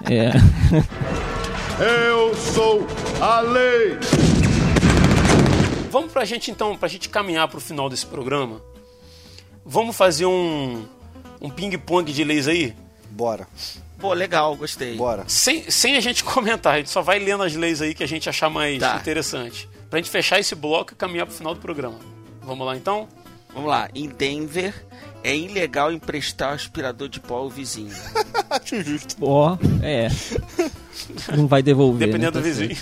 [0.09, 0.32] É.
[2.14, 2.86] Eu sou
[3.20, 3.97] a lei.
[5.89, 8.62] Vamos pra gente então, pra gente caminhar pro final desse programa.
[9.66, 10.86] Vamos fazer um,
[11.41, 12.74] um ping-pong de leis aí?
[13.09, 13.45] bora,
[14.02, 14.95] Pô, legal, gostei.
[14.97, 15.24] bora.
[15.28, 18.07] Sem, sem a gente comentar, a gente só vai lendo as leis aí que a
[18.07, 18.98] gente achar mais Tá.
[18.98, 19.69] interessante.
[19.90, 21.99] Pra gente fechar esse bloco e caminhar pro final do programa.
[22.41, 23.07] Vamos lá então?
[23.53, 23.90] Vamos lá.
[23.94, 24.73] Em Denver,
[25.23, 27.91] é ilegal emprestar aspirador de pó ao vizinho.
[28.49, 29.15] Acho justo.
[29.22, 30.07] Ó, é.
[31.36, 32.07] Não vai devolver.
[32.07, 32.14] né?
[32.14, 32.76] Dependendo Tá do vizinho.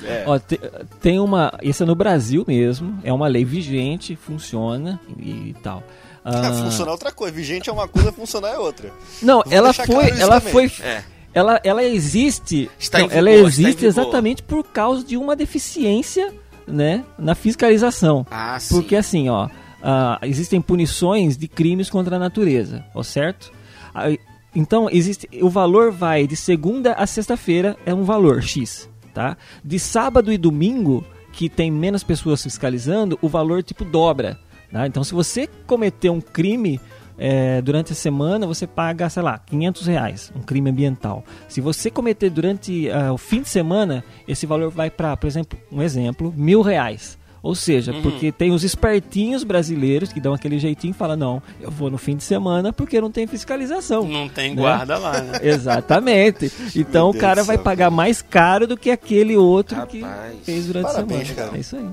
[0.00, 0.28] certo.
[0.30, 0.60] Ó, te-
[1.00, 1.52] tem uma.
[1.62, 2.98] Isso é no Brasil mesmo.
[3.04, 5.82] É uma lei vigente, funciona e, e tal.
[6.28, 7.34] Ah, funcionar é outra coisa.
[7.34, 8.92] Vigente é uma coisa, funcionar é outra.
[9.22, 10.52] Não, Vou ela foi, ela também.
[10.68, 11.02] foi, É.
[11.34, 15.34] ela, ela existe, Está em não, ela vigor, em existe exatamente por causa de uma
[15.36, 16.32] deficiência,
[16.66, 18.26] né, na fiscalização.
[18.30, 18.74] Ah, sim.
[18.74, 19.48] Porque assim, ó,
[19.82, 23.50] ah, existem punições de crimes contra a natureza, ó, certo?
[23.94, 24.18] Aí,
[24.54, 29.36] Então, existe o valor vai de segunda a sexta-feira é um valor X, tá?
[29.64, 34.38] De sábado e domingo, que tem menos pessoas fiscalizando, o valor tipo dobra,
[34.72, 34.86] tá?
[34.86, 36.80] Então, se você cometer um crime
[37.18, 41.24] é, durante a semana, você paga, sei lá, 500 reais, um crime ambiental.
[41.48, 45.58] Se você cometer durante ah, o fim de semana, esse valor vai para, por exemplo,
[45.72, 47.18] um exemplo, mil reais.
[47.40, 51.70] Ou seja, porque tem os espertinhos brasileiros que dão aquele jeitinho e falam, não, eu
[51.70, 54.04] vou no fim de semana porque não tem fiscalização.
[54.08, 54.60] Não tem Né?
[54.62, 55.38] guarda lá, né?
[55.42, 56.52] Exatamente.
[56.74, 60.34] Então Meu o cara vai pagar mais caro do que aquele outro que Rapaz.
[60.44, 61.24] fez durante a semana.
[61.34, 61.56] cara.
[61.56, 61.88] É isso aí.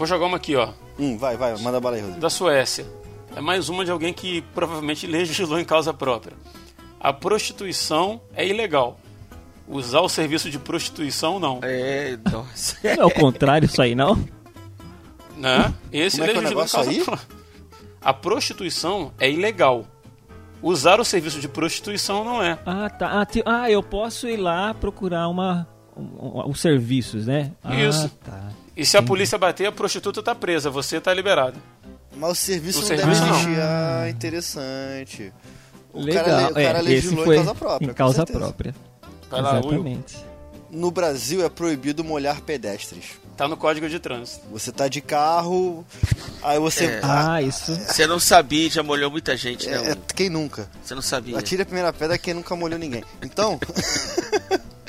[0.00, 0.70] Vou jogar uma aqui, ó.
[0.98, 2.22] Hum, vai, vai, manda bala aí, Rodrigo.
[2.22, 2.86] Da Suécia.
[3.36, 6.34] É mais uma de alguém que provavelmente legislou em causa própria.
[6.98, 8.98] A prostituição é ilegal.
[9.68, 11.60] Usar o serviço de prostituição, não.
[11.62, 12.78] É, nossa.
[12.82, 14.16] Não é o contrário isso aí, não?
[15.36, 15.70] Né?
[15.92, 17.04] Esse Como é que é o legislou em negócio causa aí?
[17.04, 17.28] própria.
[18.00, 19.84] A prostituição é ilegal.
[20.62, 22.58] Usar o serviço de prostituição não é.
[22.64, 23.20] Ah, tá.
[23.20, 27.52] Ah, ti- ah, eu posso ir lá procurar uma um- um- os serviços, né?
[27.62, 28.08] Ah, Isso.
[28.24, 28.48] tá.
[28.80, 31.60] E se a polícia bater, a prostituta tá presa, você tá liberado.
[32.16, 33.60] Mas o serviço O não serviço deve existir.
[33.60, 35.32] Ah, interessante.
[35.92, 36.24] O Legal.
[36.24, 37.90] cara, o cara é, legislou esse foi em causa própria.
[37.90, 38.74] Em causa própria.
[39.28, 39.64] Vai lá, Will.
[39.64, 40.16] Exatamente.
[40.70, 43.20] No Brasil é proibido molhar pedestres.
[43.36, 44.46] Tá no código de trânsito.
[44.50, 45.84] Você tá de carro,
[46.42, 46.86] aí você.
[46.86, 47.00] É.
[47.02, 47.74] Ah, Ah, isso.
[47.74, 49.76] Você não sabia, já molhou muita gente, né?
[49.76, 49.96] é, é, Will?
[50.16, 50.70] quem nunca?
[50.82, 51.38] Você não sabia.
[51.38, 53.04] Atire a primeira pedra quem nunca molhou ninguém.
[53.20, 53.60] Então.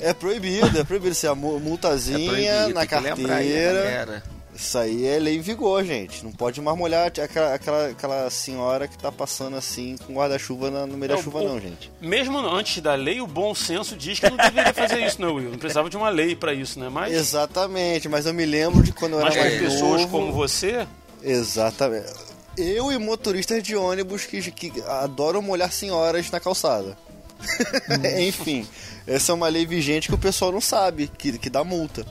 [0.00, 1.14] é proibido, é proibido.
[1.14, 4.22] Você a mu- É multazinha proibido, na aí, carteira.
[4.54, 6.24] Isso aí é lei em vigor, gente.
[6.24, 10.86] Não pode mais molhar aquela, aquela, aquela senhora que tá passando assim com guarda-chuva na-
[10.86, 11.92] no meio É, da o- chuva, não, gente.
[12.00, 15.50] Mesmo antes da lei, o bom senso diz que não deveria fazer isso, né, Will?
[15.50, 16.88] Não precisava de uma lei pra isso, né?
[16.88, 20.08] Mas, Exatamente, mas eu me lembro de quando eu mas era para mais pessoas novo.
[20.08, 20.86] como você,
[21.22, 22.14] Exatamente.
[22.56, 26.96] Eu e motoristas de ônibus que, que adoram molhar senhoras na calçada.
[28.20, 28.66] Enfim,
[29.06, 32.04] essa é uma lei vigente que o pessoal não sabe, que, que dá multa.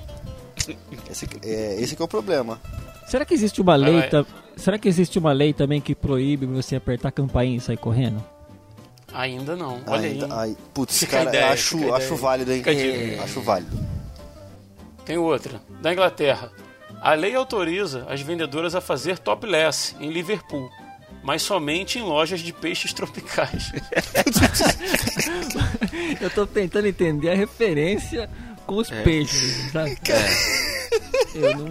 [1.11, 2.59] Esse, que- é, esse que é o problema.
[3.07, 3.99] Será que existe uma lei?
[4.09, 4.25] vai.
[4.57, 8.23] Será que existe uma lei também que proíbe você apertar a campainha e sair correndo?
[9.13, 9.79] ainda não.
[9.87, 10.31] Olha Ainda- aí.
[10.51, 12.19] ai, putz, Fica cara, ideia, acho, acho ideia.
[12.21, 12.61] válido, hein?
[12.61, 13.23] Dica.
[13.23, 13.79] Acho válido.
[15.05, 15.61] Tem outra.
[15.81, 16.51] Da Inglaterra.
[17.01, 20.69] A lei autoriza as vendedoras a fazer topless em Liverpool,
[21.25, 23.73] mas somente em lojas de peixes tropicais.
[26.21, 28.29] Eu tô tentando entender a referência
[28.67, 29.97] com os peixes, sabe?
[31.33, 31.65] Eu não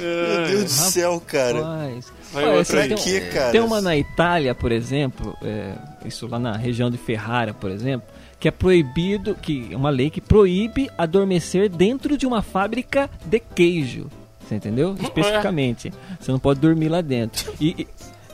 [0.00, 1.60] Meu Deus do céu, cara.
[1.60, 2.12] Rapaz.
[2.32, 2.98] Vai Olha, outra tem, aí.
[2.98, 3.52] Que, cara?
[3.52, 5.74] tem uma na Itália, por exemplo, é,
[6.06, 8.08] isso lá na região de Ferrara, por exemplo,
[8.40, 13.38] que é proibido, que é uma lei que proíbe adormecer dentro de uma fábrica de
[13.38, 14.08] queijo.
[14.48, 14.94] Você entendeu?
[15.00, 15.92] Especificamente.
[16.18, 17.52] Você não pode dormir lá dentro.
[17.60, 17.86] E, e-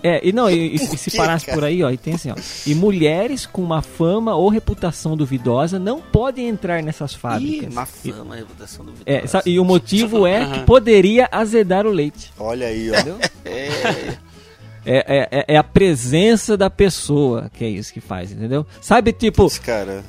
[0.07, 1.57] é, e não, e, e se parasse cara?
[1.59, 2.35] por aí, ó, e tem assim, ó.
[2.67, 7.75] E mulheres com uma fama ou reputação duvidosa não podem entrar nessas Ih, fábricas.
[8.05, 12.31] E- fama, reputação do é, sa- e o motivo é que poderia azedar o leite.
[12.39, 12.95] Olha aí, ó.
[12.95, 13.19] Entendeu?
[14.87, 18.67] É, É, é, é a presença da pessoa que é isso que faz, entendeu?
[18.83, 20.05] Sabe, tipo, Putz, cara.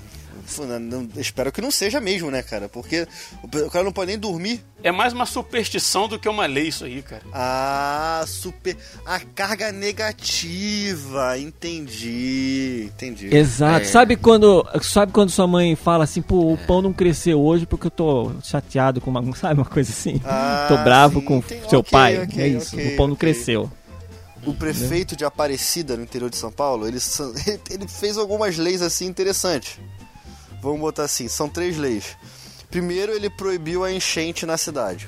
[0.80, 2.69] Não- espero que não seja mesmo, né, cara?
[2.69, 3.07] Porque
[3.43, 4.63] o cara não pode nem dormir.
[4.84, 7.23] É mais uma superstição do que uma lei isso aí, cara.
[7.34, 8.77] Ah, super.
[9.05, 11.38] A carga negativa.
[11.38, 12.89] Entendi.
[12.93, 13.35] Entendi.
[13.35, 13.81] exato.
[13.81, 13.85] É.
[13.85, 17.88] Sabe quando, sabe quando sua mãe fala assim, pô, o pão não cresceu hoje porque
[17.88, 20.22] eu tô chateado com uma, sabe, uma coisa assim.
[20.23, 22.22] Ah, tô bravo sim, com tem- seu ok, pai.
[22.23, 23.72] ok, é isso, ok, o pão não cresceu.
[24.45, 26.99] O prefeito de Aparecida, no interior de São Paulo, ele,
[27.72, 29.80] ele fez algumas leis assim interessantes.
[30.66, 32.18] Vamos botar assim: são três leis.
[32.70, 35.08] Primeiro, ele proibiu a enchente na cidade.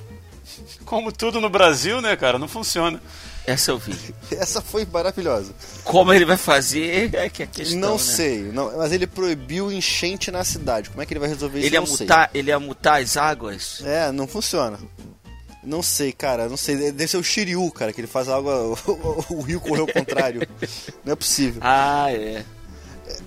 [0.85, 2.39] Como tudo no Brasil, né, cara?
[2.39, 3.01] Não funciona.
[3.45, 3.95] essa eu vi.
[4.31, 5.53] Essa foi maravilhosa.
[5.83, 7.97] Como ele vai fazer é que é a questão, não né?
[7.97, 10.89] sei, não- mas ele proibiu enchente na cidade.
[10.89, 11.67] Como é que ele vai resolver isso?
[11.67, 12.05] Ele ia, não sei.
[12.05, 13.81] mutar, ele ia mutar as águas?
[13.85, 14.79] É, não funciona.
[15.63, 16.77] Não sei, cara, não sei.
[16.91, 18.53] Deve ser o Shiryu, cara, que ele faz a água.
[19.29, 20.47] O rio correr ao contrário.
[21.03, 21.59] Não é possível.
[21.63, 22.45] Ah, é.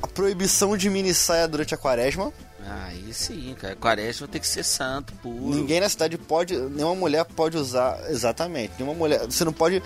[0.02, 2.32] A proibição de mini saia durante a quaresma.
[2.62, 3.74] Ah, aí sim, cara.
[3.74, 5.54] Quaresma tem que ser santo, puro.
[5.54, 6.54] Ninguém na cidade pode.
[6.56, 7.98] Nenhuma mulher pode usar.
[8.10, 8.74] Exatamente.
[8.78, 9.24] Nenhuma mulher.
[9.24, 9.82] Você não pode.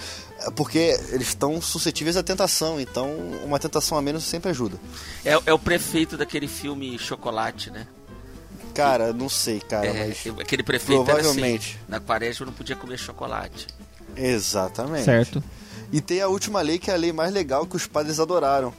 [0.56, 0.78] Porque
[1.10, 2.80] eles estão suscetíveis à tentação.
[2.80, 3.10] Então,
[3.44, 4.76] uma tentação a menos sempre ajuda.
[5.24, 7.86] É, é o prefeito daquele filme Chocolate, né?
[8.74, 10.40] Cara, não sei, cara, É, mas.
[10.40, 11.76] aquele prefeito era provavelmente.
[11.76, 11.84] assim.
[11.88, 13.68] Na quaresma não podia comer chocolate.
[14.16, 15.04] Exatamente.
[15.04, 15.42] Certo.
[15.92, 18.74] E tem a última lei que é a lei mais legal que os padres adoraram.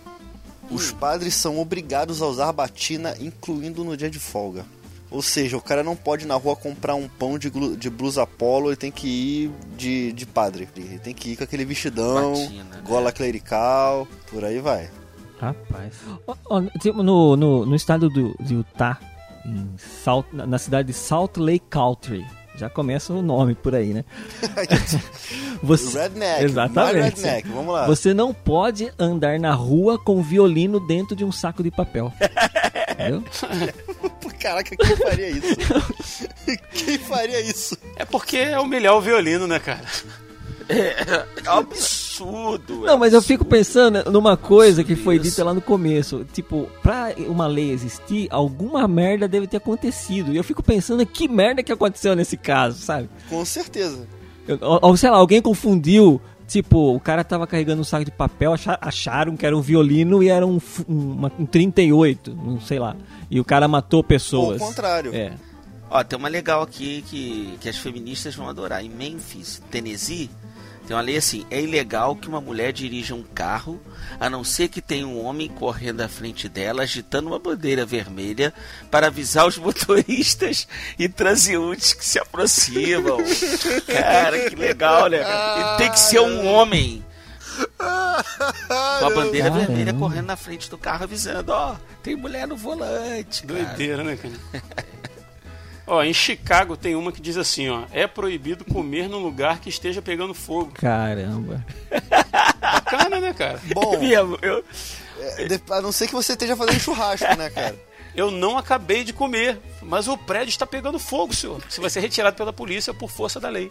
[0.72, 0.96] Os Hum.
[0.96, 4.66] padres são obrigados a usar batina, incluindo no dia de folga.
[5.12, 8.26] Ou seja, o cara não pode ir na rua comprar um pão de, de blusa
[8.26, 10.68] polo, ele tem que ir de, de padre.
[10.76, 12.82] Ele tem que ir com aquele vestidão, Batina, né?
[12.86, 14.90] gola clerical, por aí vai.
[15.40, 15.94] Rapaz.
[16.96, 19.00] No, no, no estado do, de Utah,
[19.46, 19.70] em
[20.04, 22.26] Salt, na, na cidade de Salt Lake Country,
[22.58, 24.04] já começa o nome por aí, né?
[25.62, 27.22] Você, Redneck, Exatamente.
[27.22, 27.86] redneck, vamos lá.
[27.88, 32.14] Você não pode andar na rua com violino dentro de um saco de papel.
[32.92, 33.24] Entendeu?
[34.40, 35.56] Caraca, quem faria isso?
[36.72, 37.78] quem faria isso?
[37.96, 39.82] É porque é humilhar o violino, né, cara?
[40.70, 41.95] É absurdo.
[42.86, 46.26] Não, mas eu fico pensando numa coisa que foi dita lá no começo.
[46.34, 50.32] Tipo, pra uma lei existir, alguma merda deve ter acontecido.
[50.34, 53.10] E eu fico pensando que merda que aconteceu nesse caso, sabe?
[53.30, 54.08] Com certeza.
[54.48, 56.22] Eu- Ou, ou, sei lá, alguém confundiu.
[56.48, 60.22] Tipo, o cara tava carregando um saco de papel, acha- acharam que era um violino
[60.22, 62.96] e era um, um, um 38, não sei lá.
[63.32, 64.62] E o cara matou Ou pessoas.
[64.62, 65.14] o contrário.
[65.16, 65.34] É.
[65.90, 68.86] Ó, tem uma legal aqui que, que as feministas vão adorar.
[68.86, 70.30] Em Memphis, Tennessee,
[70.86, 73.82] tem uma lei assim: é ilegal que uma mulher dirija um carro,
[74.20, 78.54] a não ser que tenha um homem correndo à frente dela, agitando uma bandeira vermelha
[78.92, 80.68] para avisar os motoristas
[80.98, 83.18] e transeuntes que se aproximam.
[83.88, 85.22] Cara, que legal, né?
[85.22, 87.04] E tem que ser um homem.
[87.88, 89.66] Com a bandeira Caramba.
[89.68, 93.46] vermelha correndo na frente do carro avisando, ó, tem mulher no volante.
[93.46, 93.64] cara.
[93.64, 94.64] Doideira, né, cara?
[95.88, 97.84] ó, em Chicago tem uma que diz assim, ó.
[97.92, 100.72] É proibido comer num lugar que esteja pegando fogo.
[100.74, 101.66] Caramba.
[102.60, 103.60] Bacana, né, cara?
[103.74, 104.64] Bom, Mesmo, eu,
[105.20, 107.76] é, a não ser que você esteja fazendo churrasco, né, cara?
[108.16, 111.62] Eu não acabei de comer, mas o prédio está pegando fogo, senhor.
[111.68, 113.70] Você vai ser retirado pela polícia por força da lei.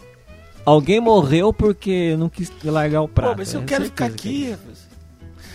[0.66, 3.30] Alguém morreu porque não quis largar o prato.
[3.30, 4.54] Pô, mas eu é quero ficar aqui.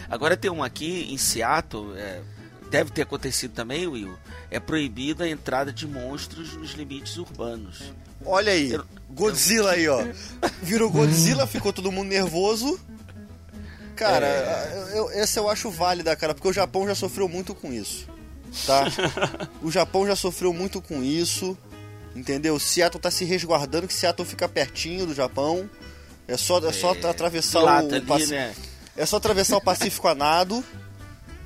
[0.10, 2.22] Agora tem um aqui em Seattle, é,
[2.70, 4.18] deve ter acontecido também, Will.
[4.52, 7.94] É proibida a entrada de monstros nos limites urbanos.
[8.26, 10.04] Olha aí, Eu- Godzilla aí, ó.
[10.62, 12.80] Virou Godzilla, ficou todo mundo nervoso.
[13.96, 14.28] Cara,
[14.94, 18.08] eu- essa eu acho válida, cara, porque o Japão já sofreu muito com isso.
[18.66, 18.86] Tá?
[19.62, 21.58] O Japão já sofreu muito com isso.
[22.16, 22.58] Entendeu?
[22.60, 25.70] Seattle tá se resguardando, que Seattle fica pertinho do Japão.
[26.28, 28.54] É só, é só atravessar Lata o, ali, Paci- né?
[28.98, 30.64] É só atravessar o Pacífico a nado.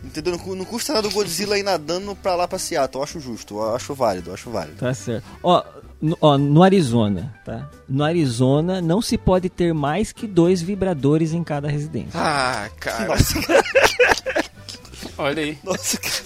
[0.04, 0.38] Entendeu?
[0.38, 3.00] Não, não custa nada o Godzilla ir nadando pra lá pra Seattle.
[3.00, 4.78] Eu acho justo, eu acho válido, eu acho válido.
[4.78, 5.24] Tá certo.
[5.42, 5.64] Ó
[6.04, 7.70] no, ó, no Arizona, tá?
[7.88, 12.20] No Arizona não se pode ter mais que dois vibradores em cada residência.
[12.20, 13.08] Ah, cara.
[13.08, 13.64] Nossa, cara.
[15.18, 15.58] Olha aí.
[15.64, 16.24] Nossa, cara.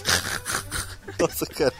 [1.20, 1.72] Nossa, cara.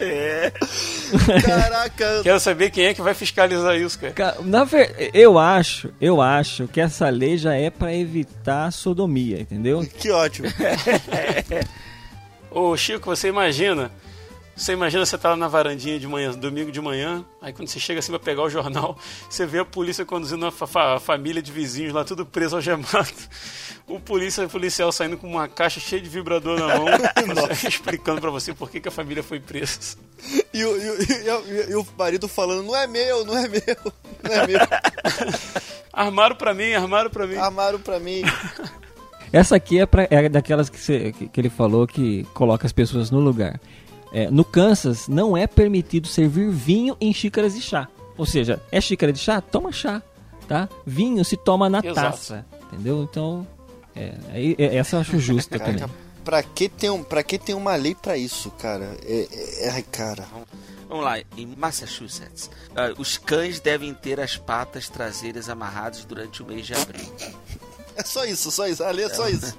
[0.00, 0.52] É.
[1.44, 2.20] Caraca.
[2.22, 4.12] Quero saber quem é que vai fiscalizar isso, cara.
[4.12, 5.10] Ca- Na ver...
[5.14, 9.86] Eu acho, eu acho que essa lei já é pra evitar a sodomia, entendeu?
[9.98, 10.48] Que ótimo.
[12.50, 13.90] Ô, Chico, você imagina.
[14.54, 17.80] Você imagina você tá lá na varandinha de manhã, domingo de manhã, aí quando você
[17.80, 18.98] chega assim pra pegar o jornal,
[19.28, 23.08] você vê a polícia conduzindo uma fa- fa- família de vizinhos lá, tudo preso algemado.
[23.94, 26.86] O polícia, o policial saindo com uma caixa cheia de vibrador na mão,
[27.68, 29.96] explicando pra você por que, que a família foi presa.
[30.54, 33.48] E o, e, o- e o- e o marido falando, não é meu, não é
[33.48, 33.60] meu,
[34.22, 34.58] não é meu.
[35.92, 37.36] Armaram pra mim, armaram pra mim.
[37.36, 38.22] Armaram pra mim.
[39.32, 42.72] Essa aqui é, pra, é daquelas que, você- que, que ele falou que coloca as
[42.72, 43.60] pessoas no lugar.
[44.12, 47.88] É, no Kansas, não é permitido servir vinho em xícaras de chá.
[48.16, 49.40] Ou seja, é xícara de chá?
[49.40, 50.02] Toma chá,
[50.46, 50.68] tá?
[50.86, 51.94] Vinho se toma na Exato.
[52.10, 53.02] taça, entendeu?
[53.02, 53.46] Então,
[53.94, 54.14] é,
[54.58, 55.84] é- essa eu acho justa também.
[56.24, 58.96] Pra que, tem um, pra que tem uma lei pra isso, cara?
[59.04, 60.24] É, é- é- ai, cara.
[60.88, 66.46] Vamos lá, em Massachusetts, ah, os cães devem ter as patas traseiras amarradas durante o
[66.46, 67.06] mês de abril.
[67.94, 68.82] É só isso, só isso.
[68.82, 69.54] A lei é só isso.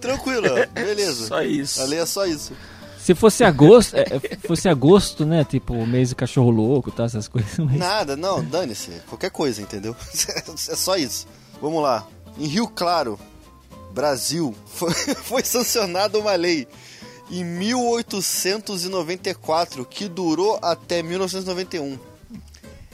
[0.00, 1.26] Tranquilo, beleza.
[1.26, 1.82] Só isso.
[1.82, 2.54] A lei é só isso.
[2.98, 5.44] Se fosse agosto, é, é, fosse agosto, né?
[5.44, 7.04] Tipo, o mês do cachorro louco, tá?
[7.04, 7.58] Essas coisas.
[7.58, 7.76] Mas...
[7.76, 8.90] Nada, não, dane-se.
[9.06, 9.94] Qualquer coisa, entendeu?
[10.70, 11.26] É só isso.
[11.60, 12.06] Vamos lá.
[12.38, 13.18] Em Rio Claro,
[13.92, 16.66] Brasil, foi, foi sancionada uma lei
[17.30, 21.98] em 1894 que durou até 1991.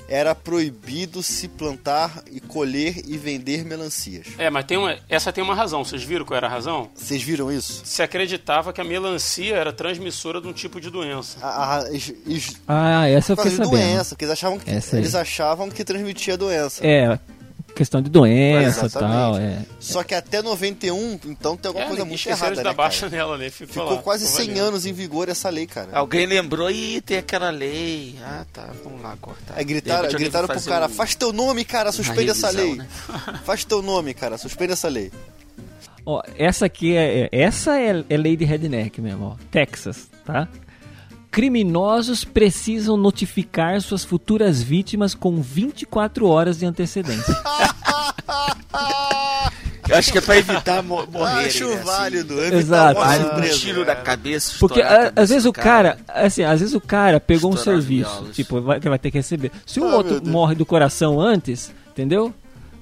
[0.07, 4.27] Era proibido se plantar e colher e vender melancias.
[4.37, 5.83] É, mas tem uma, essa tem uma razão.
[5.83, 6.91] Vocês viram qual era a razão?
[6.95, 7.81] Vocês viram isso?
[7.87, 11.39] Se acreditava que a melancia era transmissora de um tipo de doença.
[11.41, 13.71] A, a, es- es- Ah, essa eu fiquei sabendo.
[13.71, 16.87] doença, porque eles achavam que, eles achavam que transmitia doença.
[16.87, 17.19] É,
[17.75, 19.37] questão de doença e tal.
[19.37, 19.59] É.
[19.81, 23.51] Só que até 91, então tem alguma É, coisa muito errada, né, baixa nela, né?
[23.51, 24.65] Ficou, Ficou lá, quase ficou 100 valendo.
[24.69, 25.89] anos em vigor essa lei, cara.
[25.93, 28.17] Alguém lembrou e tem aquela lei.
[28.23, 29.55] Ah, tá, vamos lá cortar.
[29.57, 32.77] Aí De gritaram, gritaram pro cara, um- faz teu nome, cara, suspende essa revisão, lei.
[32.77, 32.87] né?
[33.45, 35.11] Faz teu nome, cara, suspende essa lei.
[36.07, 39.37] Ó, essa aqui é, é- essa é, é lei de redneck mesmo, ó.
[39.51, 40.47] Texas, tá?
[41.35, 47.35] Criminosos precisam notificar suas futuras vítimas com 24 horas de antecedência.
[49.89, 51.47] Eu acho que é pra evitar mo morrer.
[51.47, 51.85] Acho né, assim.
[51.85, 52.41] válido.
[52.41, 52.55] Exato.
[52.55, 54.55] Evitar Vale morte um tiro na cabeça.
[54.61, 57.55] Porque a a- cabeça às vezes o cara, assim, às vezes o cara pegou um
[57.55, 59.51] Estourar serviço, tipo, vai, que vai ter que receber.
[59.67, 62.33] Se o Ah, outro morre do coração antes, entendeu?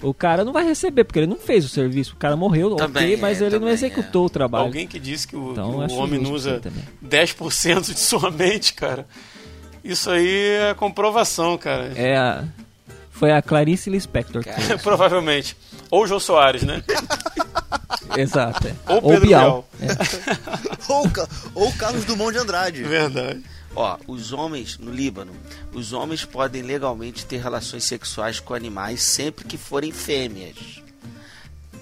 [0.03, 2.15] O cara não vai receber, porque ele não fez o serviço.
[2.15, 4.65] O cara morreu, Também ok, é, mas ele não executou o trabalho.
[4.65, 6.83] Alguém que disse que o, Então, que o acho homem não usa também.
[7.07, 9.07] 10% de sua mente, cara.
[9.85, 11.93] Isso aí é comprovação, cara.
[11.95, 12.45] É a,
[13.11, 14.45] foi a Clarice Lispector.
[14.45, 14.79] Cara.
[14.83, 15.57] Provavelmente.
[15.91, 16.83] Ou o Jô Soares, né?
[18.17, 18.67] Exato.
[18.69, 18.75] é.
[18.93, 19.69] Ou Pedro Bial.
[20.89, 22.83] Ou, o Ca- ou o Carlos Dumont de Andrade.
[22.83, 23.41] Verdade.
[23.75, 25.33] Ó, os homens no Líbano,
[25.73, 30.83] os homens podem legalmente ter relações sexuais com animais sempre que forem fêmeas.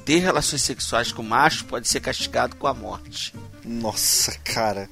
[0.05, 3.35] Ter relações sexuais com macho pode ser castigado com a morte.
[3.65, 4.89] Nossa, cara.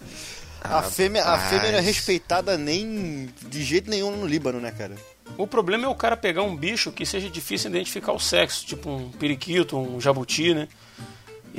[0.60, 4.96] A fêmea, a fêmea não é respeitada nem de jeito nenhum no Líbano, né, cara?
[5.36, 8.90] O problema é o cara pegar um bicho que seja difícil identificar o sexo, tipo
[8.90, 10.68] um periquito, um jabuti, né?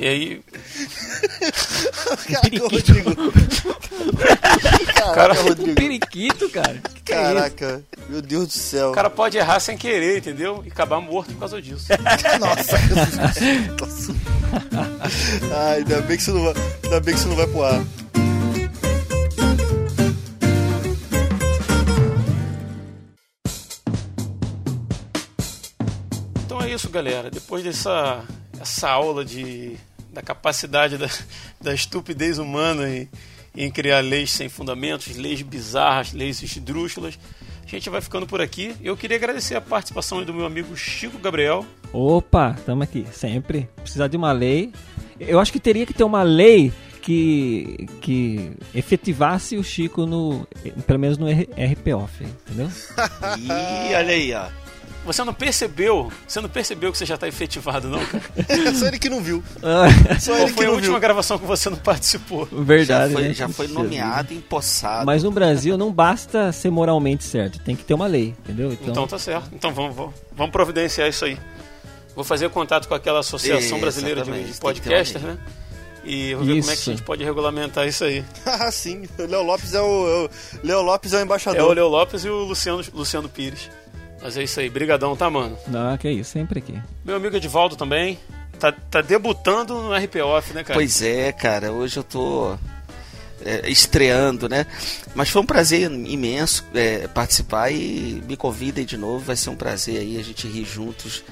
[0.00, 0.40] E aí,
[2.32, 3.14] Caraca, Rodrigo.
[4.94, 5.74] Caraca, Cara, Rodrigo.
[5.74, 6.80] Periquito, cara.
[6.94, 7.34] Que que é isso?
[7.34, 8.88] Caraca, meu Deus do céu.
[8.92, 10.62] o cara pode errar sem querer, entendeu?
[10.64, 11.84] E acabar morto por causa disso.
[12.40, 12.78] Nossa.
[13.78, 14.14] Nossa.
[15.54, 17.84] Ai, ainda bem que isso não vai, ainda bem que isso não vai pro ar.
[26.46, 27.30] Então é isso, galera.
[27.30, 28.24] Depois dessa
[28.60, 29.76] essa aula de,
[30.12, 31.08] da capacidade da,
[31.60, 33.08] da estupidez humana em,
[33.56, 37.18] em criar leis sem fundamentos, leis bizarras, leis esdrúxulas,
[37.66, 38.74] a gente vai ficando por aqui.
[38.82, 41.64] Eu queria agradecer a participação do meu amigo Chico Gabriel.
[41.92, 43.68] Opa, estamos aqui, sempre.
[43.76, 44.72] Precisar de uma lei.
[45.20, 50.48] Eu acho que teria que ter uma lei que, que efetivasse o Chico no.
[50.84, 52.68] Pelo menos no RPOF, entendeu?
[53.38, 54.48] Ih, olha aí, ó.
[55.04, 56.12] Você não percebeu?
[56.28, 58.22] Você não percebeu que você já está efetivado, não, cara?
[58.76, 59.42] Só ele que não viu.
[60.20, 61.00] Só Qual ele que foi a não última viu.
[61.00, 62.46] gravação que você não participou?
[62.50, 63.12] Já Verdade.
[63.14, 63.34] foi, né?
[63.34, 65.06] já foi nomeado, empossado.
[65.06, 68.72] Mas no Brasil não basta ser moralmente certo, tem que ter uma lei, entendeu?
[68.72, 69.48] Então, Então tá certo.
[69.52, 71.38] Então vamos, vamos, vamos providenciar isso aí.
[72.14, 75.38] Vou fazer contato com aquela Associação Exatamente, Brasileira de, que Podcasters, né?
[76.04, 76.90] E vou ver como é que a Isso.
[76.90, 78.24] gente pode regulamentar isso aí.
[78.46, 79.06] Ah, sim.
[79.18, 80.30] O Léo Lopes é o, é o-
[80.62, 81.60] Léo Lopes é o embaixador.
[81.60, 83.70] É o Leo Lopes e o Luciano, Luciano Pires.
[84.22, 84.68] Mas é isso aí.
[84.68, 85.56] Brigadão, tá, mano?
[85.66, 86.78] não, que é isso, sempre aqui.
[87.04, 88.18] Meu amigo Edivaldo também.
[88.58, 90.74] Tá, tá debutando no RPOF, né, cara?
[90.74, 92.58] Pois é, cara, hoje eu tô
[93.44, 94.66] é, estreando, né?
[95.14, 99.56] Mas foi um prazer imenso é, participar e me convidem de novo, vai ser um
[99.56, 101.24] prazer aí a gente rir juntos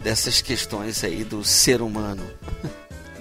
[0.00, 2.22] dessas questões aí do ser humano.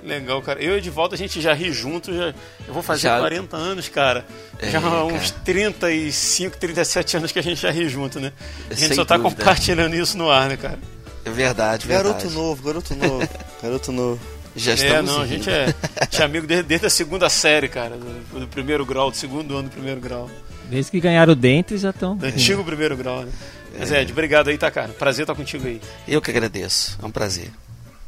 [0.06, 0.62] Legal, cara.
[0.62, 2.14] Eu e Edivaldo a gente já ri junto.
[2.16, 2.34] Já,
[2.68, 3.18] eu vou fazer Já.
[3.20, 4.26] 40 anos, cara.
[4.60, 5.42] É, já há uns cara.
[5.44, 8.32] 35, 37 anos que a gente já ri junto, né?
[8.70, 9.36] A gente Sem só tá dúvida.
[9.36, 10.78] compartilhando isso no ar, né, cara?
[11.26, 12.10] É verdade, verdade.
[12.20, 13.30] Garoto novo, garoto novo.
[13.62, 14.20] garoto novo.
[14.56, 15.44] Já É, estamos não, a rindo.
[15.44, 15.64] gente é,
[16.00, 19.18] a gente é amigo desde, desde a segunda série, cara, do, do primeiro grau, do
[19.18, 20.30] segundo ano do primeiro grau.
[20.70, 22.16] Desde que ganharam o dente já estão.
[22.16, 23.32] Do antigo primeiro grau, né?
[23.78, 24.90] Mas Ed, obrigado aí, tá, cara?
[24.94, 25.82] Prazer estar contigo aí.
[26.08, 27.50] Eu que agradeço, é um prazer.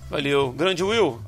[0.10, 0.52] Valeu.
[0.54, 1.20] Grande Will,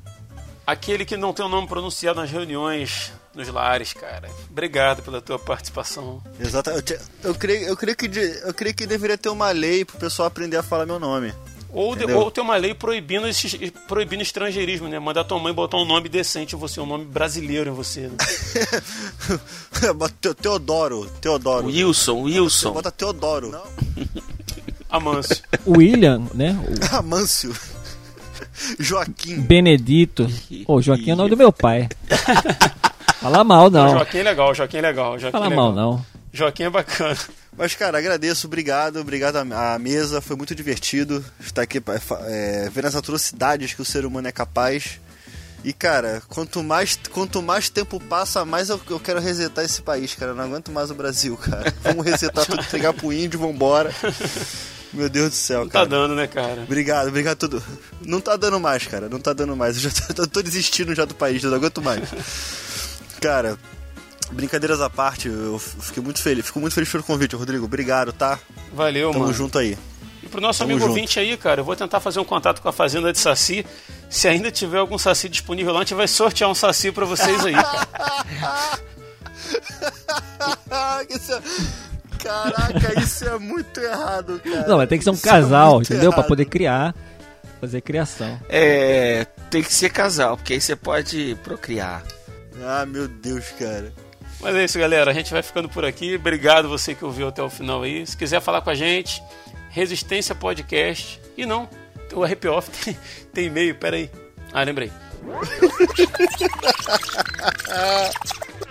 [0.72, 4.30] aquele que não tem o nome pronunciado nas reuniões nos lares, cara.
[4.50, 6.22] Obrigado pela tua participação.
[6.40, 6.70] Exato.
[6.72, 9.86] Eu, te- eu, creio, eu, creio que de- eu creio que deveria ter uma lei
[9.86, 11.34] pro pessoal aprender a falar meu nome.
[11.72, 14.98] Ou, de, ou ter uma lei proibindo, esse, proibindo estrangeirismo, né?
[14.98, 18.08] Mandar tua mãe botar um nome decente em você, um nome brasileiro em você.
[18.08, 18.18] Né?
[20.42, 21.06] Teodoro.
[21.22, 21.68] Teodoro.
[21.68, 22.72] Wilson, Wilson.
[22.74, 23.56] Bota Teodoro.
[24.90, 25.38] Amâncio.
[25.68, 26.58] William, né?
[26.92, 27.56] O Amâncio.
[28.80, 29.42] Joaquim.
[29.42, 30.28] Benedito.
[30.68, 31.90] Ô, Joaquim é o nome do meu pai.
[33.20, 33.90] Fala mal, não.
[33.92, 35.20] Joaquim é legal, Joaquim é legal.
[35.20, 35.92] Joaquim Fala é mal, legal.
[35.92, 36.06] não.
[36.32, 37.18] Joaquim é bacana.
[37.58, 41.82] Mas, cara, agradeço, obrigado, obrigado à mesa, foi muito divertido estar aqui
[42.28, 45.00] é, vendo as atrocidades que o ser humano é capaz.
[45.64, 50.16] E, cara, quanto mais, quanto mais tempo passa, mais eu, eu quero resetar esse país,
[50.16, 50.32] cara.
[50.32, 51.74] Eu não aguento mais o Brasil, cara.
[51.84, 53.94] Vamos resetar tudo, pegar pro índio, vambora.
[54.94, 55.86] Meu Deus do céu, Não tá cara.
[55.88, 56.64] dando, né, cara?
[56.64, 57.64] Obrigado, obrigado tudo.
[58.02, 59.08] Não tá dando mais, cara.
[59.08, 59.76] Não tá dando mais.
[59.84, 62.10] Eu já tô, eu tô desistindo já do país, eu não aguento mais.
[63.22, 63.58] Cara,
[64.32, 66.46] brincadeiras à parte, eu fiquei muito feliz.
[66.46, 67.66] Fico muito feliz pelo convite, Rodrigo.
[67.66, 68.40] Obrigado, tá?
[68.74, 69.34] Valeu, Tamo mano.
[69.36, 69.78] junto aí.
[70.24, 70.90] E pro nosso Tamo amigo junto.
[70.98, 73.66] ouvinte aí, cara, eu vou tentar fazer um contato com a Fazenda de Saci.
[74.10, 77.46] Se ainda tiver algum Saci disponível lá, a gente vai sortear um Saci pra vocês
[77.46, 77.54] aí.
[82.20, 84.68] é- Caraca, isso é muito errado, cara.
[84.68, 86.12] Não, mas tem que ser um Isso é casal, muito entendeu?
[86.12, 86.28] Pra errado.
[86.30, 86.96] poder criar.
[87.60, 88.40] Fazer criação.
[88.48, 92.02] É, tem que ser casal, porque aí você pode procriar.
[92.64, 93.92] Ah, meu Deus, cara.
[94.40, 95.12] Mas é isso, galera.
[95.12, 96.16] A gente vai ficando por aqui.
[96.16, 98.06] Obrigado você que ouviu até o final aí.
[98.08, 99.22] Se quiser falar com a gente,
[99.70, 101.20] Resistência Podcast.
[101.38, 101.68] E não,
[102.14, 102.98] o RP Off tem,
[103.34, 104.10] tem e-mail, peraí.
[104.54, 104.90] Ah, lembrei.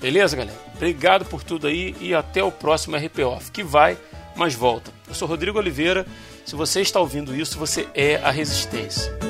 [0.00, 0.58] Beleza, galera?
[0.74, 3.96] Obrigado por tudo aí e até o próximo RP Off, que vai,
[4.34, 4.90] mas volta.
[5.06, 6.04] Eu sou Rodrigo Oliveira.
[6.44, 9.29] Se você está ouvindo isso, você é a resistência.